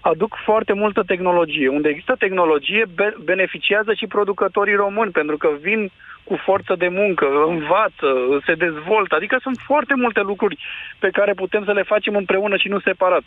aduc 0.00 0.32
foarte 0.44 0.72
multă 0.72 1.02
tehnologie. 1.02 1.68
Unde 1.68 1.88
există 1.88 2.14
tehnologie, 2.18 2.84
be- 2.94 3.16
beneficiază 3.24 3.92
și 3.94 4.06
producătorii 4.06 4.82
români, 4.84 5.10
pentru 5.10 5.36
că 5.36 5.48
vin 5.60 5.90
cu 6.28 6.36
forță 6.48 6.74
de 6.82 6.88
muncă, 7.00 7.26
învață, 7.54 8.08
se 8.46 8.54
dezvoltă. 8.66 9.12
Adică 9.14 9.36
sunt 9.42 9.58
foarte 9.70 9.94
multe 10.02 10.20
lucruri 10.30 10.56
pe 10.98 11.10
care 11.18 11.32
putem 11.42 11.62
să 11.64 11.72
le 11.72 11.90
facem 11.92 12.14
împreună 12.16 12.56
și 12.56 12.68
nu 12.68 12.80
separat. 12.80 13.24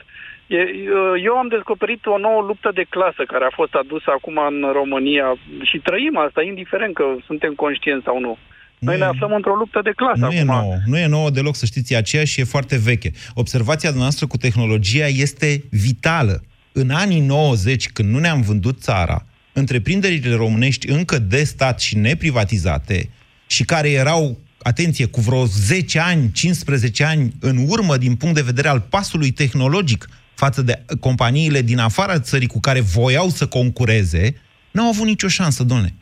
Eu 1.27 1.33
am 1.37 1.47
descoperit 1.47 2.05
o 2.05 2.17
nouă 2.17 2.41
luptă 2.49 2.69
de 2.73 2.85
clasă 2.89 3.23
care 3.27 3.45
a 3.45 3.57
fost 3.59 3.73
adusă 3.73 4.09
acum 4.17 4.37
în 4.49 4.57
România 4.79 5.27
și 5.69 5.77
trăim 5.77 6.17
asta, 6.17 6.41
indiferent 6.41 6.93
că 6.93 7.05
suntem 7.25 7.53
conștienți 7.53 8.05
sau 8.05 8.19
nu. 8.19 8.37
Noi 8.79 8.97
nu 8.97 9.03
ne 9.03 9.09
aflăm 9.09 9.33
într-o 9.33 9.55
luptă 9.55 9.79
de 9.83 9.93
clasă 9.95 10.19
nu 10.19 10.25
acum. 10.25 10.37
E 10.37 10.43
nouă, 10.43 10.75
nu 10.85 10.97
e 10.97 11.07
nouă 11.07 11.29
deloc, 11.29 11.55
să 11.55 11.65
știți, 11.65 11.93
e 11.93 11.97
aceeași 11.97 12.33
și 12.33 12.39
e 12.41 12.55
foarte 12.55 12.77
veche. 12.77 13.11
Observația 13.33 13.91
noastră 13.95 14.27
cu 14.27 14.37
tehnologia 14.37 15.05
este 15.05 15.63
vitală. 15.71 16.35
În 16.71 16.89
anii 16.89 17.19
90, 17.19 17.89
când 17.91 18.09
nu 18.13 18.19
ne-am 18.19 18.41
vândut 18.41 18.77
țara, 18.79 19.17
întreprinderile 19.59 20.35
românești 20.35 20.89
încă 20.89 21.19
de 21.19 21.43
stat 21.43 21.79
și 21.79 21.97
neprivatizate 21.97 23.09
și 23.47 23.63
care 23.63 23.89
erau, 23.89 24.37
atenție, 24.61 25.05
cu 25.05 25.21
vreo 25.21 25.45
10 25.45 25.99
ani, 25.99 26.31
15 26.31 27.03
ani 27.03 27.33
în 27.39 27.65
urmă 27.67 27.97
din 27.97 28.15
punct 28.15 28.35
de 28.35 28.41
vedere 28.41 28.67
al 28.67 28.79
pasului 28.79 29.31
tehnologic 29.31 30.09
față 30.35 30.61
de 30.61 30.85
companiile 30.99 31.61
din 31.61 31.79
afara 31.79 32.19
țării 32.19 32.47
cu 32.47 32.59
care 32.59 32.79
voiau 32.79 33.29
să 33.29 33.45
concureze, 33.45 34.35
n-au 34.71 34.89
avut 34.89 35.05
nicio 35.05 35.27
șansă, 35.27 35.63
domnule. 35.63 35.93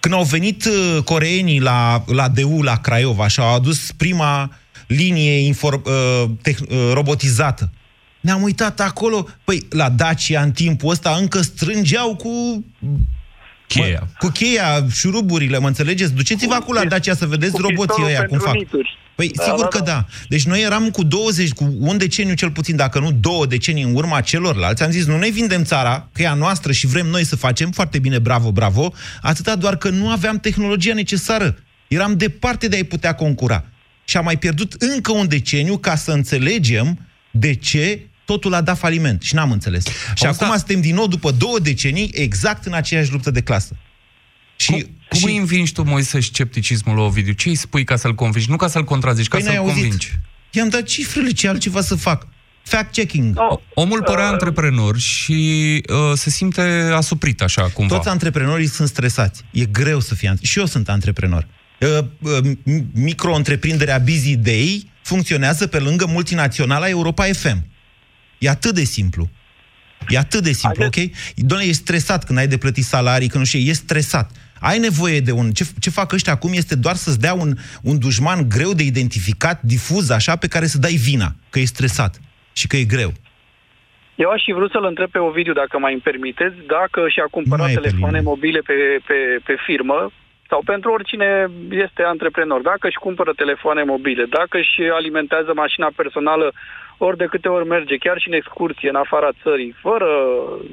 Când 0.00 0.14
au 0.14 0.24
venit 0.24 0.64
uh, 0.64 1.02
coreenii 1.04 1.60
la, 1.60 2.04
la 2.06 2.28
DU, 2.28 2.62
la 2.62 2.76
Craiova, 2.76 3.28
și 3.28 3.40
au 3.40 3.54
adus 3.54 3.92
prima 3.92 4.58
linie 4.86 5.38
inform, 5.38 5.82
uh, 5.84 6.30
teh, 6.42 6.56
uh, 6.68 6.90
robotizată, 6.92 7.72
ne-am 8.20 8.42
uitat 8.42 8.80
acolo, 8.80 9.28
păi, 9.44 9.66
la 9.70 9.88
Dacia 9.88 10.42
în 10.42 10.52
timpul 10.52 10.90
ăsta 10.90 11.16
încă 11.20 11.40
strângeau 11.40 12.16
cu 12.16 12.64
cheia. 13.66 14.00
Mă, 14.00 14.06
cu 14.18 14.28
cheia, 14.28 14.86
șuruburile, 14.92 15.58
mă 15.58 15.66
înțelegeți? 15.66 16.14
Duceți-vă 16.14 16.54
acolo 16.54 16.78
la 16.78 16.88
Dacia 16.88 17.14
să 17.14 17.26
vedeți 17.26 17.56
roboții 17.60 18.04
ăia 18.04 18.24
cum 18.24 18.38
fac. 18.38 18.54
Nituri. 18.54 18.98
Păi, 19.14 19.28
da, 19.28 19.42
sigur 19.42 19.60
da, 19.60 19.66
că 19.66 19.78
da. 19.78 19.84
da. 19.84 20.06
Deci 20.28 20.44
noi 20.44 20.62
eram 20.62 20.90
cu 20.90 21.02
20, 21.02 21.50
cu 21.50 21.76
un 21.78 21.98
deceniu 21.98 22.34
cel 22.34 22.50
puțin, 22.50 22.76
dacă 22.76 22.98
nu 22.98 23.12
două 23.12 23.46
decenii 23.46 23.82
în 23.82 23.94
urma 23.94 24.20
celorlalți. 24.20 24.82
Am 24.82 24.90
zis, 24.90 25.06
nu 25.06 25.18
ne 25.18 25.28
vindem 25.28 25.64
țara, 25.64 26.08
că 26.12 26.22
e 26.22 26.28
a 26.28 26.34
noastră 26.34 26.72
și 26.72 26.86
vrem 26.86 27.06
noi 27.06 27.24
să 27.24 27.36
facem, 27.36 27.70
foarte 27.70 27.98
bine, 27.98 28.18
bravo, 28.18 28.52
bravo, 28.52 28.92
atâta 29.20 29.56
doar 29.56 29.76
că 29.76 29.88
nu 29.88 30.10
aveam 30.10 30.38
tehnologia 30.38 30.94
necesară. 30.94 31.56
Eram 31.88 32.16
departe 32.16 32.68
de 32.68 32.76
a-i 32.76 32.84
putea 32.84 33.14
concura. 33.14 33.64
Și 34.04 34.16
am 34.16 34.24
mai 34.24 34.38
pierdut 34.38 34.74
încă 34.78 35.12
un 35.12 35.28
deceniu 35.28 35.78
ca 35.78 35.96
să 35.96 36.10
înțelegem 36.10 36.98
de 37.30 37.54
ce 37.54 38.00
totul 38.32 38.54
a 38.54 38.60
dat 38.60 38.78
faliment 38.78 39.22
și 39.22 39.34
n-am 39.34 39.50
înțeles. 39.50 39.84
Și 40.14 40.26
Asta... 40.26 40.44
acum 40.44 40.56
suntem 40.56 40.80
din 40.80 40.94
nou, 40.94 41.06
după 41.06 41.30
două 41.30 41.58
decenii, 41.58 42.10
exact 42.14 42.66
în 42.66 42.72
aceeași 42.72 43.12
luptă 43.12 43.30
de 43.30 43.40
clasă. 43.40 43.76
Și, 44.56 44.70
cum, 44.70 44.80
cum 45.08 45.18
și... 45.18 45.24
îi 45.24 45.36
învingi 45.36 45.72
tu, 45.72 45.82
Moise, 45.82 46.20
scepticismul 46.20 46.94
lui 46.94 47.04
Ovidiu? 47.04 47.32
Ce 47.32 47.48
îi 47.48 47.54
spui 47.54 47.84
ca 47.84 47.96
să-l 47.96 48.14
convingi? 48.14 48.50
Nu 48.50 48.56
ca 48.56 48.68
să-l 48.68 48.84
contrazici, 48.84 49.28
păi 49.28 49.42
ca 49.42 49.46
să-l 49.46 49.56
auzit. 49.58 49.74
convingi. 49.74 50.18
I-am 50.50 50.68
dat 50.68 50.82
cifrele, 50.82 51.30
ce 51.30 51.48
altceva 51.48 51.80
să 51.80 51.94
fac? 51.94 52.26
Fact-checking. 52.62 53.34
Oh, 53.34 53.58
Omul 53.74 54.02
părea 54.02 54.24
uh, 54.24 54.30
antreprenor 54.32 54.98
și 54.98 55.82
uh, 55.88 56.12
se 56.14 56.30
simte 56.30 56.90
asuprit 56.94 57.42
așa 57.42 57.62
cumva. 57.62 57.96
Toți 57.96 58.08
antreprenorii 58.08 58.66
sunt 58.66 58.88
stresați. 58.88 59.44
E 59.52 59.64
greu 59.64 60.00
să 60.00 60.14
fie... 60.14 60.34
Și 60.42 60.58
eu 60.58 60.66
sunt 60.66 60.88
antreprenor. 60.88 61.46
Uh, 61.80 62.04
uh, 62.18 62.50
micro-întreprinderea 62.92 63.98
Busy 63.98 64.36
Day 64.36 64.90
funcționează 65.02 65.66
pe 65.66 65.78
lângă 65.78 66.06
multinaționala 66.06 66.88
Europa 66.88 67.24
FM. 67.24 67.69
E 68.40 68.48
atât 68.48 68.74
de 68.74 68.84
simplu. 68.96 69.24
E 70.08 70.18
atât 70.18 70.42
de 70.42 70.52
simplu, 70.52 70.84
ok? 70.84 70.98
Doamne, 71.34 71.66
e 71.66 71.72
stresat 71.72 72.24
când 72.24 72.38
ai 72.38 72.46
de 72.46 72.58
plătit 72.58 72.84
salarii, 72.84 73.28
când 73.28 73.42
nu 73.42 73.48
știu, 73.50 73.70
e 73.70 73.72
stresat. 73.72 74.30
Ai 74.60 74.78
nevoie 74.78 75.20
de 75.20 75.32
un... 75.32 75.50
Ce, 75.50 75.64
ce 75.80 75.90
fac 75.90 76.12
ăștia 76.12 76.32
acum 76.32 76.52
este 76.52 76.76
doar 76.76 76.94
să-ți 76.94 77.20
dea 77.20 77.34
un, 77.34 77.50
un 77.82 77.98
dușman 77.98 78.48
greu 78.48 78.72
de 78.72 78.82
identificat, 78.82 79.62
difuz 79.62 80.10
așa, 80.10 80.36
pe 80.36 80.48
care 80.48 80.66
să 80.66 80.78
dai 80.78 80.96
vina, 81.08 81.30
că 81.50 81.58
e 81.58 81.64
stresat 81.64 82.20
și 82.52 82.66
că 82.66 82.76
e 82.76 82.92
greu. 82.94 83.12
Eu 84.14 84.30
aș 84.30 84.42
fi 84.44 84.52
vrut 84.52 84.70
să-l 84.70 84.84
întreb 84.84 85.10
pe 85.10 85.18
Ovidiu, 85.18 85.52
dacă 85.52 85.78
mai 85.78 85.92
îmi 85.92 86.06
permiteți, 86.10 86.56
dacă 86.66 87.00
și-a 87.08 87.28
cumpărat 87.30 87.72
telefoane 87.72 88.20
mobile 88.20 88.60
pe, 88.60 88.74
pe, 89.06 89.18
pe 89.44 89.54
firmă, 89.66 90.12
sau 90.50 90.60
pentru 90.64 90.90
oricine 90.90 91.28
este 91.70 92.02
antreprenor, 92.02 92.60
dacă 92.72 92.86
își 92.86 93.04
cumpără 93.06 93.32
telefoane 93.36 93.82
mobile, 93.82 94.24
dacă 94.38 94.58
își 94.58 94.74
alimentează 94.98 95.52
mașina 95.54 95.88
personală 95.96 96.52
ori 97.06 97.16
de 97.16 97.26
câte 97.30 97.48
ori 97.48 97.66
merge, 97.66 97.96
chiar 97.96 98.18
și 98.18 98.28
în 98.28 98.34
excursie, 98.34 98.88
în 98.88 98.94
afara 99.04 99.30
țării, 99.42 99.74
fără 99.80 100.08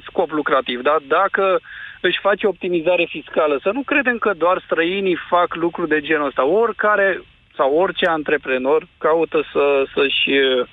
scop 0.08 0.30
lucrativ, 0.30 0.82
da? 0.82 0.98
dacă 1.08 1.60
își 2.02 2.20
face 2.22 2.48
optimizare 2.48 3.06
fiscală, 3.10 3.60
să 3.62 3.70
nu 3.74 3.82
credem 3.82 4.18
că 4.18 4.32
doar 4.38 4.62
străinii 4.66 5.18
fac 5.30 5.56
lucruri 5.56 5.90
de 5.90 6.02
genul 6.02 6.28
ăsta. 6.28 6.46
Oricare 6.46 7.22
sau 7.56 7.74
orice 7.74 8.06
antreprenor 8.06 8.88
caută 8.98 9.40
să, 9.52 9.84
să-și 9.94 10.30
uh, 10.30 10.68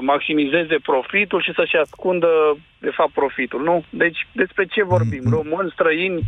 maximizeze 0.00 0.76
profitul 0.82 1.42
și 1.42 1.52
să-și 1.54 1.76
ascundă, 1.76 2.56
de 2.78 2.90
fapt, 2.90 3.12
profitul, 3.12 3.62
nu? 3.62 3.84
Deci, 3.90 4.26
despre 4.32 4.64
ce 4.64 4.82
vorbim? 4.84 5.22
Mm-hmm. 5.26 5.38
Români, 5.38 5.70
străini, 5.70 6.20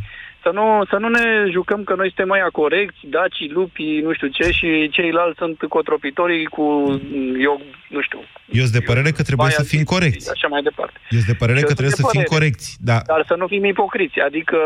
să 0.42 0.50
nu, 0.52 0.84
să 0.90 0.96
nu 0.96 1.08
ne 1.08 1.24
jucăm 1.50 1.84
că 1.84 1.94
noi 1.94 2.06
suntem 2.06 2.28
mai 2.28 2.40
corecți, 2.52 2.98
dacii, 3.02 3.50
lupii, 3.50 4.00
nu 4.00 4.12
știu 4.12 4.28
ce, 4.28 4.50
și 4.50 4.88
ceilalți 4.90 5.38
sunt 5.38 5.58
cotropitorii 5.68 6.44
cu, 6.44 6.64
eu 7.40 7.60
nu 7.88 8.00
știu... 8.00 8.20
Eu 8.58 8.64
sunt 8.66 8.78
de 8.78 8.86
părere 8.90 9.10
că 9.10 9.22
trebuie 9.22 9.50
să 9.50 9.62
fim 9.62 9.82
corecți. 9.82 10.30
Așa 10.30 10.48
mai 10.48 10.62
departe. 10.62 10.96
Eu 11.10 11.18
sunt 11.18 11.30
de 11.32 11.42
părere 11.44 11.60
că 11.60 11.74
trebuie 11.78 12.00
să 12.00 12.08
fim 12.10 12.22
corecți, 12.22 12.76
da. 12.80 12.98
Dar 13.06 13.24
să 13.26 13.34
nu 13.34 13.46
fim 13.46 13.64
ipocriți, 13.64 14.18
adică 14.20 14.58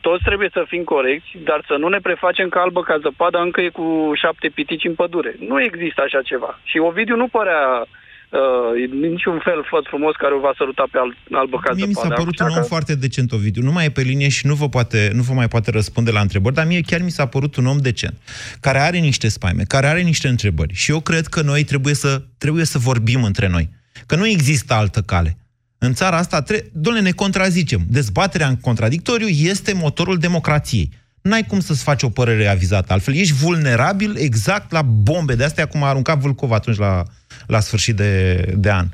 toți 0.00 0.22
trebuie 0.22 0.48
să 0.52 0.64
fim 0.66 0.84
corecți, 0.84 1.30
dar 1.44 1.64
să 1.66 1.74
nu 1.78 1.88
ne 1.88 2.00
prefacem 2.00 2.48
că 2.48 2.58
albă 2.58 2.82
ca 2.82 2.98
zăpada 2.98 3.40
încă 3.40 3.60
e 3.60 3.68
cu 3.68 4.12
șapte 4.14 4.48
pitici 4.48 4.84
în 4.84 4.94
pădure. 4.94 5.36
Nu 5.38 5.62
există 5.62 6.02
așa 6.02 6.22
ceva. 6.22 6.60
Și 6.64 6.78
Ovidiu 6.78 7.16
nu 7.16 7.28
părea 7.28 7.86
uh, 8.30 8.90
niciun 9.08 9.40
fel 9.44 9.66
făt 9.70 9.84
frumos 9.86 10.14
care 10.16 10.34
o 10.34 10.40
va 10.40 10.54
săruta 10.56 10.84
pe 10.90 10.98
al, 10.98 11.16
albă 11.30 11.58
ca 11.62 11.72
Mie 11.74 11.86
mi 11.86 11.94
s-a 11.94 12.08
părut 12.08 12.38
un 12.40 12.46
om 12.46 12.54
că... 12.54 12.60
foarte 12.60 12.94
decent, 12.94 13.32
Ovidiu. 13.32 13.62
Nu 13.62 13.72
mai 13.72 13.84
e 13.84 13.90
pe 13.90 14.02
linie 14.02 14.28
și 14.28 14.46
nu 14.46 14.54
vă, 14.54 14.68
poate, 14.68 15.10
nu 15.14 15.22
vă 15.22 15.32
mai 15.32 15.48
poate 15.48 15.70
răspunde 15.70 16.10
la 16.10 16.20
întrebări, 16.20 16.54
dar 16.54 16.66
mie 16.66 16.80
chiar 16.80 17.02
mi 17.02 17.10
s-a 17.10 17.26
părut 17.26 17.56
un 17.56 17.66
om 17.66 17.78
decent, 17.78 18.14
care 18.60 18.78
are 18.78 18.98
niște 18.98 19.28
spaime, 19.28 19.62
care 19.62 19.86
are 19.86 20.00
niște 20.00 20.28
întrebări. 20.28 20.74
Și 20.74 20.90
eu 20.90 21.00
cred 21.00 21.26
că 21.26 21.40
noi 21.42 21.64
trebuie 21.64 21.94
să, 21.94 22.22
trebuie 22.38 22.64
să 22.64 22.78
vorbim 22.78 23.24
între 23.24 23.48
noi. 23.48 23.68
Că 24.06 24.16
nu 24.16 24.26
există 24.26 24.74
altă 24.74 25.00
cale. 25.00 25.36
În 25.78 25.92
țara 25.94 26.16
asta, 26.16 26.42
tre- 26.42 26.70
doamne, 26.72 27.00
ne 27.00 27.10
contrazicem. 27.10 27.80
Dezbaterea 27.88 28.48
în 28.48 28.56
contradictoriu 28.56 29.26
este 29.26 29.74
motorul 29.74 30.18
democrației 30.18 30.90
n-ai 31.28 31.44
cum 31.48 31.60
să-ți 31.60 31.84
faci 31.84 32.02
o 32.02 32.08
părere 32.08 32.46
avizată. 32.46 32.92
Altfel, 32.92 33.14
ești 33.14 33.44
vulnerabil 33.44 34.12
exact 34.16 34.72
la 34.72 34.82
bombe 34.82 35.34
de 35.34 35.44
astea, 35.44 35.66
cum 35.66 35.82
a 35.82 35.88
aruncat 35.88 36.18
Vâlcov 36.18 36.52
atunci 36.52 36.76
la, 36.76 37.02
la 37.46 37.60
sfârșit 37.60 37.96
de, 37.96 38.12
de 38.56 38.70
an. 38.70 38.86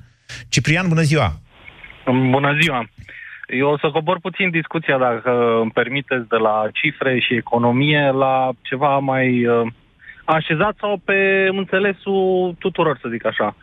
Ciprian, 0.49 0.89
bună 0.89 1.01
ziua! 1.01 1.33
Bună 2.31 2.57
ziua! 2.61 2.89
Eu 3.47 3.69
o 3.69 3.79
să 3.79 3.91
cobor 3.91 4.19
puțin 4.21 4.51
discuția, 4.51 4.99
dacă 4.99 5.59
îmi 5.61 5.71
permiteți, 5.71 6.29
de 6.29 6.37
la 6.37 6.69
cifre 6.73 7.19
și 7.19 7.35
economie 7.35 8.11
la 8.11 8.51
ceva 8.63 8.99
mai 8.99 9.47
uh, 9.47 9.73
așezat 10.25 10.75
sau 10.81 11.01
pe 11.05 11.49
înțelesul 11.51 12.57
tuturor, 12.59 12.99
să 13.03 13.09
zic 13.11 13.27
așa. 13.27 13.57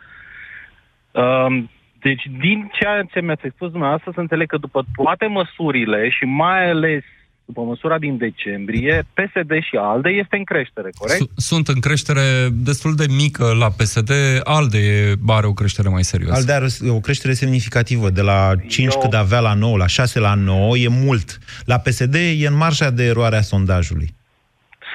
Uh, 1.10 1.64
deci, 2.00 2.22
din 2.40 2.70
ceea 2.72 3.02
ce 3.12 3.20
mi-ați 3.20 3.46
expus 3.46 3.70
dumneavoastră, 3.70 4.10
să 4.14 4.20
înțeleg 4.20 4.48
că 4.48 4.56
după 4.56 4.84
toate 4.94 5.26
măsurile 5.26 6.08
și 6.08 6.24
mai 6.24 6.70
ales 6.70 7.02
după 7.50 7.62
măsura 7.62 7.98
din 7.98 8.16
decembrie, 8.16 9.06
PSD 9.14 9.52
și 9.68 9.76
ALDE 9.76 10.08
este 10.08 10.36
în 10.36 10.44
creștere, 10.44 10.90
corect? 10.98 11.20
Sunt 11.36 11.68
în 11.68 11.80
creștere 11.80 12.48
destul 12.52 12.94
de 12.94 13.06
mică 13.22 13.44
la 13.58 13.68
PSD, 13.78 14.10
ALDE 14.44 15.14
are 15.26 15.46
o 15.46 15.52
creștere 15.52 15.88
mai 15.88 16.04
serioasă. 16.04 16.38
ALDE 16.38 16.52
are 16.52 16.66
o 16.88 17.00
creștere 17.00 17.32
semnificativă, 17.32 18.10
de 18.10 18.22
la 18.22 18.52
5 18.68 18.94
Eu... 18.94 19.00
cât 19.00 19.12
avea 19.12 19.40
la 19.40 19.54
9, 19.54 19.76
la 19.76 19.86
6 19.86 20.20
la 20.20 20.34
9, 20.34 20.76
e 20.76 20.88
mult. 20.88 21.38
La 21.64 21.78
PSD 21.78 22.14
e 22.14 22.46
în 22.46 22.56
marja 22.56 22.90
de 22.90 23.04
eroare 23.04 23.36
a 23.36 23.40
sondajului. 23.40 24.14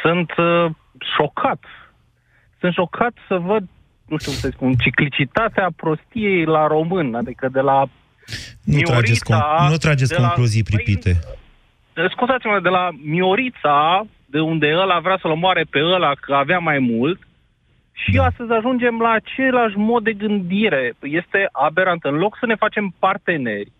Sunt 0.02 0.30
uh, 0.38 0.72
șocat. 1.18 1.64
Sunt 2.60 2.74
șocat 2.74 3.14
să 3.28 3.38
văd 3.38 3.64
nu 4.06 4.18
știu 4.18 4.32
cum 4.32 4.40
să 4.40 4.50
spun, 4.54 4.74
ciclicitatea 4.74 5.68
prostiei 5.76 6.46
la 6.46 6.68
român, 6.68 7.16
adică 7.16 7.50
de 7.52 7.60
la 7.60 7.90
nu 8.64 8.76
Miorița, 8.76 8.92
trageți, 8.92 9.24
con- 9.24 9.70
nu 9.70 9.78
trageți 9.78 10.16
concluzii 10.16 10.64
la, 10.64 10.76
pripite. 10.76 11.20
Păi, 11.22 11.45
scuzați-mă, 12.14 12.60
de 12.60 12.70
la 12.70 12.90
Miorița, 13.04 14.06
de 14.26 14.40
unde 14.40 14.76
ăla 14.76 15.00
vrea 15.00 15.18
să-l 15.22 15.32
omoare 15.32 15.66
pe 15.70 15.80
ăla 15.84 16.12
că 16.14 16.34
avea 16.34 16.60
mai 16.60 16.80
mult, 16.80 17.20
și 17.92 18.12
da. 18.12 18.24
astăzi 18.24 18.52
ajungem 18.52 19.00
la 19.00 19.10
același 19.10 19.78
mod 19.78 20.04
de 20.04 20.14
gândire. 20.14 20.94
Este 21.02 21.50
aberant. 21.52 22.04
În 22.04 22.16
loc 22.16 22.38
să 22.40 22.46
ne 22.46 22.56
facem 22.56 22.96
parteneri, 23.00 23.72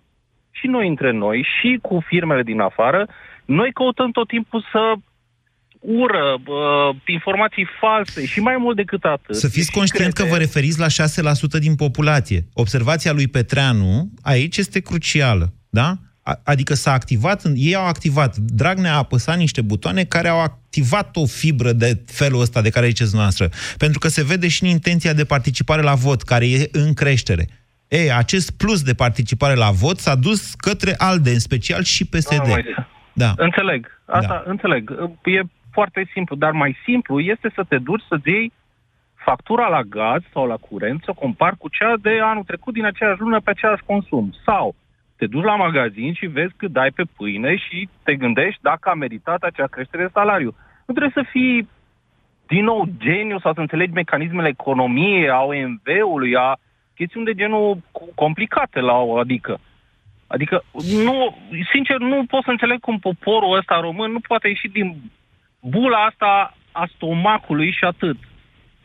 și 0.60 0.68
noi 0.68 0.88
între 0.88 1.12
noi, 1.12 1.48
și 1.60 1.80
cu 1.82 2.04
firmele 2.08 2.44
din 2.44 2.60
afară, 2.60 3.08
noi 3.46 3.72
căutăm 3.74 4.12
tot 4.12 4.28
timpul 4.28 4.66
să 4.72 4.94
ură, 5.80 6.38
uh, 6.46 6.96
informații 7.06 7.68
false 7.80 8.26
și 8.26 8.40
mai 8.40 8.58
mult 8.58 8.76
decât 8.76 9.04
atât. 9.04 9.36
Să 9.36 9.48
fiți 9.48 9.72
conștient 9.72 10.14
crede... 10.14 10.30
că 10.30 10.36
vă 10.36 10.40
referiți 10.40 10.80
la 10.80 10.88
6% 10.88 11.60
din 11.60 11.76
populație. 11.76 12.46
Observația 12.54 13.12
lui 13.14 13.28
Petreanu 13.28 14.10
aici 14.22 14.58
este 14.58 14.80
crucială, 14.80 15.54
da? 15.70 15.94
Adică 16.44 16.74
s-a 16.74 16.92
activat, 16.92 17.42
ei 17.54 17.76
au 17.76 17.86
activat, 17.86 18.36
Dragnea 18.38 18.94
a 18.94 18.98
apăsat 18.98 19.38
niște 19.38 19.62
butoane 19.62 20.04
care 20.04 20.28
au 20.28 20.40
activat 20.40 21.16
o 21.16 21.26
fibră 21.26 21.72
de 21.72 22.02
felul 22.06 22.42
ăsta 22.42 22.62
de 22.62 22.70
care 22.70 22.88
ziceți 22.88 23.16
noastră. 23.16 23.50
Pentru 23.78 24.00
că 24.00 24.08
se 24.08 24.24
vede 24.24 24.48
și 24.48 24.64
în 24.64 24.70
intenția 24.70 25.14
de 25.14 25.26
participare 25.26 25.82
la 25.82 25.94
vot, 25.94 26.22
care 26.22 26.46
e 26.46 26.70
în 26.72 26.94
creștere. 26.94 27.48
Ei, 27.88 28.12
acest 28.12 28.58
plus 28.58 28.84
de 28.84 28.94
participare 28.94 29.54
la 29.54 29.70
vot 29.72 29.98
s-a 29.98 30.16
dus 30.16 30.54
către 30.54 30.94
ALDE, 30.98 31.30
în 31.30 31.40
special 31.40 31.84
și 31.84 32.06
PSD. 32.06 32.50
Oh, 32.50 32.58
da. 33.14 33.34
Înțeleg. 33.38 34.02
Asta 34.06 34.42
da. 34.46 34.52
înțeleg. 34.52 34.92
E 35.24 35.42
foarte 35.72 36.10
simplu, 36.14 36.36
dar 36.36 36.52
mai 36.52 36.78
simplu 36.86 37.20
este 37.20 37.52
să 37.56 37.64
te 37.68 37.78
duci 37.78 38.04
să-ți 38.10 38.30
iei 38.30 38.52
factura 39.16 39.68
la 39.68 39.82
gaz 39.82 40.22
sau 40.34 40.48
la 40.48 40.56
curent, 40.56 41.02
să 41.04 41.10
o 41.10 41.14
compari 41.14 41.58
cu 41.58 41.70
cea 41.70 41.94
de 42.02 42.20
anul 42.22 42.44
trecut 42.44 42.74
din 42.74 42.86
aceeași 42.86 43.20
lună 43.20 43.40
pe 43.40 43.50
același 43.50 43.84
consum. 43.86 44.36
Sau 44.46 44.76
te 45.18 45.26
duci 45.26 45.44
la 45.44 45.56
magazin 45.56 46.14
și 46.14 46.26
vezi 46.26 46.54
cât 46.58 46.72
dai 46.72 46.92
pe 46.92 47.04
pâine 47.18 47.56
și 47.56 47.90
te 48.04 48.16
gândești 48.16 48.62
dacă 48.62 48.90
a 48.90 48.94
meritat 48.94 49.42
acea 49.44 49.68
creștere 49.68 50.04
de 50.04 50.10
salariu. 50.14 50.56
Nu 50.86 50.94
trebuie 50.94 51.24
să 51.24 51.30
fii 51.32 51.68
din 52.48 52.64
nou 52.64 52.90
geniu 52.98 53.40
sau 53.40 53.54
să 53.54 53.60
înțelegi 53.60 53.94
mecanismele 53.94 54.48
economiei, 54.48 55.30
a 55.30 55.42
OMV-ului, 55.42 56.36
a 56.36 56.56
chestiuni 56.96 57.26
de 57.26 57.34
genul 57.34 57.78
complicate 58.16 58.80
la 58.80 58.98
o 58.98 59.18
adică. 59.18 59.60
Adică, 60.28 60.64
nu, 61.04 61.38
sincer, 61.72 61.98
nu 61.98 62.26
pot 62.28 62.44
să 62.44 62.50
înțeleg 62.50 62.80
cum 62.80 63.00
poporul 63.00 63.58
ăsta 63.58 63.80
român 63.80 64.12
nu 64.12 64.20
poate 64.20 64.48
ieși 64.48 64.68
din 64.68 64.96
bula 65.60 65.98
asta 65.98 66.58
a 66.72 66.88
stomacului 66.96 67.72
și 67.72 67.84
atât. 67.84 68.18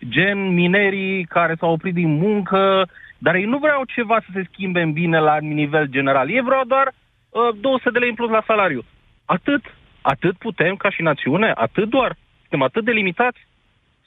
Gen 0.09 0.55
minerii 0.55 1.25
care 1.25 1.55
s-au 1.59 1.73
oprit 1.73 1.95
din 1.95 2.17
muncă, 2.17 2.89
dar 3.25 3.35
ei 3.35 3.45
nu 3.45 3.59
vreau 3.59 3.83
ceva 3.95 4.17
să 4.25 4.31
se 4.35 4.49
schimbe 4.51 4.81
în 4.81 4.93
bine 4.93 5.19
la 5.19 5.37
nivel 5.39 5.87
general. 5.87 6.31
Ei 6.31 6.43
vreau 6.45 6.65
doar 6.65 6.87
uh, 6.87 7.61
200 7.61 7.91
de 7.91 7.99
lei 7.99 8.09
în 8.09 8.15
plus 8.15 8.31
la 8.31 8.45
salariu. 8.47 8.85
Atât. 9.25 9.63
Atât 10.01 10.37
putem 10.39 10.77
ca 10.77 10.91
și 10.91 11.03
națiune? 11.03 11.53
Atât 11.55 11.89
doar? 11.89 12.17
Suntem 12.41 12.63
atât 12.63 12.85
de 12.85 12.91
limitați? 12.91 13.39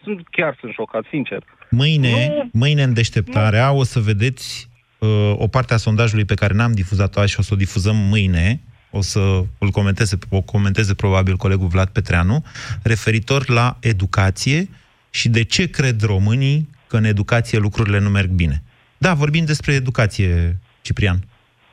Sunt, 0.04 0.28
chiar 0.30 0.58
sunt 0.60 0.74
șocat, 0.74 1.04
sincer. 1.10 1.44
Mâine, 1.70 2.28
nu, 2.28 2.50
mâine 2.54 2.84
în 2.84 2.94
deșteptarea, 2.94 3.70
nu. 3.70 3.78
o 3.78 3.84
să 3.84 4.00
vedeți 4.00 4.70
uh, 5.00 5.34
o 5.38 5.48
parte 5.48 5.74
a 5.74 5.78
sondajului 5.78 6.26
pe 6.26 6.34
care 6.34 6.54
n-am 6.54 6.72
difuzat-o 6.72 7.20
azi 7.20 7.32
și 7.32 7.40
o 7.40 7.44
să 7.44 7.54
o 7.54 7.58
difuzăm 7.58 7.96
mâine, 7.96 8.60
o 8.92 9.02
să 9.02 9.20
îl 9.58 9.70
comenteze, 9.70 10.18
o 10.30 10.42
comenteze 10.42 10.94
probabil 10.94 11.36
colegul 11.36 11.68
Vlad 11.68 11.88
Petreanu, 11.88 12.44
referitor 12.84 13.50
la 13.50 13.78
educație 13.82 14.70
și 15.10 15.30
de 15.30 15.44
ce 15.44 15.70
cred 15.70 16.02
românii 16.02 16.70
că 16.88 16.98
în 16.98 17.04
educație 17.04 17.58
lucrurile 17.58 18.00
nu 18.00 18.10
merg 18.10 18.30
bine. 18.30 18.64
Da, 19.06 19.14
vorbim 19.14 19.46
despre 19.46 19.74
educație, 19.74 20.58
Ciprian. 20.82 21.20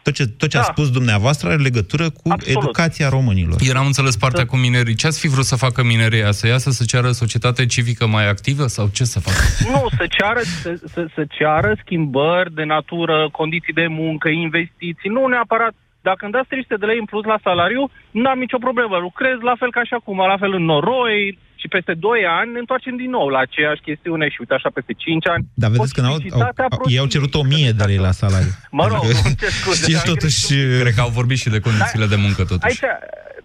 Tot 0.03 0.14
ce, 0.14 0.26
tot 0.26 0.49
ce 0.49 0.57
da. 0.57 0.62
a 0.62 0.66
spus 0.66 0.91
dumneavoastră 0.91 1.49
are 1.49 1.57
legătură 1.57 2.11
cu 2.11 2.28
Absolut. 2.28 2.62
educația 2.62 3.09
românilor. 3.09 3.57
Eram 3.72 3.87
înțeles 3.87 4.16
partea 4.16 4.45
da. 4.45 4.51
cu 4.51 4.57
minerii. 4.57 4.95
Ce 4.95 5.07
ați 5.07 5.20
fi 5.20 5.28
vrut 5.28 5.45
să 5.45 5.57
facă 5.57 5.83
mineria? 5.83 6.31
Să 6.31 6.47
iasă 6.47 6.70
să 6.70 6.85
ceară 6.85 7.11
societate 7.11 7.66
civică 7.66 8.07
mai 8.07 8.28
activă 8.28 8.66
sau 8.66 8.89
ce 8.93 9.05
să 9.05 9.20
facă? 9.20 9.43
Nu, 9.72 9.89
să 9.99 10.05
ceară, 10.18 10.41
să, 10.41 10.81
să, 10.95 11.07
să 11.14 11.24
ceară 11.28 11.70
schimbări 11.83 12.55
de 12.55 12.64
natură, 12.64 13.28
condiții 13.33 13.72
de 13.72 13.87
muncă, 13.87 14.28
investiții. 14.28 15.11
Nu 15.11 15.26
neapărat 15.26 15.74
dacă 16.01 16.20
îmi 16.24 16.33
dați 16.33 16.49
300 16.49 16.74
de 16.76 16.87
lei 16.87 16.99
în 16.99 17.05
plus 17.05 17.24
la 17.24 17.39
salariu, 17.43 17.91
nu 18.11 18.28
am 18.28 18.39
nicio 18.39 18.59
problemă. 18.59 18.97
Lucrez 18.97 19.37
la 19.41 19.55
fel 19.59 19.70
ca 19.70 19.85
și 19.85 19.95
acum, 19.95 20.18
la 20.33 20.39
fel 20.39 20.53
în 20.55 20.64
noroi 20.64 21.39
și 21.61 21.69
peste 21.69 21.95
2 21.95 22.25
ani 22.41 22.53
ne 22.53 22.59
întoarcem 22.59 22.97
din 23.03 23.11
nou 23.17 23.27
la 23.35 23.41
aceeași 23.47 23.83
chestiune 23.89 24.27
și 24.29 24.41
uite 24.43 24.55
așa 24.55 24.71
peste 24.77 24.93
5 24.93 25.29
ani. 25.35 25.43
Dar 25.63 25.71
vedeți 25.71 25.95
că 25.95 26.01
au, 26.01 26.13
au, 26.13 26.83
ei 26.95 27.03
au 27.03 27.07
cerut 27.15 27.35
1000 27.35 27.71
de 27.81 27.85
lei 27.91 28.01
la 28.09 28.13
salariu. 28.23 28.53
Mă 28.71 28.87
rog, 28.93 29.03
ce 29.41 29.49
scuze. 29.59 29.83
Știți 29.83 30.05
totuși... 30.13 30.47
Cred 30.83 30.95
că 30.95 31.01
au 31.07 31.13
vorbit 31.21 31.39
și 31.43 31.49
de 31.57 31.61
condițiile 31.69 32.07
de 32.07 32.19
muncă 32.25 32.43
totuși. 32.53 32.67
Aici, 32.69 32.85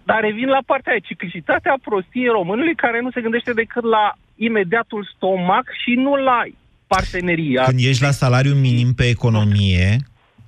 dar 0.08 0.20
revin 0.28 0.48
la 0.56 0.62
partea 0.66 0.92
aia, 0.92 1.08
ciclicitatea 1.10 1.74
prostiei 1.88 2.34
românului 2.38 2.74
care 2.74 2.98
nu 3.00 3.10
se 3.10 3.20
gândește 3.20 3.52
decât 3.52 3.84
la 3.96 4.04
imediatul 4.48 5.02
stomac 5.14 5.66
și 5.82 5.92
nu 6.04 6.12
la 6.30 6.38
parteneria. 6.86 7.62
Când 7.62 7.80
ești 7.90 8.02
la 8.02 8.10
salariu 8.10 8.54
minim 8.54 8.90
pe 8.94 9.06
economie, 9.08 9.88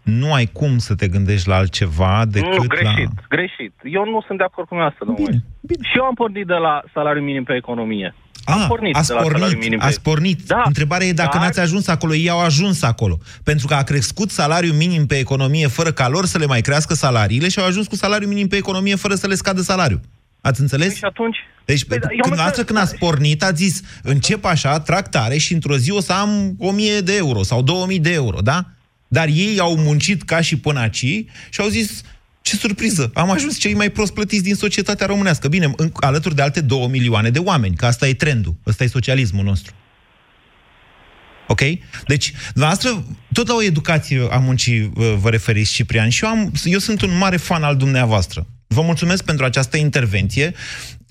nu 0.09 0.33
ai 0.33 0.47
cum 0.47 0.79
să 0.79 0.95
te 0.95 1.09
gândești 1.09 1.49
la 1.49 1.57
altceva 1.57 2.25
decât 2.29 2.57
nu, 2.57 2.67
greșit, 2.67 3.11
la... 3.17 3.27
greșit. 3.29 3.73
Eu 3.83 4.05
nu 4.05 4.23
sunt 4.27 4.39
de 4.39 4.45
acord 4.45 4.69
cu 4.69 4.75
asta, 4.75 4.99
domnule. 5.05 5.31
Bine, 5.31 5.45
bine. 5.61 5.89
Și 5.89 5.97
eu 5.97 6.05
am 6.05 6.15
pornit 6.15 6.47
de 6.47 6.55
la 6.55 6.83
salariu 6.95 7.23
minim 7.23 7.45
pe 7.45 7.55
economie. 7.55 8.15
Am 8.45 8.61
ah, 8.61 8.65
pornit 8.69 8.97
ați 8.97 9.09
de 9.09 9.15
la 9.15 9.21
pornit, 9.21 9.59
minim 9.59 9.79
ați 9.83 10.01
pe... 10.03 10.11
pornit. 10.11 10.47
Da, 10.47 10.63
Întrebarea 10.67 11.07
e 11.07 11.13
dacă 11.13 11.37
dar... 11.37 11.43
n-ați 11.43 11.61
ajuns 11.61 11.89
acolo. 11.89 12.15
Ei 12.15 12.29
au 12.29 12.41
ajuns 12.41 12.83
acolo. 12.83 13.19
Pentru 13.45 13.67
că 13.67 13.75
a 13.75 13.83
crescut 13.83 14.31
salariul 14.31 14.75
minim 14.75 15.07
pe 15.07 15.19
economie 15.19 15.67
fără 15.67 15.93
ca 15.93 16.09
lor 16.09 16.25
să 16.25 16.39
le 16.39 16.47
mai 16.47 16.61
crească 16.61 16.95
salariile 16.95 17.49
și 17.49 17.59
au 17.59 17.67
ajuns 17.67 17.87
cu 17.87 17.95
salariul 17.95 18.31
minim 18.31 18.49
pe 18.49 18.57
economie 18.57 18.95
fără 18.95 19.15
să 19.15 19.27
le 19.27 19.35
scadă 19.35 19.61
salariul. 19.61 20.01
Ați 20.41 20.61
înțeles? 20.61 20.87
Păi 20.87 20.97
și 20.97 21.05
atunci? 21.05 21.37
Deci, 21.65 21.85
păi, 21.85 21.99
când, 22.23 22.37
să... 22.53 22.65
când 22.65 22.79
ați 22.79 22.97
pornit, 22.97 23.43
ați 23.43 23.65
zis, 23.65 24.01
încep 24.03 24.45
așa, 24.45 24.81
tractare 24.81 25.37
și 25.37 25.53
într-o 25.53 25.77
zi 25.77 25.91
o 25.91 26.01
să 26.01 26.13
am 26.13 26.55
1000 26.59 27.01
de 27.01 27.17
euro 27.17 27.43
sau 27.43 27.63
2000 27.63 27.99
de 27.99 28.13
euro, 28.13 28.39
da? 28.41 28.65
Dar 29.09 29.29
ei 29.29 29.59
au 29.59 29.77
muncit 29.77 30.23
ca 30.23 30.41
și 30.41 30.57
până 30.57 30.81
aici 30.81 31.25
și 31.51 31.61
au 31.61 31.69
zis, 31.69 32.03
ce 32.43 32.57
surpriză, 32.57 33.11
am 33.15 33.31
ajuns 33.31 33.59
cei 33.59 33.75
mai 33.75 33.91
prost 33.91 34.13
plătiți 34.13 34.43
din 34.43 34.55
societatea 34.55 35.07
românească. 35.07 35.49
Bine, 35.49 35.73
în, 35.77 35.91
alături 35.95 36.35
de 36.35 36.43
alte 36.43 36.61
două 36.61 36.89
milioane 36.89 37.31
de 37.31 37.39
oameni, 37.39 37.77
că 37.77 37.87
asta 37.87 38.09
e 38.09 38.15
trendul, 38.15 38.57
ăsta 38.67 38.85
e 38.85 38.87
socialismul 38.87 39.45
nostru. 39.45 39.75
Ok? 41.47 41.61
Deci, 42.07 42.33
dumneavoastră, 42.53 43.05
tot 43.33 43.49
la 43.49 43.55
o 43.55 43.63
educație 43.63 44.27
a 44.31 44.39
muncii 44.39 44.93
vă 44.95 45.31
referiți, 45.31 45.73
Ciprian, 45.73 46.09
și 46.09 46.25
eu, 46.25 46.31
am, 46.31 46.53
eu 46.65 46.79
sunt 46.79 47.03
un 47.03 47.17
mare 47.19 47.37
fan 47.37 47.63
al 47.63 47.77
dumneavoastră. 47.77 48.47
Vă 48.67 48.83
mulțumesc 48.83 49.25
pentru 49.25 49.45
această 49.45 49.77
intervenție. 49.77 50.55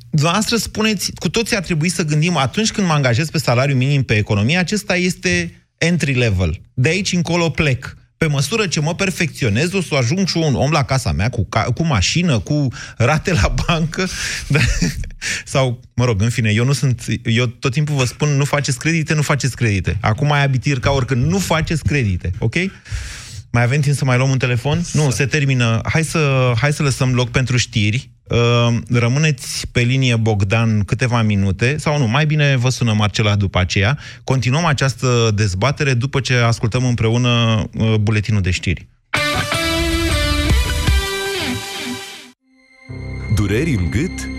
Dumneavoastră 0.10 0.56
spuneți, 0.56 1.12
cu 1.16 1.30
toții 1.30 1.56
ar 1.56 1.64
trebui 1.64 1.90
să 1.90 2.04
gândim, 2.04 2.38
atunci 2.38 2.72
când 2.72 2.88
mă 2.88 2.94
angajez 2.94 3.30
pe 3.30 3.38
salariu 3.38 3.76
minim 3.76 4.04
pe 4.04 4.16
economie, 4.16 4.58
acesta 4.58 4.96
este 4.96 5.52
entry 5.78 6.14
level. 6.14 6.62
De 6.74 6.90
aici 6.90 7.12
încolo 7.12 7.50
plec. 7.50 7.98
Pe 8.18 8.28
măsură 8.28 8.68
ce 8.68 8.80
mă 8.80 8.96
perfecționez, 8.96 9.74
o 9.74 9.82
să 9.82 9.96
ajung 9.96 10.28
și 10.28 10.38
un 10.38 10.56
om 10.56 10.72
la 10.72 10.84
casa 10.84 11.12
mea 11.12 11.30
cu, 11.30 11.46
ca, 11.46 11.62
cu 11.62 11.84
mașină, 11.84 12.40
cu 12.40 12.68
rate 12.98 13.34
la 13.34 13.54
bancă. 13.68 14.08
Da? 14.48 14.60
Sau, 15.46 15.80
mă 15.94 16.06
rog, 16.06 16.22
în 16.22 16.30
fine, 16.30 16.52
eu 16.52 16.66
nu 16.66 16.74
sunt. 16.74 17.06
Eu 17.24 17.46
tot 17.46 17.72
timpul 17.72 17.96
vă 17.96 18.06
spun, 18.06 18.30
nu 18.30 18.46
faceți 18.46 18.80
credite, 18.80 19.14
nu 19.14 19.22
faceți 19.22 19.56
credite. 19.56 19.98
Acum 20.02 20.32
ai 20.32 20.44
abitir 20.44 20.80
ca 20.80 20.92
oricând, 20.92 21.26
nu 21.26 21.38
faceți 21.38 21.84
credite, 21.84 22.32
ok? 22.40 22.56
Mai 23.52 23.64
avem 23.64 23.82
timp 23.82 23.96
să 23.96 24.06
mai 24.06 24.18
luăm 24.18 24.30
un 24.30 24.38
telefon? 24.38 24.82
Nu, 24.94 25.10
se 25.10 25.26
termină. 25.26 25.82
Hai 25.84 26.04
să, 26.04 26.52
hai 26.62 26.74
să 26.74 26.84
lăsăm 26.84 27.14
loc 27.14 27.30
pentru 27.30 27.58
știri. 27.58 28.10
Uh, 28.30 28.78
rămâneți 28.90 29.68
pe 29.72 29.80
linie 29.80 30.16
Bogdan 30.16 30.84
câteva 30.84 31.22
minute, 31.22 31.78
sau 31.78 31.98
nu, 31.98 32.08
mai 32.08 32.26
bine 32.26 32.56
vă 32.56 32.70
sună 32.70 32.94
Marcela 32.94 33.36
după 33.36 33.60
aceea. 33.60 33.98
Continuăm 34.24 34.66
această 34.66 35.32
dezbatere 35.36 35.94
după 35.94 36.20
ce 36.20 36.34
ascultăm 36.34 36.86
împreună 36.86 37.64
uh, 37.74 37.94
buletinul 37.96 38.42
de 38.42 38.52
știri. 38.52 38.88
Dureri 43.36 43.70
în 43.74 43.90
gât? 43.90 44.37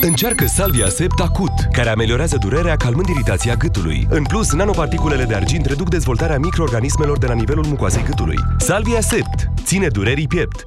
Încearcă 0.00 0.46
Salvia 0.46 0.88
Sept 0.88 1.20
Acut, 1.20 1.52
care 1.72 1.88
ameliorează 1.88 2.36
durerea 2.36 2.76
calmând 2.76 3.06
iritația 3.08 3.54
gâtului. 3.54 4.06
În 4.10 4.22
plus, 4.22 4.52
nanoparticulele 4.52 5.24
de 5.24 5.34
argint 5.34 5.66
reduc 5.66 5.88
dezvoltarea 5.88 6.38
microorganismelor 6.38 7.18
de 7.18 7.26
la 7.26 7.34
nivelul 7.34 7.66
mucoasei 7.66 8.02
gâtului. 8.02 8.36
Salvia 8.58 9.00
Sept 9.00 9.48
ține 9.64 9.88
durerii 9.88 10.26
piept. 10.26 10.66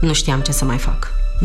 nu 0.00 0.12
știam 0.12 0.40
ce 0.40 0.52
să 0.52 0.64
mai 0.64 0.78
fac. 0.78 1.15